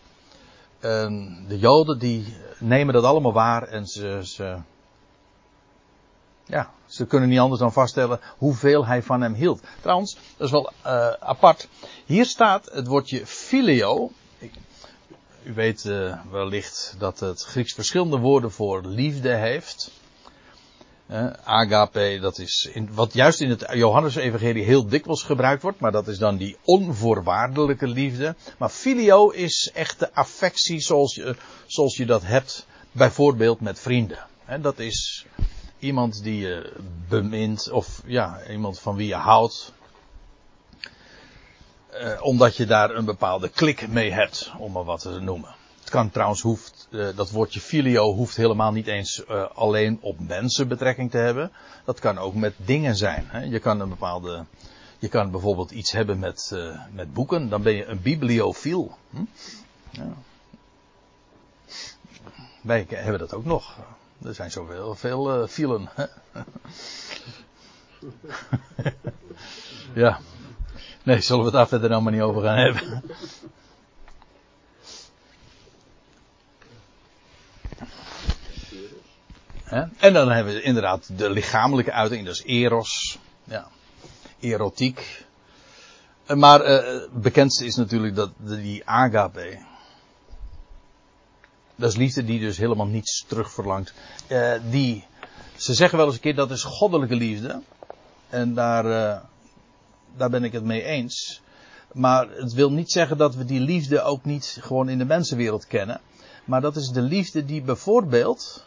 En 0.79 1.45
de 1.47 1.59
Joden 1.59 1.99
die 1.99 2.37
nemen 2.59 2.93
dat 2.93 3.03
allemaal 3.03 3.33
waar 3.33 3.63
en 3.63 3.85
ze, 3.85 4.21
ze, 4.23 4.57
ja, 6.45 6.71
ze 6.85 7.05
kunnen 7.05 7.29
niet 7.29 7.39
anders 7.39 7.59
dan 7.59 7.73
vaststellen 7.73 8.19
hoeveel 8.37 8.85
hij 8.85 9.03
van 9.03 9.21
hem 9.21 9.33
hield. 9.33 9.61
Trouwens, 9.81 10.17
dat 10.37 10.47
is 10.47 10.51
wel 10.51 10.71
uh, 10.85 11.09
apart. 11.19 11.67
Hier 12.05 12.25
staat 12.25 12.69
het 12.71 12.87
woordje 12.87 13.25
filio. 13.25 14.11
U 15.47 15.53
weet 15.53 15.85
uh, 15.85 16.17
wellicht 16.31 16.95
dat 16.97 17.19
het 17.19 17.43
Grieks 17.43 17.73
verschillende 17.73 18.17
woorden 18.17 18.51
voor 18.51 18.85
liefde 18.85 19.35
heeft. 19.35 19.91
Uh, 21.11 21.29
agape, 21.43 22.17
dat 22.21 22.37
is 22.37 22.69
in, 22.73 22.89
wat 22.93 23.13
juist 23.13 23.41
in 23.41 23.49
het 23.49 23.65
Johannes-evangelie 23.73 24.63
heel 24.63 24.87
dikwijls 24.87 25.23
gebruikt 25.23 25.61
wordt, 25.61 25.79
maar 25.79 25.91
dat 25.91 26.07
is 26.07 26.17
dan 26.17 26.37
die 26.37 26.57
onvoorwaardelijke 26.63 27.87
liefde. 27.87 28.35
Maar 28.57 28.69
filio 28.69 29.29
is 29.29 29.71
echt 29.73 29.99
de 29.99 30.13
affectie 30.13 30.79
zoals 30.79 31.15
je, 31.15 31.35
zoals 31.65 31.97
je 31.97 32.05
dat 32.05 32.23
hebt, 32.23 32.65
bijvoorbeeld 32.91 33.61
met 33.61 33.79
vrienden. 33.79 34.25
He, 34.43 34.61
dat 34.61 34.79
is 34.79 35.25
iemand 35.79 36.23
die 36.23 36.39
je 36.39 36.73
bemint, 37.07 37.71
of 37.71 38.01
ja, 38.05 38.41
iemand 38.49 38.79
van 38.79 38.95
wie 38.95 39.07
je 39.07 39.15
houdt, 39.15 39.73
uh, 42.01 42.21
omdat 42.21 42.57
je 42.57 42.65
daar 42.65 42.95
een 42.95 43.05
bepaalde 43.05 43.49
klik 43.49 43.87
mee 43.87 44.11
hebt, 44.11 44.51
om 44.57 44.71
maar 44.71 44.83
wat 44.83 45.01
te 45.01 45.19
noemen. 45.19 45.55
Het 45.79 45.89
kan 45.89 46.09
trouwens 46.09 46.41
hoeft, 46.41 46.87
uh, 46.89 47.07
dat 47.15 47.31
woordje 47.31 47.59
filio 47.59 48.13
hoeft 48.13 48.35
helemaal 48.35 48.71
niet 48.71 48.87
eens 48.87 49.23
uh, 49.29 49.45
alleen 49.53 49.97
op 50.01 50.19
mensen 50.19 50.67
betrekking 50.67 51.11
te 51.11 51.17
hebben. 51.17 51.51
Dat 51.85 51.99
kan 51.99 52.17
ook 52.17 52.33
met 52.33 52.53
dingen 52.55 52.95
zijn. 52.95 53.25
Hè. 53.27 53.43
Je 53.43 53.59
kan 53.59 53.79
een 53.79 53.89
bepaalde, 53.89 54.45
je 54.99 55.07
kan 55.07 55.31
bijvoorbeeld 55.31 55.71
iets 55.71 55.91
hebben 55.91 56.19
met, 56.19 56.55
met 56.91 57.13
boeken, 57.13 57.49
dan 57.49 57.61
ben 57.61 57.73
je 57.73 57.85
een 57.85 58.01
bibliofiel. 58.01 58.97
Hm? 59.09 59.23
Ja. 59.89 60.13
Wij 62.61 62.85
hebben 62.89 63.19
dat 63.19 63.33
ook 63.33 63.45
nog. 63.45 63.77
Er 64.23 64.33
zijn 64.33 64.51
zoveel 64.51 64.95
veel 64.95 65.47
fielen. 65.47 65.89
ja. 69.93 70.19
Nee, 71.07 71.21
zullen 71.21 71.39
we 71.39 71.47
het 71.47 71.57
daar 71.57 71.67
verder 71.67 71.89
nou 71.89 72.01
maar 72.01 72.11
niet 72.11 72.21
over 72.21 72.41
gaan 72.41 72.57
hebben. 72.57 73.03
En 79.97 80.13
dan 80.13 80.31
hebben 80.31 80.53
we 80.53 80.61
inderdaad 80.61 81.17
de 81.17 81.29
lichamelijke 81.29 81.91
uiting, 81.91 82.25
dat 82.25 82.33
is 82.33 82.43
eros. 82.43 83.19
Ja. 83.43 83.67
Erotiek. 84.39 85.25
Maar 86.27 86.59
het 86.59 87.21
bekendste 87.21 87.65
is 87.65 87.75
natuurlijk 87.75 88.15
dat, 88.15 88.31
die 88.37 88.87
agape. 88.87 89.57
Dat 91.75 91.89
is 91.89 91.95
liefde 91.95 92.23
die 92.23 92.39
dus 92.39 92.57
helemaal 92.57 92.87
niets 92.87 93.25
terugverlangt. 93.27 93.93
Uh, 94.27 94.53
die, 94.69 95.05
ze 95.55 95.73
zeggen 95.73 95.97
wel 95.97 96.07
eens 96.07 96.15
een 96.15 96.21
keer 96.21 96.35
dat 96.35 96.51
is 96.51 96.63
goddelijke 96.63 97.15
liefde. 97.15 97.61
En 98.29 98.53
daar, 98.53 98.85
uh, 98.85 99.19
daar 100.15 100.29
ben 100.29 100.43
ik 100.43 100.51
het 100.51 100.63
mee 100.63 100.83
eens. 100.83 101.41
Maar 101.93 102.29
het 102.29 102.53
wil 102.53 102.71
niet 102.71 102.91
zeggen 102.91 103.17
dat 103.17 103.35
we 103.35 103.45
die 103.45 103.59
liefde 103.59 104.01
ook 104.01 104.25
niet 104.25 104.57
gewoon 104.61 104.89
in 104.89 104.97
de 104.97 105.05
mensenwereld 105.05 105.67
kennen. 105.67 106.01
Maar 106.45 106.61
dat 106.61 106.75
is 106.75 106.89
de 106.89 107.01
liefde 107.01 107.45
die 107.45 107.61
bijvoorbeeld. 107.61 108.65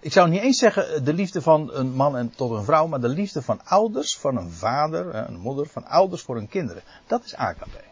Ik 0.00 0.12
zou 0.12 0.28
niet 0.28 0.40
eens 0.40 0.58
zeggen 0.58 1.04
de 1.04 1.12
liefde 1.12 1.42
van 1.42 1.72
een 1.72 1.94
man 1.94 2.16
en 2.16 2.30
tot 2.30 2.50
een 2.50 2.64
vrouw, 2.64 2.86
maar 2.86 3.00
de 3.00 3.08
liefde 3.08 3.42
van 3.42 3.60
ouders, 3.64 4.16
van 4.18 4.36
een 4.36 4.50
vader, 4.50 5.14
een 5.14 5.38
moeder, 5.38 5.66
van 5.66 5.86
ouders 5.86 6.22
voor 6.22 6.36
hun 6.36 6.48
kinderen. 6.48 6.82
Dat 7.06 7.24
is 7.24 7.34
agape. 7.34 7.84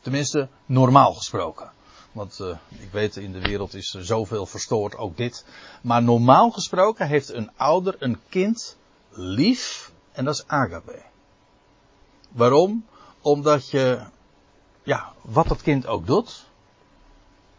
Tenminste, 0.00 0.48
normaal 0.66 1.14
gesproken. 1.14 1.70
Want 2.12 2.38
uh, 2.40 2.56
ik 2.68 2.92
weet, 2.92 3.16
in 3.16 3.32
de 3.32 3.40
wereld 3.40 3.74
is 3.74 3.94
er 3.94 4.04
zoveel 4.04 4.46
verstoord, 4.46 4.96
ook 4.96 5.16
dit. 5.16 5.44
Maar 5.82 6.02
normaal 6.02 6.50
gesproken 6.50 7.06
heeft 7.06 7.32
een 7.32 7.50
ouder 7.56 7.96
een 7.98 8.20
kind 8.28 8.76
lief 9.10 9.92
en 10.12 10.24
dat 10.24 10.34
is 10.34 10.46
agape. 10.46 11.02
Waarom? 12.32 12.86
Omdat 13.20 13.70
je, 13.70 14.00
ja, 14.82 15.12
wat 15.20 15.48
dat 15.48 15.62
kind 15.62 15.86
ook 15.86 16.06
doet, 16.06 16.44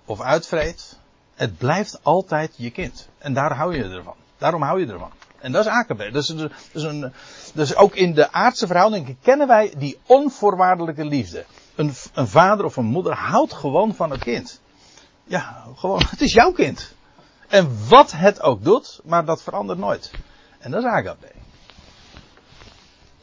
of 0.05 0.21
uitvreet, 0.21 0.99
het 1.35 1.57
blijft 1.57 1.99
altijd 2.03 2.53
je 2.57 2.71
kind. 2.71 3.09
En 3.17 3.33
daar 3.33 3.55
hou 3.55 3.75
je 3.75 3.83
ervan. 3.83 4.15
Daarom 4.37 4.61
hou 4.61 4.79
je 4.79 4.91
ervan. 4.91 5.11
En 5.39 5.51
dat 5.51 5.65
is 6.73 6.83
een, 6.83 7.13
dus 7.53 7.75
ook 7.75 7.95
in 7.95 8.13
de 8.13 8.31
aardse 8.31 8.67
verhoudingen 8.67 9.17
kennen 9.21 9.47
wij 9.47 9.73
die 9.77 9.99
onvoorwaardelijke 10.05 11.05
liefde. 11.05 11.45
Een, 11.75 11.93
een 12.13 12.27
vader 12.27 12.65
of 12.65 12.75
een 12.75 12.85
moeder 12.85 13.13
houdt 13.13 13.53
gewoon 13.53 13.95
van 13.95 14.11
het 14.11 14.23
kind. 14.23 14.61
Ja, 15.23 15.63
gewoon, 15.75 16.01
het 16.09 16.21
is 16.21 16.33
jouw 16.33 16.51
kind. 16.51 16.93
En 17.47 17.87
wat 17.89 18.11
het 18.11 18.41
ook 18.41 18.63
doet, 18.63 18.99
maar 19.03 19.25
dat 19.25 19.43
verandert 19.43 19.79
nooit. 19.79 20.11
En 20.59 20.71
dat 20.71 20.83
is 20.83 20.89
agape. 20.89 21.40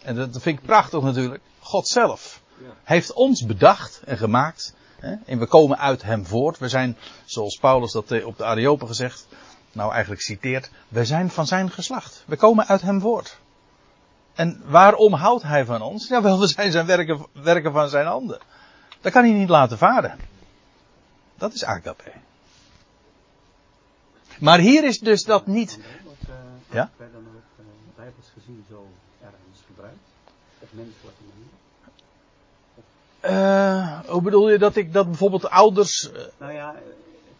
En 0.02 0.14
dat 0.14 0.42
vind 0.42 0.58
ik 0.58 0.64
prachtig 0.64 1.02
natuurlijk. 1.02 1.42
God 1.60 1.88
zelf 1.88 2.40
heeft 2.84 3.12
ons 3.12 3.46
bedacht 3.46 4.00
en 4.04 4.18
gemaakt. 4.18 4.74
Hè, 4.98 5.14
en 5.26 5.38
we 5.38 5.46
komen 5.46 5.78
uit 5.78 6.02
hem 6.02 6.26
voort. 6.26 6.58
We 6.58 6.68
zijn, 6.68 6.96
zoals 7.24 7.58
Paulus 7.58 7.92
dat 7.92 8.24
op 8.24 8.36
de 8.36 8.44
Areopen 8.44 8.86
gezegd, 8.86 9.26
nou 9.72 9.92
eigenlijk 9.92 10.22
citeert, 10.22 10.70
we 10.88 11.04
zijn 11.04 11.30
van 11.30 11.46
zijn 11.46 11.70
geslacht. 11.70 12.24
We 12.26 12.36
komen 12.36 12.66
uit 12.66 12.82
hem 12.82 13.00
voort. 13.00 13.38
En 14.34 14.62
waarom 14.64 15.12
houdt 15.12 15.42
hij 15.42 15.64
van 15.64 15.82
ons? 15.82 16.08
Ja, 16.08 16.22
wel, 16.22 16.38
we 16.40 16.46
zijn 16.46 16.72
zijn 16.72 16.86
werken, 16.86 17.26
werken 17.32 17.72
van 17.72 17.88
zijn 17.88 18.06
handen. 18.06 18.38
Dat 19.00 19.12
kan 19.12 19.24
hij 19.24 19.32
niet 19.32 19.48
laten 19.48 19.78
varen. 19.78 20.18
Dat 21.34 21.52
is 21.52 21.64
agape. 21.64 22.12
Maar 24.40 24.58
hier 24.58 24.84
is 24.84 24.98
dus 24.98 25.22
dat 25.22 25.46
niet. 25.46 25.78
Uh, 25.78 26.34
Ja? 26.70 26.90
Uh, 27.00 27.06
bijbels 27.96 28.26
gezien 28.34 28.64
zo 28.68 28.88
gebruikt? 29.78 29.98
Op 30.60 30.68
menselijke 30.70 31.22
manier? 31.30 31.46
Eh, 33.20 34.00
hoe 34.10 34.22
bedoel 34.22 34.50
je 34.50 34.58
dat 34.58 34.76
ik 34.76 34.92
dat 34.92 35.06
bijvoorbeeld 35.06 35.48
ouders. 35.50 36.12
eh, 36.12 36.22
Nou 36.38 36.52
ja, 36.52 36.74
eh, 36.74 36.80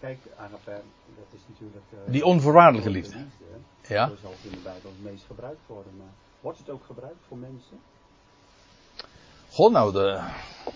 kijk, 0.01 0.19
agape, 0.37 0.81
dat 1.17 1.27
is 1.31 1.41
natuurlijk... 1.49 1.85
eh, 1.93 1.99
Die 2.13 2.25
onvoorwaardelijke 2.25 2.91
liefde. 2.91 3.17
ja? 3.87 4.09
Zo 4.09 4.15
zal 4.23 4.35
in 4.43 4.51
de 4.51 4.57
Bijbel 4.57 4.91
het 4.91 5.11
meest 5.13 5.25
gebruikt 5.27 5.61
worden. 5.67 5.93
Maar 5.97 6.07
wordt 6.41 6.59
het 6.59 6.71
ook 6.71 6.85
gebruikt 6.87 7.17
voor 7.29 7.37
mensen? 7.37 7.79
Goh, 9.51 9.73
nou, 9.73 9.93
de, 9.93 10.21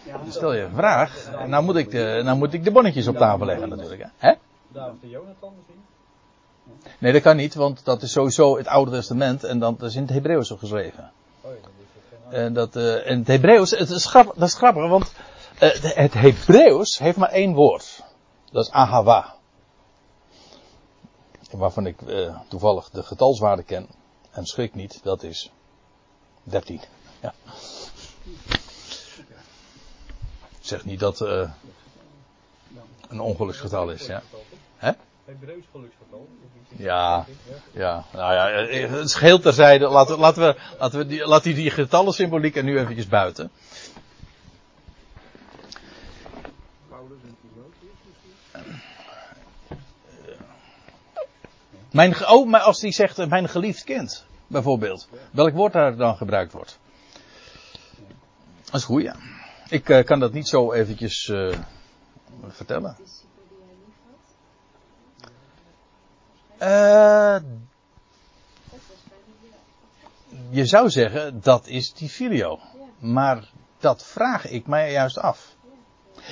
Ja, 0.05 0.21
stel 0.29 0.53
je 0.53 0.63
een 0.63 0.75
vraag. 0.75 1.31
Nou 1.47 1.65
moet, 1.65 1.77
ik 1.77 1.91
de, 1.91 2.21
nou 2.25 2.37
moet 2.39 2.53
ik 2.53 2.65
de 2.65 2.71
bonnetjes 2.71 3.09
op 3.09 3.17
tafel 3.17 3.47
leggen 3.47 3.69
natuurlijk. 3.69 4.03
Hè? 4.03 4.09
Hè? 4.17 4.35
Daar 4.69 4.91
of 4.91 4.97
de 5.01 5.09
Jonathan 5.09 5.53
misschien? 5.57 5.81
Nee, 6.99 7.13
dat 7.13 7.23
kan 7.23 7.37
niet, 7.37 7.55
want 7.55 7.85
dat 7.85 8.03
is 8.03 8.13
sowieso 8.13 8.57
het 8.57 8.67
Oude 8.67 8.91
Testament 8.91 9.45
en 9.45 9.59
dat 9.59 9.83
is 9.83 9.95
in 9.95 10.03
het 10.03 10.11
Hebreeuws 10.11 10.51
geschreven. 10.59 11.13
Oh 11.43 11.53
En 12.31 12.53
dat, 12.53 12.77
eh, 12.77 13.11
en 13.11 13.19
het 13.19 13.27
Hebreeuws, 13.27 13.71
het 13.71 13.91
is 13.91 14.13
dat 14.13 14.37
is 14.37 14.55
grappig, 14.55 14.89
want 14.89 15.13
eh, 15.59 15.71
het 15.95 16.15
Hebreeuws 16.15 16.99
heeft 16.99 17.17
maar 17.17 17.29
één 17.29 17.55
woord. 17.55 18.03
Dat 18.51 18.65
is 18.65 18.71
ahava. 18.71 19.35
Waarvan 21.51 21.87
ik 21.87 22.03
eh, 22.03 22.41
toevallig 22.49 22.91
de 22.91 23.03
getalswaarde 23.03 23.63
ken. 23.63 23.89
En 24.31 24.47
schrik 24.47 24.75
niet, 24.75 25.01
dat 25.03 25.23
is 25.23 25.51
13. 26.43 26.81
Ja. 27.21 27.35
Ik 30.59 30.69
zeg 30.69 30.85
niet 30.85 31.01
dat 31.01 31.21
eh 31.21 31.51
een 33.09 33.21
ongeluksgetal 33.21 33.91
is, 33.91 34.07
ja. 34.07 34.23
Hebreeuws 35.25 35.65
geluksgetal. 35.73 36.29
Ja, 36.77 37.27
ja, 37.73 38.05
nou 38.13 38.33
ja, 38.35 38.51
eh, 38.51 38.91
het 38.91 39.05
is 39.05 39.15
geheel 39.15 39.39
terzijde. 39.39 39.89
Laten, 39.89 40.15
we- 40.15 40.21
laten 40.21 40.43
we, 40.43 40.57
laten 40.79 40.99
we 40.99 41.07
die, 41.07 41.27
laat 41.27 41.43
die, 41.43 41.55
die 41.55 41.71
getallensymboliek 41.71 42.57
er 42.57 42.63
nu 42.65 42.79
eventjes 42.79 43.07
buiten. 43.07 43.51
Mijn, 51.91 52.27
oh, 52.29 52.49
maar 52.49 52.61
als 52.61 52.81
die 52.81 52.93
zegt 52.93 53.19
eh, 53.19 53.27
mijn 53.29 53.49
geliefd 53.49 53.85
kind, 53.85 54.25
bijvoorbeeld. 54.47 55.09
Welk 55.31 55.53
woord 55.53 55.73
daar 55.73 55.97
dan 55.97 56.17
gebruikt 56.17 56.53
wordt? 56.53 56.79
Dat 58.65 58.75
is 58.75 58.85
goed, 58.85 59.03
ja. 59.03 59.17
Ik 59.69 59.89
eh, 59.89 60.05
kan 60.05 60.21
dat 60.21 60.33
niet 60.33 60.49
zo 60.49 60.73
eventjes 60.73 61.29
eh, 61.29 61.59
vertellen. 62.49 62.97
discipel 62.99 63.45
die 63.49 63.59
hij 63.67 63.75
lief 63.85 63.95
had. 66.51 66.52
Ja. 66.63 67.43
je 70.51 70.67
zou 70.67 70.91
zeggen, 70.91 71.41
dat 71.43 71.67
is 71.67 71.93
die. 71.93 72.33
Ja. 72.33 72.59
Maar 72.99 73.51
dat 73.79 74.05
vraag 74.05 74.49
ik 74.49 74.67
mij 74.67 74.93
juist 74.93 75.19
af. 75.19 75.55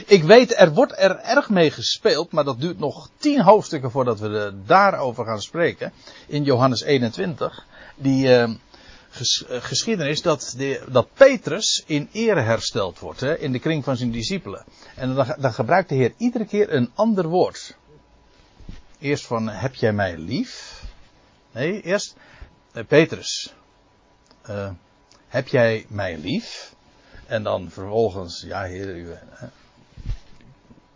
Ik 0.07 0.23
weet, 0.23 0.59
er 0.59 0.73
wordt 0.73 0.93
er 0.97 1.17
erg 1.17 1.49
mee 1.49 1.71
gespeeld, 1.71 2.33
maar 2.33 2.45
dat 2.45 2.61
duurt 2.61 2.79
nog 2.79 3.11
tien 3.17 3.41
hoofdstukken 3.41 3.91
voordat 3.91 4.21
we 4.21 4.29
er 4.29 4.67
daarover 4.67 5.25
gaan 5.25 5.43
spreken. 5.43 5.93
In 6.27 6.45
Johannes 6.45 6.83
21. 6.83 7.67
Die 7.97 8.29
eh, 8.29 8.43
eh, 8.43 8.51
geschiedenis 9.49 10.23
dat, 10.23 10.55
de, 10.57 10.85
dat 10.89 11.09
Petrus 11.15 11.83
in 11.87 12.09
ere 12.13 12.41
hersteld 12.41 12.99
wordt. 12.99 13.21
Hè, 13.21 13.39
in 13.39 13.53
de 13.53 13.59
kring 13.59 13.85
van 13.85 13.97
zijn 13.97 14.11
discipelen. 14.11 14.65
En 14.97 15.15
dan, 15.15 15.35
dan 15.39 15.53
gebruikt 15.53 15.89
de 15.89 15.95
Heer 15.95 16.13
iedere 16.17 16.45
keer 16.45 16.73
een 16.73 16.91
ander 16.95 17.29
woord. 17.29 17.77
Eerst 19.01 19.27
van, 19.27 19.49
heb 19.49 19.75
jij 19.75 19.93
mij 19.93 20.17
lief? 20.17 20.83
Nee, 21.53 21.83
eerst, 21.83 22.17
eh, 22.73 22.85
Petrus. 22.87 23.55
eh, 24.43 24.71
heb 25.29 25.49
jij 25.49 25.87
mij 25.89 26.19
lief? 26.19 26.75
En 27.27 27.43
dan 27.43 27.71
vervolgens, 27.71 28.45
ja 28.47 28.63
heer, 28.63 28.97
u, 28.97 29.15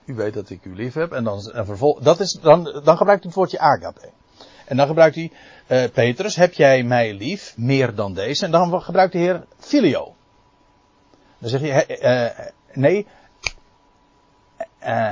u 0.05 0.15
weet 0.15 0.35
dat 0.35 0.51
ik 0.51 0.65
u 0.65 0.75
lief 0.75 0.95
heb. 0.95 1.13
En 1.13 1.25
dan, 1.25 1.51
en 1.51 1.67
vervol, 1.67 2.03
dat 2.03 2.21
is, 2.21 2.39
dan, 2.43 2.65
dan 2.65 2.97
gebruikt 2.97 3.23
hij 3.23 3.33
het 3.33 3.35
woordje 3.35 3.59
agape. 3.59 4.11
En 4.67 4.77
dan 4.77 4.87
gebruikt 4.87 5.15
hij, 5.15 5.33
eh, 5.67 5.91
Petrus, 5.91 6.37
heb 6.37 6.53
jij 6.53 6.83
mij 6.83 7.15
lief, 7.15 7.57
meer 7.57 7.95
dan 7.95 8.15
deze? 8.15 8.45
En 8.45 8.51
dan 8.51 8.83
gebruikt 8.83 9.13
de 9.13 9.19
heer 9.19 9.45
filio. 9.59 10.15
Dan 11.39 11.49
zeg 11.51 11.61
je, 11.61 12.53
nee, 12.73 13.07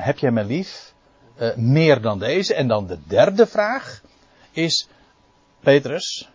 heb 0.02 0.18
jij 0.18 0.30
mij 0.30 0.44
lief, 0.44 0.91
eh, 1.36 1.54
meer 1.56 2.00
dan 2.00 2.18
deze? 2.18 2.54
En 2.54 2.68
dan 2.68 2.86
de 2.86 2.98
derde 3.06 3.46
vraag 3.46 4.00
is, 4.50 4.88
Petrus, 5.60 6.28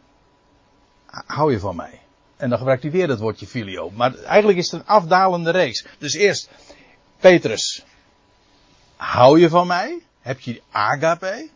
hou 1.26 1.52
je 1.52 1.60
van 1.60 1.76
mij? 1.76 2.02
En 2.38 2.50
dan 2.50 2.58
gebruikt 2.58 2.84
hij 2.84 2.92
weer 2.92 3.10
het 3.10 3.20
woordje 3.20 3.48
filio. 3.48 3.90
Maar 3.90 4.16
eigenlijk 4.16 4.58
is 4.58 4.72
het 4.72 4.82
een 4.82 4.88
afdalende 4.88 5.52
reeks. 5.52 5.86
Dus 5.98 6.14
eerst, 6.14 6.50
Petrus, 7.20 7.86
hou 8.96 9.40
je 9.40 9.50
van 9.50 9.68
mij? 9.68 10.02
Heb 10.22 10.40
je 10.40 10.62
agape? 10.72 11.50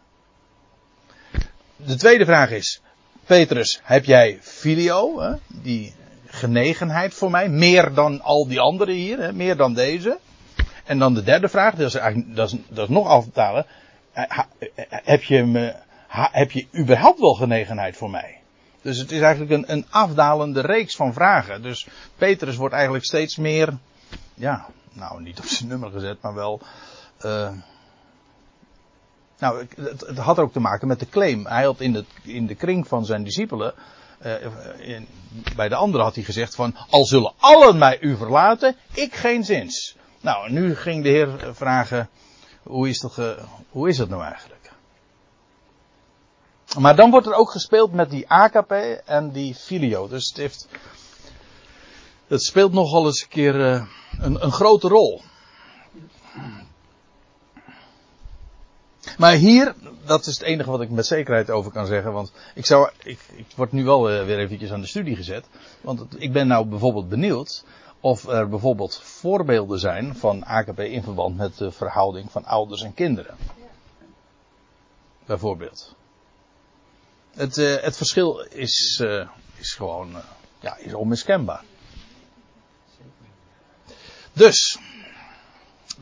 De 1.76 1.96
tweede 1.96 2.26
vraag 2.26 2.52
is, 2.52 2.82
Petrus, 3.26 3.80
heb 3.84 4.06
jij 4.06 4.39
filio? 4.42 5.22
Hè? 5.22 5.34
Die 5.48 5.94
genegenheid 6.26 7.14
voor 7.14 7.32
mij? 7.32 7.50
Meer 7.50 7.94
dan 7.94 8.22
al 8.22 8.48
die 8.48 8.60
anderen 8.60 8.96
hier, 8.96 9.20
hè? 9.20 9.34
meer 9.34 9.56
dan 9.56 9.74
deze? 9.74 10.20
En 10.84 11.00
dan 11.00 11.14
de 11.14 11.24
derde 11.24 11.50
vraag, 11.50 11.76
dat 11.76 11.88
is, 11.88 11.96
eigenlijk, 11.96 12.36
dat 12.36 12.52
is, 12.52 12.58
dat 12.70 12.90
is 12.90 12.96
nog 12.96 13.08
afdalen. 13.08 13.66
Eh, 14.12 14.24
eh, 14.38 14.46
Heb 14.90 15.24
je, 15.24 15.44
me, 15.44 15.76
heb 16.08 16.52
je 16.52 16.68
überhaupt 16.78 17.20
wel 17.20 17.34
genegenheid 17.34 17.98
voor 17.98 18.10
mij? 18.10 18.40
Dus 18.82 18.98
het 18.98 19.12
is 19.12 19.22
eigenlijk 19.22 19.52
een, 19.52 19.72
een 19.72 19.86
afdalende 19.90 20.62
reeks 20.62 20.96
van 20.96 21.14
vragen. 21.14 21.62
Dus 21.62 21.88
Petrus 22.18 22.56
wordt 22.56 22.74
eigenlijk 22.74 23.06
steeds 23.06 23.36
meer, 23.38 23.78
ja, 24.34 24.66
nou 24.94 25.22
niet 25.22 25.40
op 25.40 25.46
zijn 25.46 25.70
nummer 25.70 25.92
gezet, 25.92 26.22
maar 26.22 26.34
wel. 26.34 26.62
eh, 27.18 27.52
nou, 29.40 29.66
het, 29.76 30.02
het 30.08 30.18
had 30.18 30.40
ook 30.40 30.54
te 30.54 30.60
maken 30.60 30.88
met 30.88 31.00
de 31.00 31.10
claim. 31.10 31.46
Hij 31.46 31.64
had 31.64 31.80
in 31.80 31.94
de, 31.94 32.06
in 32.24 32.46
de 32.48 32.56
kring 32.56 32.88
van 32.88 33.06
zijn 33.06 33.24
discipelen, 33.24 33.74
in, 34.80 35.08
bij 35.56 35.70
de 35.70 35.76
anderen 35.76 36.06
had 36.06 36.16
hij 36.16 36.24
gezegd 36.24 36.56
van, 36.56 36.76
al 36.90 37.06
zullen 37.06 37.34
allen 37.40 37.78
mij 37.78 37.98
u 38.02 38.18
verlaten, 38.18 38.76
ik 38.94 39.16
geen 39.16 39.44
zins. 39.44 39.96
Nou, 40.22 40.51
nu 40.51 40.76
ging 40.76 41.03
de 41.03 41.09
Heer 41.09 41.55
vragen, 41.55 42.09
hoe 42.63 42.89
is 42.89 42.99
dat, 42.99 43.19
hoe 43.69 43.89
is 43.89 43.97
dat 43.97 44.09
nou 44.09 44.24
eigenlijk? 44.24 44.72
Maar 46.80 46.95
dan 46.95 47.11
wordt 47.11 47.28
er 47.28 47.34
ook 47.34 47.51
gespeeld 47.51 47.93
met 47.93 48.09
die 48.09 48.30
agape 48.30 49.01
en 49.05 49.32
die 49.32 49.55
filio. 49.55 50.07
Dus 50.07 50.28
het 50.28 50.38
heeft. 50.38 50.67
Het 52.28 52.43
speelt 52.43 52.74
nogal 52.74 53.05
eens 53.05 53.22
een 53.22 53.28
keer 53.28 53.65
eh, 53.74 53.86
een, 54.19 54.43
een 54.43 54.51
grote 54.51 54.88
rol. 54.88 55.22
Maar 59.17 59.34
hier, 59.34 59.76
dat 60.05 60.26
is 60.26 60.34
het 60.34 60.43
enige 60.43 60.69
wat 60.72 60.82
ik 60.82 60.89
met 60.89 61.05
zekerheid 61.05 61.49
over 61.49 61.72
kan 61.72 61.86
zeggen. 61.86 62.11
Want 62.13 62.32
ik 62.55 62.65
zou, 62.65 62.89
ik, 63.03 63.19
ik 63.36 63.45
word 63.55 63.72
nu 63.72 63.84
wel 63.84 64.09
eh, 64.09 64.26
weer 64.26 64.39
eventjes 64.39 64.72
aan 64.72 64.82
de 64.82 64.88
studie 64.88 65.15
gezet. 65.15 65.45
Want 65.82 65.99
het- 65.99 66.15
ik 66.17 66.32
ben 66.34 66.47
nou 66.47 66.65
bijvoorbeeld 66.65 67.09
benieuwd 67.09 67.63
of 68.02 68.28
er 68.28 68.49
bijvoorbeeld 68.49 69.02
voorbeelden 69.02 69.80
zijn 69.80 70.16
van 70.16 70.43
AKP 70.43 70.80
in 70.80 71.04
verband 71.04 71.38
met 71.38 71.58
de 71.58 71.72
verhouding 71.72 72.32
van 72.32 72.45
ouders 72.45 72.82
en 72.82 72.93
kinderen. 72.93 73.36
Bijvoorbeeld. 75.26 75.95
Het, 77.32 77.58
eh, 77.58 77.76
het 77.82 77.97
verschil 77.97 78.39
is, 78.39 78.99
eh, 79.04 79.28
is 79.56 79.74
gewoon 79.74 80.16
eh, 80.16 80.24
ja, 80.60 80.78
is 80.78 80.93
onmiskenbaar. 80.93 81.64
Dus, 84.34 84.80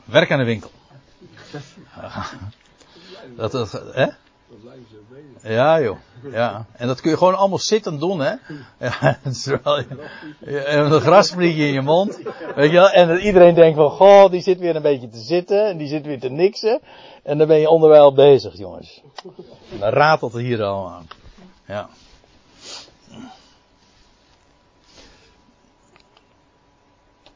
Werk 0.05 0.31
aan 0.31 0.37
de 0.37 0.45
winkel. 0.45 0.71
Dat, 3.35 3.51
dat, 3.51 3.71
hè? 3.71 4.07
Ja, 5.43 5.81
joh. 5.81 5.97
Ja. 6.31 6.65
En 6.71 6.87
dat 6.87 7.01
kun 7.01 7.11
je 7.11 7.17
gewoon 7.17 7.35
allemaal 7.35 7.59
zittend 7.59 7.99
doen, 7.99 8.19
hè? 8.19 8.33
Ja, 8.77 9.19
terwijl 9.43 9.83
een 10.41 11.01
grasprietje 11.01 11.67
in 11.67 11.73
je 11.73 11.81
mond. 11.81 12.19
Weet 12.55 12.71
je 12.71 12.77
wel? 12.77 12.89
En 12.89 13.07
dat 13.07 13.19
iedereen 13.19 13.53
denkt 13.53 13.77
van, 13.77 13.89
goh, 13.89 14.31
die 14.31 14.41
zit 14.41 14.59
weer 14.59 14.75
een 14.75 14.81
beetje 14.81 15.09
te 15.09 15.19
zitten. 15.19 15.67
En 15.67 15.77
die 15.77 15.87
zit 15.87 16.05
weer 16.05 16.19
te 16.19 16.29
niksen. 16.29 16.81
En 17.23 17.37
dan 17.37 17.47
ben 17.47 17.59
je 17.59 17.69
onderwijl 17.69 18.13
bezig, 18.13 18.57
jongens. 18.57 19.01
En 19.71 19.79
dan 19.79 19.89
ratelt 19.89 20.33
het 20.33 20.41
hier 20.41 20.63
al 20.63 20.89
aan. 20.89 21.07
Ja. 21.65 21.89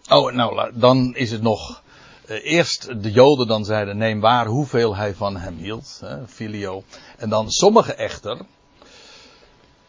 Oh, 0.09 0.31
nou, 0.33 0.71
dan 0.73 1.15
is 1.15 1.31
het 1.31 1.41
nog. 1.41 1.82
Eh, 2.25 2.45
eerst 2.45 3.03
de 3.03 3.11
Joden 3.11 3.47
dan 3.47 3.65
zeiden: 3.65 3.97
neem 3.97 4.19
waar 4.19 4.45
hoeveel 4.45 4.95
hij 4.95 5.13
van 5.13 5.37
hem 5.37 5.57
hield, 5.57 5.97
hè, 5.99 6.27
filio. 6.27 6.83
En 7.17 7.29
dan 7.29 7.51
sommigen 7.51 7.97
echter, 7.97 8.45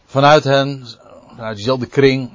vanuit 0.07 0.45
hen, 0.45 0.87
vanuit 1.29 1.57
diezelfde 1.57 1.87
kring, 1.87 2.33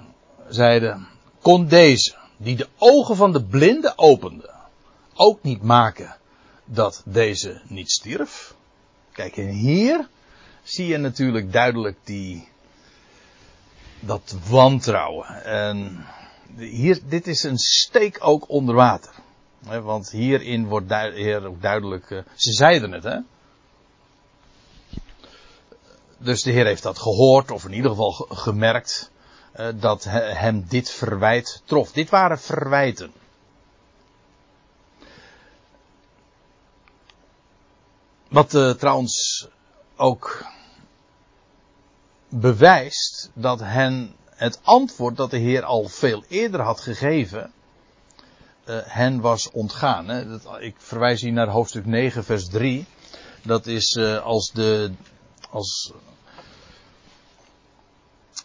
zeiden: 0.50 1.08
kon 1.42 1.68
deze, 1.68 2.16
die 2.38 2.56
de 2.56 2.68
ogen 2.78 3.16
van 3.16 3.32
de 3.32 3.44
blinde 3.44 3.94
opende, 3.96 4.50
ook 5.14 5.44
niet 5.44 5.62
maken 5.62 6.16
dat 6.66 7.02
deze 7.06 7.62
niet 7.68 7.92
stierf? 7.92 8.54
Kijk, 9.12 9.38
en 9.38 9.48
hier 9.48 10.08
zie 10.64 10.88
je 10.88 10.98
natuurlijk 10.98 11.54
duidelijk 11.54 11.98
die, 12.04 12.48
dat 14.00 14.36
wantrouwen. 14.50 15.44
En 15.44 16.06
hier, 16.58 17.00
dit 17.06 17.28
is 17.28 17.44
een 17.44 17.58
steek 17.58 18.18
ook 18.22 18.50
onder 18.50 18.76
water. 18.76 19.14
Want 19.60 20.10
hierin 20.10 20.68
wordt 20.68 20.94
ook 21.44 21.62
duidelijk, 21.62 22.12
eh, 22.12 22.20
ze 22.36 22.54
zeiden 22.54 22.92
het 22.92 23.04
hè. 23.04 23.18
Dus 26.18 26.42
de 26.44 26.52
Heer 26.52 26.66
heeft 26.66 26.84
dat 26.84 27.00
gehoord, 27.00 27.52
of 27.52 27.66
in 27.66 27.74
ieder 27.74 27.90
geval 27.92 28.12
ge- 28.12 28.36
gemerkt, 28.36 29.12
eh, 29.52 29.68
dat 29.76 30.04
he- 30.04 30.34
hem 30.34 30.66
dit 30.68 30.90
verwijt 30.90 31.62
trof. 31.66 31.92
Dit 31.92 32.10
waren 32.10 32.40
verwijten. 32.40 33.12
Wat 38.28 38.54
eh, 38.54 38.70
trouwens 38.72 39.48
ook 39.96 40.46
bewijst 42.30 43.30
dat 43.34 43.60
hen 43.60 44.16
het 44.30 44.60
antwoord 44.64 45.18
dat 45.18 45.32
de 45.32 45.38
Heer 45.38 45.64
al 45.64 45.88
veel 45.88 46.24
eerder 46.28 46.62
had 46.62 46.82
gegeven, 46.82 47.52
hen 48.74 49.22
was 49.22 49.52
ontgaan. 49.52 50.08
Hè. 50.08 50.28
Dat, 50.28 50.48
ik 50.60 50.76
verwijs 50.78 51.22
hier 51.22 51.32
naar 51.32 51.48
hoofdstuk 51.48 51.86
9, 51.86 52.24
vers 52.24 52.48
3. 52.48 52.86
Dat 53.44 53.68
is 53.68 53.96
eh, 53.96 54.24
als 54.24 54.52
de. 54.52 54.92
Als, 55.52 55.94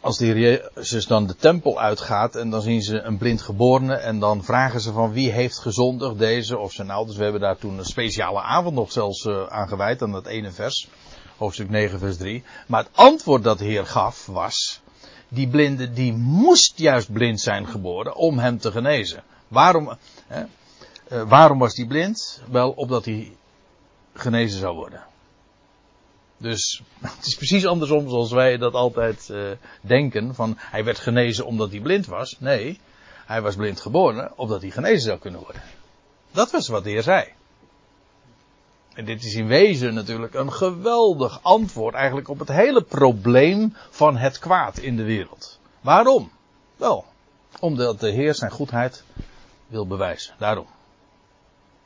als 0.00 0.18
de 0.18 0.24
Heer 0.24 0.38
Jezus 0.74 1.06
dan 1.06 1.26
de 1.26 1.36
tempel 1.36 1.80
uitgaat 1.80 2.36
en 2.36 2.50
dan 2.50 2.62
zien 2.62 2.82
ze 2.82 3.00
een 3.00 3.18
blind 3.18 3.42
geborene 3.42 3.94
en 3.94 4.18
dan 4.18 4.44
vragen 4.44 4.80
ze 4.80 4.92
van 4.92 5.12
wie 5.12 5.30
heeft 5.30 5.58
gezondigd, 5.58 6.18
deze 6.18 6.58
of 6.58 6.72
zijn 6.72 6.90
ouders. 6.90 7.16
We 7.16 7.22
hebben 7.22 7.40
daar 7.40 7.56
toen 7.56 7.78
een 7.78 7.84
speciale 7.84 8.40
avond 8.40 8.74
nog 8.74 8.92
zelfs 8.92 9.24
uh, 9.24 9.46
aan 9.46 9.68
gewijd 9.68 10.02
aan 10.02 10.12
dat 10.12 10.26
ene 10.26 10.52
vers, 10.52 10.88
hoofdstuk 11.36 11.70
9 11.70 11.98
vers 11.98 12.16
3. 12.16 12.42
Maar 12.66 12.82
het 12.82 12.92
antwoord 12.94 13.42
dat 13.42 13.58
de 13.58 13.64
Heer 13.64 13.86
gaf 13.86 14.26
was, 14.26 14.80
die 15.28 15.48
blinde 15.48 15.92
die 15.92 16.12
moest 16.12 16.78
juist 16.78 17.12
blind 17.12 17.40
zijn 17.40 17.66
geboren 17.66 18.16
om 18.16 18.38
hem 18.38 18.58
te 18.58 18.70
genezen. 18.70 19.22
Waarom, 19.48 19.96
hè, 20.26 20.44
uh, 21.12 21.28
waarom 21.28 21.58
was 21.58 21.74
die 21.74 21.86
blind? 21.86 22.42
Wel, 22.50 22.70
opdat 22.70 23.04
hij 23.04 23.36
genezen 24.14 24.58
zou 24.58 24.74
worden. 24.74 25.04
Dus 26.36 26.82
het 27.16 27.26
is 27.26 27.34
precies 27.34 27.66
andersom 27.66 28.08
zoals 28.08 28.32
wij 28.32 28.56
dat 28.56 28.74
altijd 28.74 29.28
uh, 29.30 29.50
denken. 29.80 30.34
Van 30.34 30.54
hij 30.58 30.84
werd 30.84 30.98
genezen 30.98 31.46
omdat 31.46 31.70
hij 31.70 31.80
blind 31.80 32.06
was. 32.06 32.36
Nee, 32.38 32.80
hij 33.26 33.42
was 33.42 33.56
blind 33.56 33.80
geboren 33.80 34.32
opdat 34.36 34.60
hij 34.60 34.70
genezen 34.70 35.00
zou 35.00 35.18
kunnen 35.18 35.40
worden. 35.40 35.62
Dat 36.30 36.50
was 36.50 36.68
wat 36.68 36.84
de 36.84 36.90
Heer 36.90 37.02
zei. 37.02 37.32
En 38.94 39.04
dit 39.04 39.24
is 39.24 39.34
in 39.34 39.46
wezen 39.46 39.94
natuurlijk 39.94 40.34
een 40.34 40.52
geweldig 40.52 41.42
antwoord 41.42 41.94
eigenlijk 41.94 42.28
op 42.28 42.38
het 42.38 42.48
hele 42.48 42.82
probleem 42.82 43.74
van 43.90 44.16
het 44.16 44.38
kwaad 44.38 44.78
in 44.78 44.96
de 44.96 45.02
wereld. 45.02 45.58
Waarom? 45.80 46.30
Wel, 46.76 47.04
omdat 47.60 48.00
de 48.00 48.10
Heer 48.10 48.34
zijn 48.34 48.50
goedheid 48.50 49.04
wil 49.74 49.86
bewijzen. 49.86 50.34
Daarom. 50.38 50.66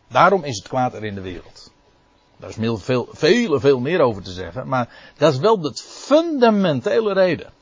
Daarom 0.09 0.45
is 0.45 0.57
het 0.57 0.69
kwaad 0.69 0.95
er 0.95 1.05
in 1.05 1.15
de 1.15 1.21
wereld. 1.21 1.73
Daar 2.37 2.49
is 2.49 2.57
veel, 2.57 3.09
veel, 3.13 3.61
veel, 3.61 3.81
meer 3.81 4.01
over 4.01 4.23
te 4.23 4.33
zeggen. 4.33 4.69
Maar 4.69 5.13
dat 5.17 5.33
is 5.33 5.39
wel 5.39 5.61
de 5.61 5.75
fundamentele 5.85 7.13
reden. 7.13 7.53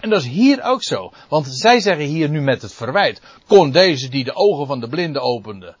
En 0.00 0.10
dat 0.10 0.20
is 0.20 0.26
hier 0.26 0.62
ook 0.62 0.82
zo. 0.82 1.12
Want 1.28 1.46
zij 1.46 1.80
zeggen 1.80 2.04
hier 2.04 2.28
nu 2.28 2.40
met 2.40 2.62
het 2.62 2.74
verwijt. 2.74 3.20
Kon 3.46 3.70
deze 3.70 4.08
die 4.08 4.24
de 4.24 4.34
ogen 4.34 4.66
van 4.66 4.80
de 4.80 4.88
blinden 4.88 5.22
opende. 5.22 5.76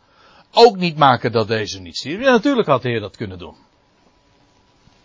Ook 0.52 0.76
niet 0.76 0.96
maken 0.96 1.32
dat 1.32 1.48
deze 1.48 1.80
niet 1.80 1.96
stierf. 1.96 2.22
Ja, 2.22 2.30
natuurlijk 2.30 2.68
had 2.68 2.82
de 2.82 2.88
Heer 2.88 3.00
dat 3.00 3.16
kunnen 3.16 3.38
doen. 3.38 3.56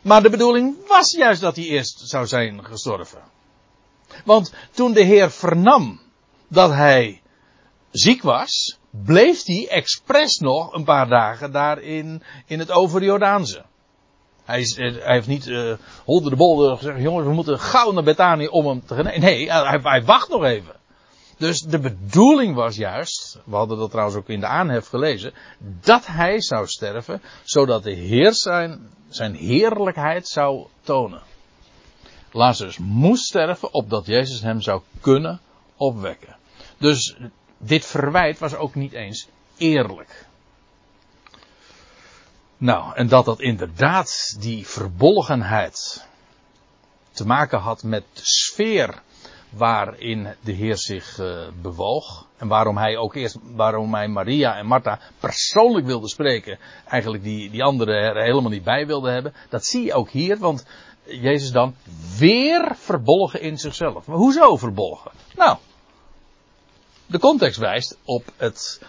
Maar 0.01 0.23
de 0.23 0.29
bedoeling 0.29 0.87
was 0.87 1.11
juist 1.11 1.41
dat 1.41 1.55
hij 1.55 1.65
eerst 1.65 1.99
zou 1.99 2.27
zijn 2.27 2.65
gestorven. 2.65 3.21
Want 4.25 4.53
toen 4.71 4.93
de 4.93 5.03
Heer 5.03 5.31
vernam 5.31 5.99
dat 6.47 6.69
hij 6.69 7.21
ziek 7.91 8.21
was, 8.21 8.77
bleef 9.01 9.45
hij 9.45 9.67
expres 9.69 10.37
nog 10.37 10.73
een 10.73 10.83
paar 10.83 11.07
dagen 11.07 11.51
daar 11.51 11.81
in, 11.81 12.23
in 12.45 12.59
het 12.59 12.71
overjordaanse. 12.71 13.63
Hij, 14.43 14.59
is, 14.59 14.75
hij 14.75 15.01
heeft 15.03 15.27
niet 15.27 15.47
uh, 15.47 15.75
de 16.05 16.35
bolder 16.35 16.77
gezegd, 16.77 17.01
jongens, 17.01 17.27
we 17.27 17.33
moeten 17.33 17.59
gauw 17.59 17.91
naar 17.91 18.03
Bethanië 18.03 18.47
om 18.47 18.67
hem 18.67 18.85
te 18.85 18.95
genezen. 18.95 19.21
Nee, 19.21 19.51
hij, 19.51 19.79
hij 19.83 20.03
wacht 20.03 20.29
nog 20.29 20.43
even. 20.43 20.75
Dus 21.37 21.61
de 21.61 21.79
bedoeling 21.79 22.55
was 22.55 22.75
juist, 22.75 23.39
we 23.45 23.55
hadden 23.55 23.77
dat 23.77 23.89
trouwens 23.89 24.17
ook 24.17 24.29
in 24.29 24.39
de 24.39 24.45
aanhef 24.45 24.87
gelezen, 24.87 25.33
dat 25.81 26.05
hij 26.05 26.41
zou 26.41 26.67
sterven, 26.67 27.21
zodat 27.43 27.83
de 27.83 27.93
Heer 27.93 28.33
zijn, 28.33 28.89
zijn 29.09 29.35
heerlijkheid 29.35 30.27
zou 30.27 30.65
tonen. 30.81 31.21
Lazarus 32.31 32.77
moest 32.77 33.23
sterven, 33.23 33.73
opdat 33.73 34.05
Jezus 34.05 34.41
hem 34.41 34.61
zou 34.61 34.81
kunnen 35.01 35.39
opwekken. 35.77 36.35
Dus 36.77 37.17
dit 37.65 37.85
verwijt 37.85 38.39
was 38.39 38.55
ook 38.55 38.75
niet 38.75 38.93
eens 38.93 39.27
eerlijk. 39.57 40.25
Nou, 42.57 42.95
en 42.95 43.07
dat 43.07 43.25
dat 43.25 43.39
inderdaad 43.39 44.35
die 44.39 44.67
verbolgenheid 44.67 46.07
te 47.11 47.25
maken 47.25 47.59
had 47.59 47.83
met 47.83 48.03
de 48.13 48.21
sfeer 48.23 49.01
waarin 49.49 50.27
de 50.41 50.51
Heer 50.51 50.77
zich 50.77 51.19
uh, 51.19 51.47
bewoog. 51.61 52.27
En 52.37 52.47
waarom 52.47 52.77
hij 52.77 52.97
ook 52.97 53.15
eerst, 53.15 53.37
waarom 53.55 53.93
hij 53.93 54.07
Maria 54.07 54.57
en 54.57 54.65
Martha 54.65 54.99
persoonlijk 55.19 55.85
wilde 55.85 56.09
spreken. 56.09 56.59
Eigenlijk 56.87 57.23
die, 57.23 57.49
die 57.49 57.63
anderen 57.63 57.95
er 57.95 58.23
helemaal 58.23 58.51
niet 58.51 58.63
bij 58.63 58.87
wilde 58.87 59.09
hebben. 59.09 59.33
Dat 59.49 59.65
zie 59.65 59.83
je 59.83 59.93
ook 59.93 60.09
hier, 60.09 60.37
want 60.37 60.65
Jezus 61.03 61.51
dan 61.51 61.75
weer 62.17 62.71
verbolgen 62.75 63.41
in 63.41 63.57
zichzelf. 63.57 64.05
Maar 64.07 64.17
hoezo 64.17 64.57
verbolgen? 64.57 65.11
Nou, 65.35 65.57
de 67.05 67.19
context 67.19 67.59
wijst 67.59 67.97
op 68.03 68.23
het, 68.37 68.81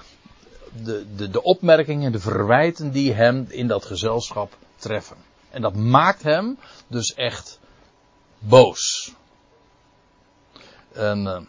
de, 0.83 1.15
de, 1.17 1.31
de 1.31 1.43
opmerkingen, 1.43 2.13
de 2.13 2.21
verwijten 2.21 2.91
die 2.91 3.13
hem 3.13 3.47
in 3.49 3.67
dat 3.67 3.85
gezelschap 3.85 4.57
treffen. 4.77 5.17
En 5.51 5.63
dat 5.63 5.77
maakt 5.77 6.23
hem 6.23 6.59
dus 6.87 7.15
echt 7.15 7.61
boos. 8.39 9.13
En 10.93 11.27
uh, 11.27 11.41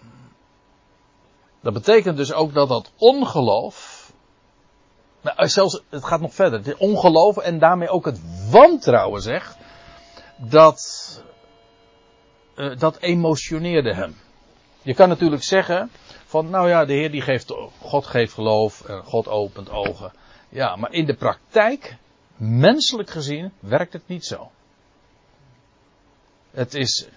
dat 1.62 1.74
betekent 1.74 2.18
dus 2.18 2.34
ook 2.34 2.54
dat 2.54 2.70
dat 2.70 2.92
ongeloof, 2.98 4.12
nou, 5.22 5.48
zelfs 5.48 5.82
het 5.90 6.06
gaat 6.06 6.22
nog 6.22 6.34
verder, 6.34 6.66
het 6.66 6.78
ongeloof 6.78 7.38
en 7.38 7.60
daarmee 7.60 7.90
ook 7.90 8.06
het 8.06 8.50
wantrouwen 8.50 9.22
zegt, 9.22 9.58
dat, 10.38 10.80
uh, 12.56 12.78
dat 12.78 12.98
emotioneerde 12.98 13.94
hem. 13.94 14.16
Je 14.82 14.94
kan 14.94 15.10
natuurlijk 15.10 15.44
zeggen 15.44 15.92
van, 16.26 16.50
nou 16.50 16.70
ja, 16.70 16.86
de 16.86 16.94
Heer 16.94 17.12
die 17.12 17.22
geeft, 17.22 17.54
God 17.80 18.06
geeft 18.06 18.34
geloof, 18.34 18.82
en 18.82 19.04
God 19.04 19.28
opent 19.28 19.70
ogen. 19.70 20.12
Ja, 20.50 20.76
maar 20.76 20.92
in 20.92 21.06
de 21.06 21.16
praktijk, 21.16 21.98
menselijk 22.38 23.10
gezien, 23.10 23.52
werkt 23.60 23.94
het 23.94 24.08
niet 24.08 24.26
zo. 24.26 24.52
Het 26.52 26.74
is, 26.74 27.08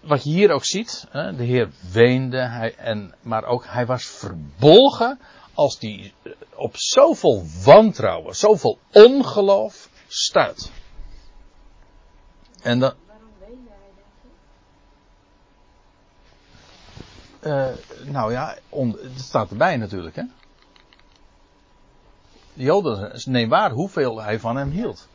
wat 0.00 0.24
je 0.24 0.30
hier 0.30 0.50
ook 0.50 0.64
ziet, 0.64 1.06
de 1.12 1.44
Heer 1.44 1.70
weende, 1.92 2.40
hij, 2.40 2.74
en, 2.74 3.14
maar 3.22 3.44
ook 3.44 3.64
hij 3.66 3.86
was 3.86 4.04
verbolgen 4.04 5.18
als 5.54 5.78
die 5.78 6.12
op 6.54 6.76
zoveel 6.76 7.44
wantrouwen, 7.64 8.34
zoveel 8.34 8.78
ongeloof 8.92 9.88
stuit. 10.08 10.70
En 12.62 12.78
dan, 12.78 12.92
Waarom 13.06 13.28
weende 13.38 13.68
hij, 13.68 13.90
denk 13.94 14.08
je? 14.22 14.28
Uh, 17.46 17.66
nou 18.04 18.32
ja, 18.32 18.56
on, 18.68 18.98
het 19.02 19.20
staat 19.20 19.50
erbij 19.50 19.76
natuurlijk, 19.76 20.16
hè. 20.16 20.22
De 22.52 22.62
Joden 22.62 23.20
neem 23.24 23.48
waar 23.48 23.70
hoeveel 23.70 24.22
hij 24.22 24.40
van 24.40 24.56
hem 24.56 24.70
hield. 24.70 25.08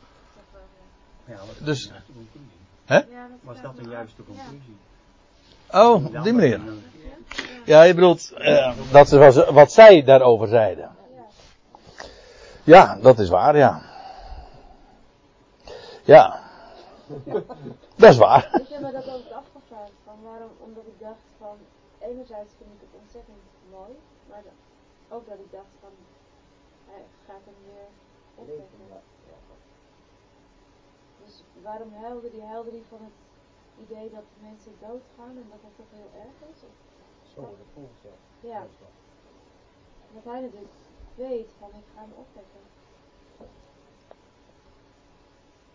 Ja, 1.24 1.36
dat 1.36 1.66
Dus- 1.66 1.82
de 1.82 1.92
juiste 1.92 2.12
conclusie? 2.12 2.50
Hè? 2.84 3.00
Was 3.42 3.60
dat 3.60 3.78
een 3.78 3.90
juiste 3.90 4.22
conclusie? 4.22 4.76
Oh, 5.70 6.04
op 6.16 6.22
die 6.22 6.32
manier. 6.32 6.60
Ja, 7.64 7.82
je 7.82 7.94
bedoelt 7.94 8.32
eh, 8.32 8.76
dat 8.90 9.10
was 9.10 9.36
wat 9.50 9.72
zij 9.72 10.02
daarover 10.02 10.48
zeiden. 10.48 10.90
Ja, 12.64 12.98
dat 13.02 13.18
is 13.18 13.28
waar, 13.28 13.56
ja. 13.56 13.82
Ja. 16.04 16.40
Dat 17.96 18.10
is 18.10 18.16
waar. 18.16 18.60
Ik 18.60 18.68
heb 18.68 18.80
me 18.80 18.92
dat 18.92 19.06
ook 19.06 19.30
afgevraagd, 19.32 19.92
van 20.04 20.14
waarom, 20.22 20.50
omdat 20.58 20.84
ik 20.86 21.00
dacht 21.00 21.20
van, 21.38 21.56
enerzijds 22.10 22.52
vind 22.58 22.70
ik 22.76 22.80
het 22.86 23.00
ontzettend 23.00 23.42
mooi, 23.70 23.92
maar 24.28 24.42
dat- 24.42 24.60
ook 25.16 25.26
dat 25.28 25.38
ik 25.38 25.50
dacht 25.50 25.74
van, 25.80 25.90
hij 26.90 27.02
gaat 27.26 27.44
hem 27.44 27.58
weer 27.70 27.88
opwekken. 28.34 28.78
Dus 31.24 31.42
waarom 31.62 31.92
huilde 31.92 32.30
die? 32.30 32.42
Huilde 32.42 32.70
die 32.70 32.84
van 32.88 32.98
het 33.02 33.16
idee 33.88 34.10
dat 34.10 34.24
mensen 34.40 34.72
doodgaan 34.80 35.36
en 35.42 35.46
dat 35.50 35.62
dat 35.62 35.70
toch 35.76 35.90
heel 35.90 36.10
erg 36.20 36.50
is? 36.54 36.62
Of, 36.62 36.74
Zo 37.34 37.40
wordt 37.40 37.58
het 37.58 37.66
voelt, 37.74 37.98
ja. 38.40 38.48
ja, 38.48 38.66
dat 40.14 40.24
hij 40.32 40.40
natuurlijk 40.40 40.72
weet 41.14 41.50
van, 41.58 41.68
ik 41.68 41.84
ga 41.94 42.00
hem 42.00 42.12
opwekken. 42.16 42.60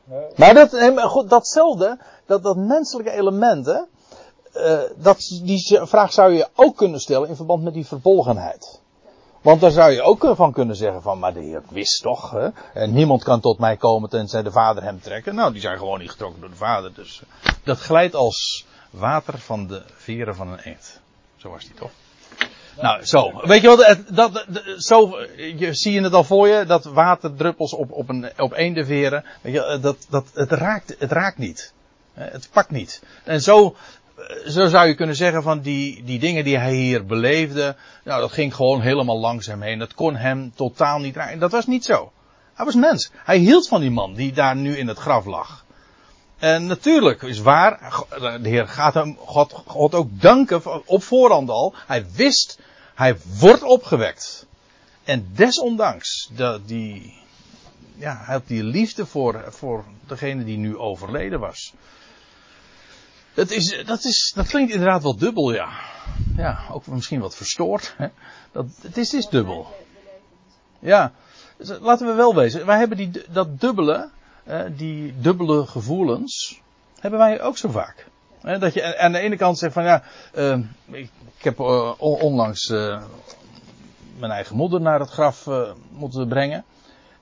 Nee, 0.03 0.31
Maar 0.37 0.53
dat, 0.53 1.01
goed, 1.11 1.29
datzelfde, 1.29 1.99
dat, 2.25 2.43
dat 2.43 2.57
menselijke 2.57 3.11
element, 3.11 3.65
hè, 3.65 3.81
eh, 4.57 5.03
dat, 5.03 5.39
die 5.43 5.79
vraag 5.81 6.13
zou 6.13 6.33
je 6.33 6.47
ook 6.55 6.77
kunnen 6.77 6.99
stellen 6.99 7.29
in 7.29 7.35
verband 7.35 7.63
met 7.63 7.73
die 7.73 7.85
verbolgenheid. 7.85 8.81
Want 9.41 9.61
daar 9.61 9.71
zou 9.71 9.91
je 9.91 10.01
ook 10.01 10.31
van 10.35 10.51
kunnen 10.51 10.75
zeggen 10.75 11.01
van, 11.01 11.19
maar 11.19 11.33
de 11.33 11.39
Heer 11.39 11.63
wist 11.69 12.01
toch, 12.01 12.31
hè? 12.31 12.49
En 12.73 12.93
niemand 12.93 13.23
kan 13.23 13.39
tot 13.39 13.59
mij 13.59 13.77
komen 13.77 14.09
tenzij 14.09 14.43
de 14.43 14.51
Vader 14.51 14.83
hem 14.83 15.01
trekken. 15.01 15.35
Nou, 15.35 15.51
die 15.51 15.61
zijn 15.61 15.77
gewoon 15.77 15.99
niet 15.99 16.09
getrokken 16.09 16.41
door 16.41 16.49
de 16.49 16.55
Vader, 16.55 16.93
dus 16.93 17.21
eh, 17.21 17.51
dat 17.63 17.79
glijdt 17.79 18.15
als 18.15 18.65
water 18.89 19.37
van 19.37 19.67
de 19.67 19.81
veren 19.95 20.35
van 20.35 20.47
een 20.47 20.59
eend. 20.59 20.99
Zo 21.35 21.49
was 21.49 21.63
die 21.63 21.73
toch? 21.73 21.91
Nou, 22.81 23.05
zo. 23.05 23.41
Weet 23.41 23.61
je 23.61 23.67
wat, 23.67 23.97
dat, 24.09 24.45
zo, 24.77 25.19
je, 25.35 25.73
zie 25.73 25.91
je 25.91 26.01
het 26.01 26.13
al 26.13 26.23
voor 26.23 26.47
je, 26.47 26.65
dat 26.65 26.83
waterdruppels 26.83 27.73
op, 27.73 27.91
op, 27.91 28.09
een, 28.09 28.31
op 28.37 28.51
weet 28.51 29.53
je, 29.53 29.65
eh, 29.65 29.81
dat, 29.81 30.05
dat, 30.09 30.25
het, 30.33 30.51
raakt, 30.51 30.95
het 30.99 31.11
raakt 31.11 31.37
niet. 31.37 31.73
Het 32.13 32.49
pakt 32.51 32.69
niet. 32.69 33.03
En 33.23 33.41
zo, 33.41 33.75
zo 34.47 34.67
zou 34.67 34.87
je 34.87 34.95
kunnen 34.95 35.15
zeggen 35.15 35.43
van 35.43 35.59
die, 35.59 36.03
die 36.03 36.19
dingen 36.19 36.43
die 36.43 36.57
hij 36.57 36.73
hier 36.73 37.05
beleefde, 37.05 37.75
nou 38.03 38.21
dat 38.21 38.31
ging 38.31 38.55
gewoon 38.55 38.81
helemaal 38.81 39.19
langs 39.19 39.45
hem 39.45 39.61
heen. 39.61 39.79
Dat 39.79 39.93
kon 39.93 40.15
hem 40.15 40.51
totaal 40.55 40.99
niet 40.99 41.15
raken. 41.15 41.39
Dat 41.39 41.51
was 41.51 41.65
niet 41.65 41.85
zo. 41.85 42.11
Hij 42.53 42.65
was 42.65 42.75
mens. 42.75 43.11
Hij 43.13 43.37
hield 43.37 43.67
van 43.67 43.81
die 43.81 43.91
man 43.91 44.13
die 44.13 44.31
daar 44.31 44.55
nu 44.55 44.77
in 44.77 44.87
het 44.87 44.97
graf 44.97 45.25
lag. 45.25 45.65
En 46.37 46.65
natuurlijk 46.65 47.21
is 47.21 47.39
waar, 47.39 47.93
de 48.41 48.49
Heer 48.49 48.67
gaat 48.67 48.93
hem 48.93 49.17
God, 49.19 49.53
God 49.65 49.95
ook 49.95 50.09
danken 50.21 50.87
op 50.87 51.03
voorhand 51.03 51.49
al. 51.49 51.73
Hij 51.87 52.05
wist, 52.15 52.59
hij 52.95 53.17
wordt 53.39 53.63
opgewekt. 53.63 54.45
En 55.03 55.29
desondanks 55.33 56.29
dat 56.35 56.67
die, 56.67 57.13
ja, 57.95 58.21
hij 58.25 58.33
had 58.33 58.47
die 58.47 58.63
liefde 58.63 59.05
voor, 59.05 59.45
voor 59.49 59.85
degene 60.07 60.43
die 60.43 60.57
nu 60.57 60.77
overleden 60.77 61.39
was. 61.39 61.73
Het 63.37 63.51
is, 63.51 63.83
dat, 63.85 64.03
is, 64.03 64.31
dat 64.35 64.47
klinkt 64.47 64.73
inderdaad 64.73 65.03
wel 65.03 65.17
dubbel, 65.17 65.53
ja. 65.53 65.69
Ja, 66.37 66.59
ook 66.71 66.87
misschien 66.87 67.19
wat 67.19 67.35
verstoord. 67.35 67.93
Hè? 67.97 68.07
Dat, 68.51 68.65
het 68.81 68.97
is, 68.97 69.13
is 69.13 69.27
dubbel. 69.29 69.67
Ja, 70.79 71.11
dus 71.57 71.71
laten 71.81 72.07
we 72.07 72.13
wel 72.13 72.35
wezen. 72.35 72.65
Wij 72.65 72.77
hebben 72.77 72.97
die, 72.97 73.11
dat 73.29 73.59
dubbele, 73.59 74.09
eh, 74.43 74.61
die 74.71 75.13
dubbele 75.19 75.65
gevoelens, 75.65 76.61
hebben 76.99 77.19
wij 77.19 77.41
ook 77.41 77.57
zo 77.57 77.69
vaak. 77.69 78.07
Eh, 78.41 78.59
dat 78.59 78.73
je 78.73 78.97
aan 78.97 79.11
de 79.11 79.19
ene 79.19 79.37
kant 79.37 79.57
zegt 79.57 79.73
van 79.73 79.83
ja, 79.83 80.03
eh, 80.33 80.57
ik, 80.85 81.09
heb 81.37 81.59
eh, 81.59 81.91
on- 81.97 82.19
onlangs 82.19 82.69
eh, 82.69 83.03
mijn 84.19 84.31
eigen 84.31 84.55
moeder 84.55 84.81
naar 84.81 84.99
het 84.99 85.09
graf 85.09 85.47
eh, 85.47 85.71
moeten 85.89 86.27
brengen. 86.27 86.63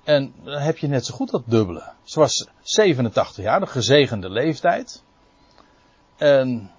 En 0.03 0.33
dan 0.43 0.61
heb 0.61 0.77
je 0.77 0.87
net 0.87 1.05
zo 1.05 1.13
goed 1.13 1.31
dat 1.31 1.43
dubbele. 1.45 1.83
Ze 2.03 2.19
was 2.19 2.47
87 2.61 3.43
jaar, 3.43 3.59
de 3.59 3.67
gezegende 3.67 4.29
leeftijd. 4.29 5.03
En 6.17 6.71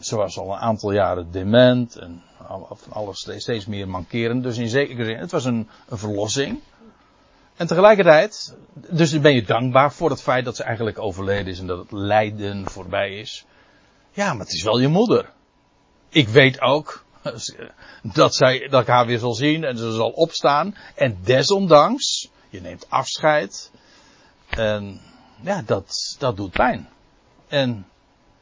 ze 0.00 0.16
was 0.16 0.38
al 0.38 0.52
een 0.52 0.58
aantal 0.58 0.92
jaren 0.92 1.30
dement 1.30 1.96
en 1.96 2.22
alles 2.88 3.28
steeds, 3.36 3.66
meer 3.66 3.88
mankerend. 3.88 4.42
Dus 4.42 4.58
in 4.58 4.68
zekere 4.68 5.04
zin, 5.04 5.18
het 5.18 5.30
was 5.30 5.44
een, 5.44 5.68
verlossing. 5.88 6.60
En 7.56 7.66
tegelijkertijd, 7.66 8.56
dus 8.72 9.20
ben 9.20 9.34
je 9.34 9.42
dankbaar 9.42 9.92
voor 9.92 10.10
het 10.10 10.22
feit 10.22 10.44
dat 10.44 10.56
ze 10.56 10.62
eigenlijk 10.62 10.98
overleden 10.98 11.46
is 11.46 11.58
en 11.58 11.66
dat 11.66 11.78
het 11.78 11.92
lijden 11.92 12.70
voorbij 12.70 13.18
is. 13.18 13.44
Ja, 14.12 14.32
maar 14.32 14.44
het 14.44 14.54
is 14.54 14.62
wel 14.62 14.78
je 14.78 14.88
moeder. 14.88 15.30
Ik 16.08 16.28
weet 16.28 16.60
ook 16.60 17.04
dat, 18.02 18.34
zij, 18.34 18.68
dat 18.68 18.82
ik 18.82 18.88
haar 18.88 19.06
weer 19.06 19.18
zal 19.18 19.34
zien 19.34 19.64
en 19.64 19.76
ze 19.76 19.92
zal 19.92 20.10
opstaan. 20.10 20.76
En 20.94 21.18
desondanks, 21.24 22.30
je 22.48 22.60
neemt 22.60 22.90
afscheid. 22.90 23.70
En 24.48 25.00
ja, 25.40 25.62
dat, 25.66 26.16
dat 26.18 26.36
doet 26.36 26.50
pijn. 26.50 26.88
En, 27.48 27.86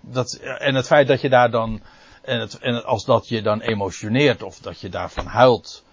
dat, 0.06 0.32
en 0.58 0.74
het 0.74 0.86
feit 0.86 1.06
dat 1.06 1.20
je 1.20 1.28
daar 1.28 1.50
dan, 1.50 1.80
en, 2.22 2.40
het, 2.40 2.58
en 2.58 2.84
als 2.84 3.04
dat 3.04 3.28
je 3.28 3.42
dan 3.42 3.60
emotioneert 3.60 4.42
of 4.42 4.58
dat 4.58 4.80
je 4.80 4.88
daarvan 4.88 5.26
huilt, 5.26 5.84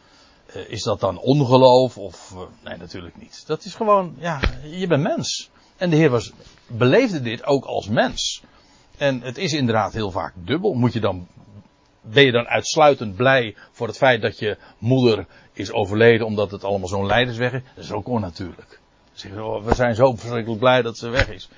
eh, 0.45 0.70
is 0.70 0.84
dat 0.84 0.99
dan 0.99 1.20
ongeloof 1.20 1.97
of, 1.97 2.32
eh, 2.32 2.41
nee 2.64 2.78
natuurlijk 2.78 3.18
niet. 3.18 3.43
Dat 3.47 3.66
is 3.66 3.76
gewoon, 3.76 4.16
ja, 4.20 4.39
je 4.64 4.88
bent 4.88 5.03
mens. 5.03 5.49
En 5.78 5.89
de 5.89 5.95
Heer 5.95 6.09
was, 6.09 6.32
beleefde 6.68 7.22
dit 7.22 7.45
ook 7.45 7.66
als 7.66 7.88
mens. 7.88 8.43
En 8.97 9.22
het 9.22 9.38
is 9.38 9.53
inderdaad 9.53 9.93
heel 9.93 10.12
vaak 10.12 10.34
dubbel. 10.36 10.74
Moet 10.74 10.93
je 10.93 10.99
dan, 10.99 11.28
ben 12.01 12.26
je 12.26 12.32
dan 12.32 12.47
uitsluitend 12.47 13.16
blij 13.16 13.55
voor 13.72 13.88
het 13.88 13.97
feit 13.97 14.22
dat 14.22 14.39
je 14.39 14.57
moeder 14.78 15.26
is 15.53 15.72
overleden 15.72 16.26
omdat 16.26 16.51
het 16.51 16.64
allemaal 16.64 16.88
zo'n 16.88 17.05
leidersweg 17.05 17.53
is? 17.53 17.62
Dat 17.76 17.84
is 17.84 17.91
ook 17.91 18.07
onnatuurlijk. 18.07 18.80
Oh, 19.38 19.66
we 19.66 19.76
zijn 19.76 19.95
zo 19.95 20.16
verschrikkelijk 20.16 20.59
blij 20.59 20.82
dat 20.82 20.97
ze 20.97 21.09
weg 21.09 21.30
is. 21.30 21.49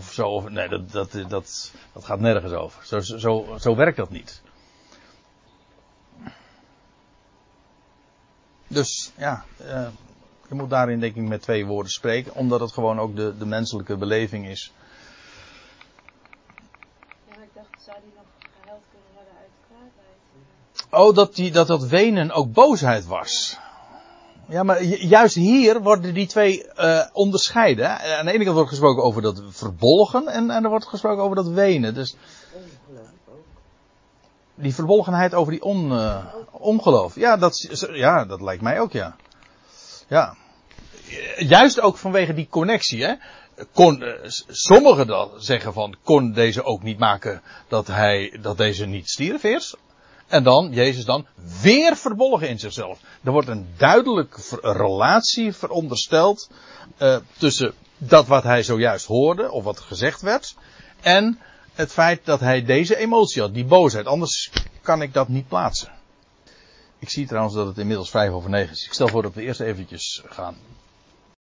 Of 0.00 0.12
zo, 0.12 0.28
of, 0.28 0.48
nee, 0.48 0.68
dat, 0.68 0.90
dat, 0.92 1.12
dat, 1.28 1.72
dat 1.92 2.04
gaat 2.04 2.20
nergens 2.20 2.52
over. 2.52 2.86
Zo, 2.86 3.00
zo, 3.00 3.56
zo 3.58 3.76
werkt 3.76 3.96
dat 3.96 4.10
niet. 4.10 4.42
Dus 8.68 9.12
ja, 9.16 9.44
eh, 9.56 9.86
je 10.48 10.54
moet 10.54 10.70
daarin 10.70 11.00
denk 11.00 11.16
ik 11.16 11.22
met 11.22 11.42
twee 11.42 11.66
woorden 11.66 11.92
spreken, 11.92 12.34
omdat 12.34 12.60
het 12.60 12.72
gewoon 12.72 13.00
ook 13.00 13.16
de, 13.16 13.36
de 13.38 13.46
menselijke 13.46 13.96
beleving 13.96 14.48
is. 14.48 14.72
Ja, 17.28 17.34
maar 17.34 17.44
ik 17.44 17.54
dacht, 17.54 17.82
zou 17.84 17.96
die 18.02 18.12
nog 18.16 18.24
gehuild 18.60 18.82
kunnen 18.90 19.12
worden 19.14 19.32
uit 19.40 19.50
kwaadheid? 19.66 21.08
Oh, 21.08 21.14
dat, 21.14 21.34
die, 21.34 21.50
dat 21.50 21.66
dat 21.66 21.84
wenen 21.84 22.30
ook 22.30 22.52
boosheid 22.52 23.06
was. 23.06 23.56
Ja, 23.56 23.69
maar 24.62 24.84
ju- 24.84 25.06
juist 25.06 25.34
hier 25.34 25.82
worden 25.82 26.14
die 26.14 26.26
twee 26.26 26.66
eh, 26.68 27.06
onderscheiden. 27.12 27.90
hè. 27.90 28.16
Aan 28.16 28.24
de 28.26 28.32
ene 28.32 28.44
kant 28.44 28.54
wordt 28.56 28.70
gesproken 28.70 29.02
over 29.02 29.22
dat 29.22 29.42
verbolgen 29.48 30.26
en, 30.28 30.50
en 30.50 30.64
er 30.64 30.70
wordt 30.70 30.86
gesproken 30.86 31.22
over 31.22 31.36
dat 31.36 31.48
wenen. 31.48 31.94
Dus 31.94 32.16
die 34.54 34.74
verbolgenheid 34.74 35.34
over 35.34 35.52
die 35.52 35.62
on, 35.62 35.92
eh, 35.92 36.24
ongeloof. 36.50 37.14
Ja 37.14 37.36
dat, 37.36 37.86
ja, 37.92 38.24
dat 38.24 38.40
lijkt 38.40 38.62
mij 38.62 38.80
ook, 38.80 38.92
ja. 38.92 39.16
Ja. 40.08 40.34
Juist 41.36 41.80
ook 41.80 41.96
vanwege 41.96 42.34
die 42.34 42.48
connectie, 42.50 43.04
hè. 43.04 43.14
Kon, 43.72 44.02
eh, 44.02 44.30
sommigen 44.48 45.06
dan 45.06 45.30
zeggen 45.36 45.72
van, 45.72 45.96
kon 46.04 46.32
deze 46.32 46.62
ook 46.62 46.82
niet 46.82 46.98
maken 46.98 47.42
dat 47.68 47.86
hij, 47.86 48.38
dat 48.42 48.56
deze 48.56 48.86
niet 48.86 49.08
stierf 49.10 49.42
eerst. 49.42 49.76
En 50.30 50.42
dan, 50.42 50.72
Jezus 50.72 51.04
dan, 51.04 51.26
weer 51.62 51.96
verbolgen 51.96 52.48
in 52.48 52.58
zichzelf. 52.58 52.98
Er 53.22 53.32
wordt 53.32 53.48
een 53.48 53.66
duidelijke 53.76 54.40
relatie 54.60 55.52
verondersteld 55.52 56.50
eh, 56.96 57.16
tussen 57.36 57.74
dat 57.98 58.26
wat 58.26 58.42
hij 58.42 58.62
zojuist 58.62 59.06
hoorde, 59.06 59.50
of 59.50 59.64
wat 59.64 59.80
gezegd 59.80 60.20
werd, 60.20 60.54
en 61.00 61.38
het 61.74 61.92
feit 61.92 62.24
dat 62.24 62.40
hij 62.40 62.64
deze 62.64 62.96
emotie 62.96 63.42
had, 63.42 63.54
die 63.54 63.64
boosheid. 63.64 64.06
Anders 64.06 64.50
kan 64.82 65.02
ik 65.02 65.12
dat 65.12 65.28
niet 65.28 65.48
plaatsen. 65.48 65.92
Ik 66.98 67.10
zie 67.10 67.26
trouwens 67.26 67.54
dat 67.54 67.66
het 67.66 67.78
inmiddels 67.78 68.10
vijf 68.10 68.32
over 68.32 68.50
negen 68.50 68.72
is. 68.72 68.84
Ik 68.84 68.92
stel 68.92 69.08
voor 69.08 69.22
dat 69.22 69.34
we 69.34 69.42
eerst 69.42 69.60
eventjes 69.60 70.22
gaan 70.26 70.56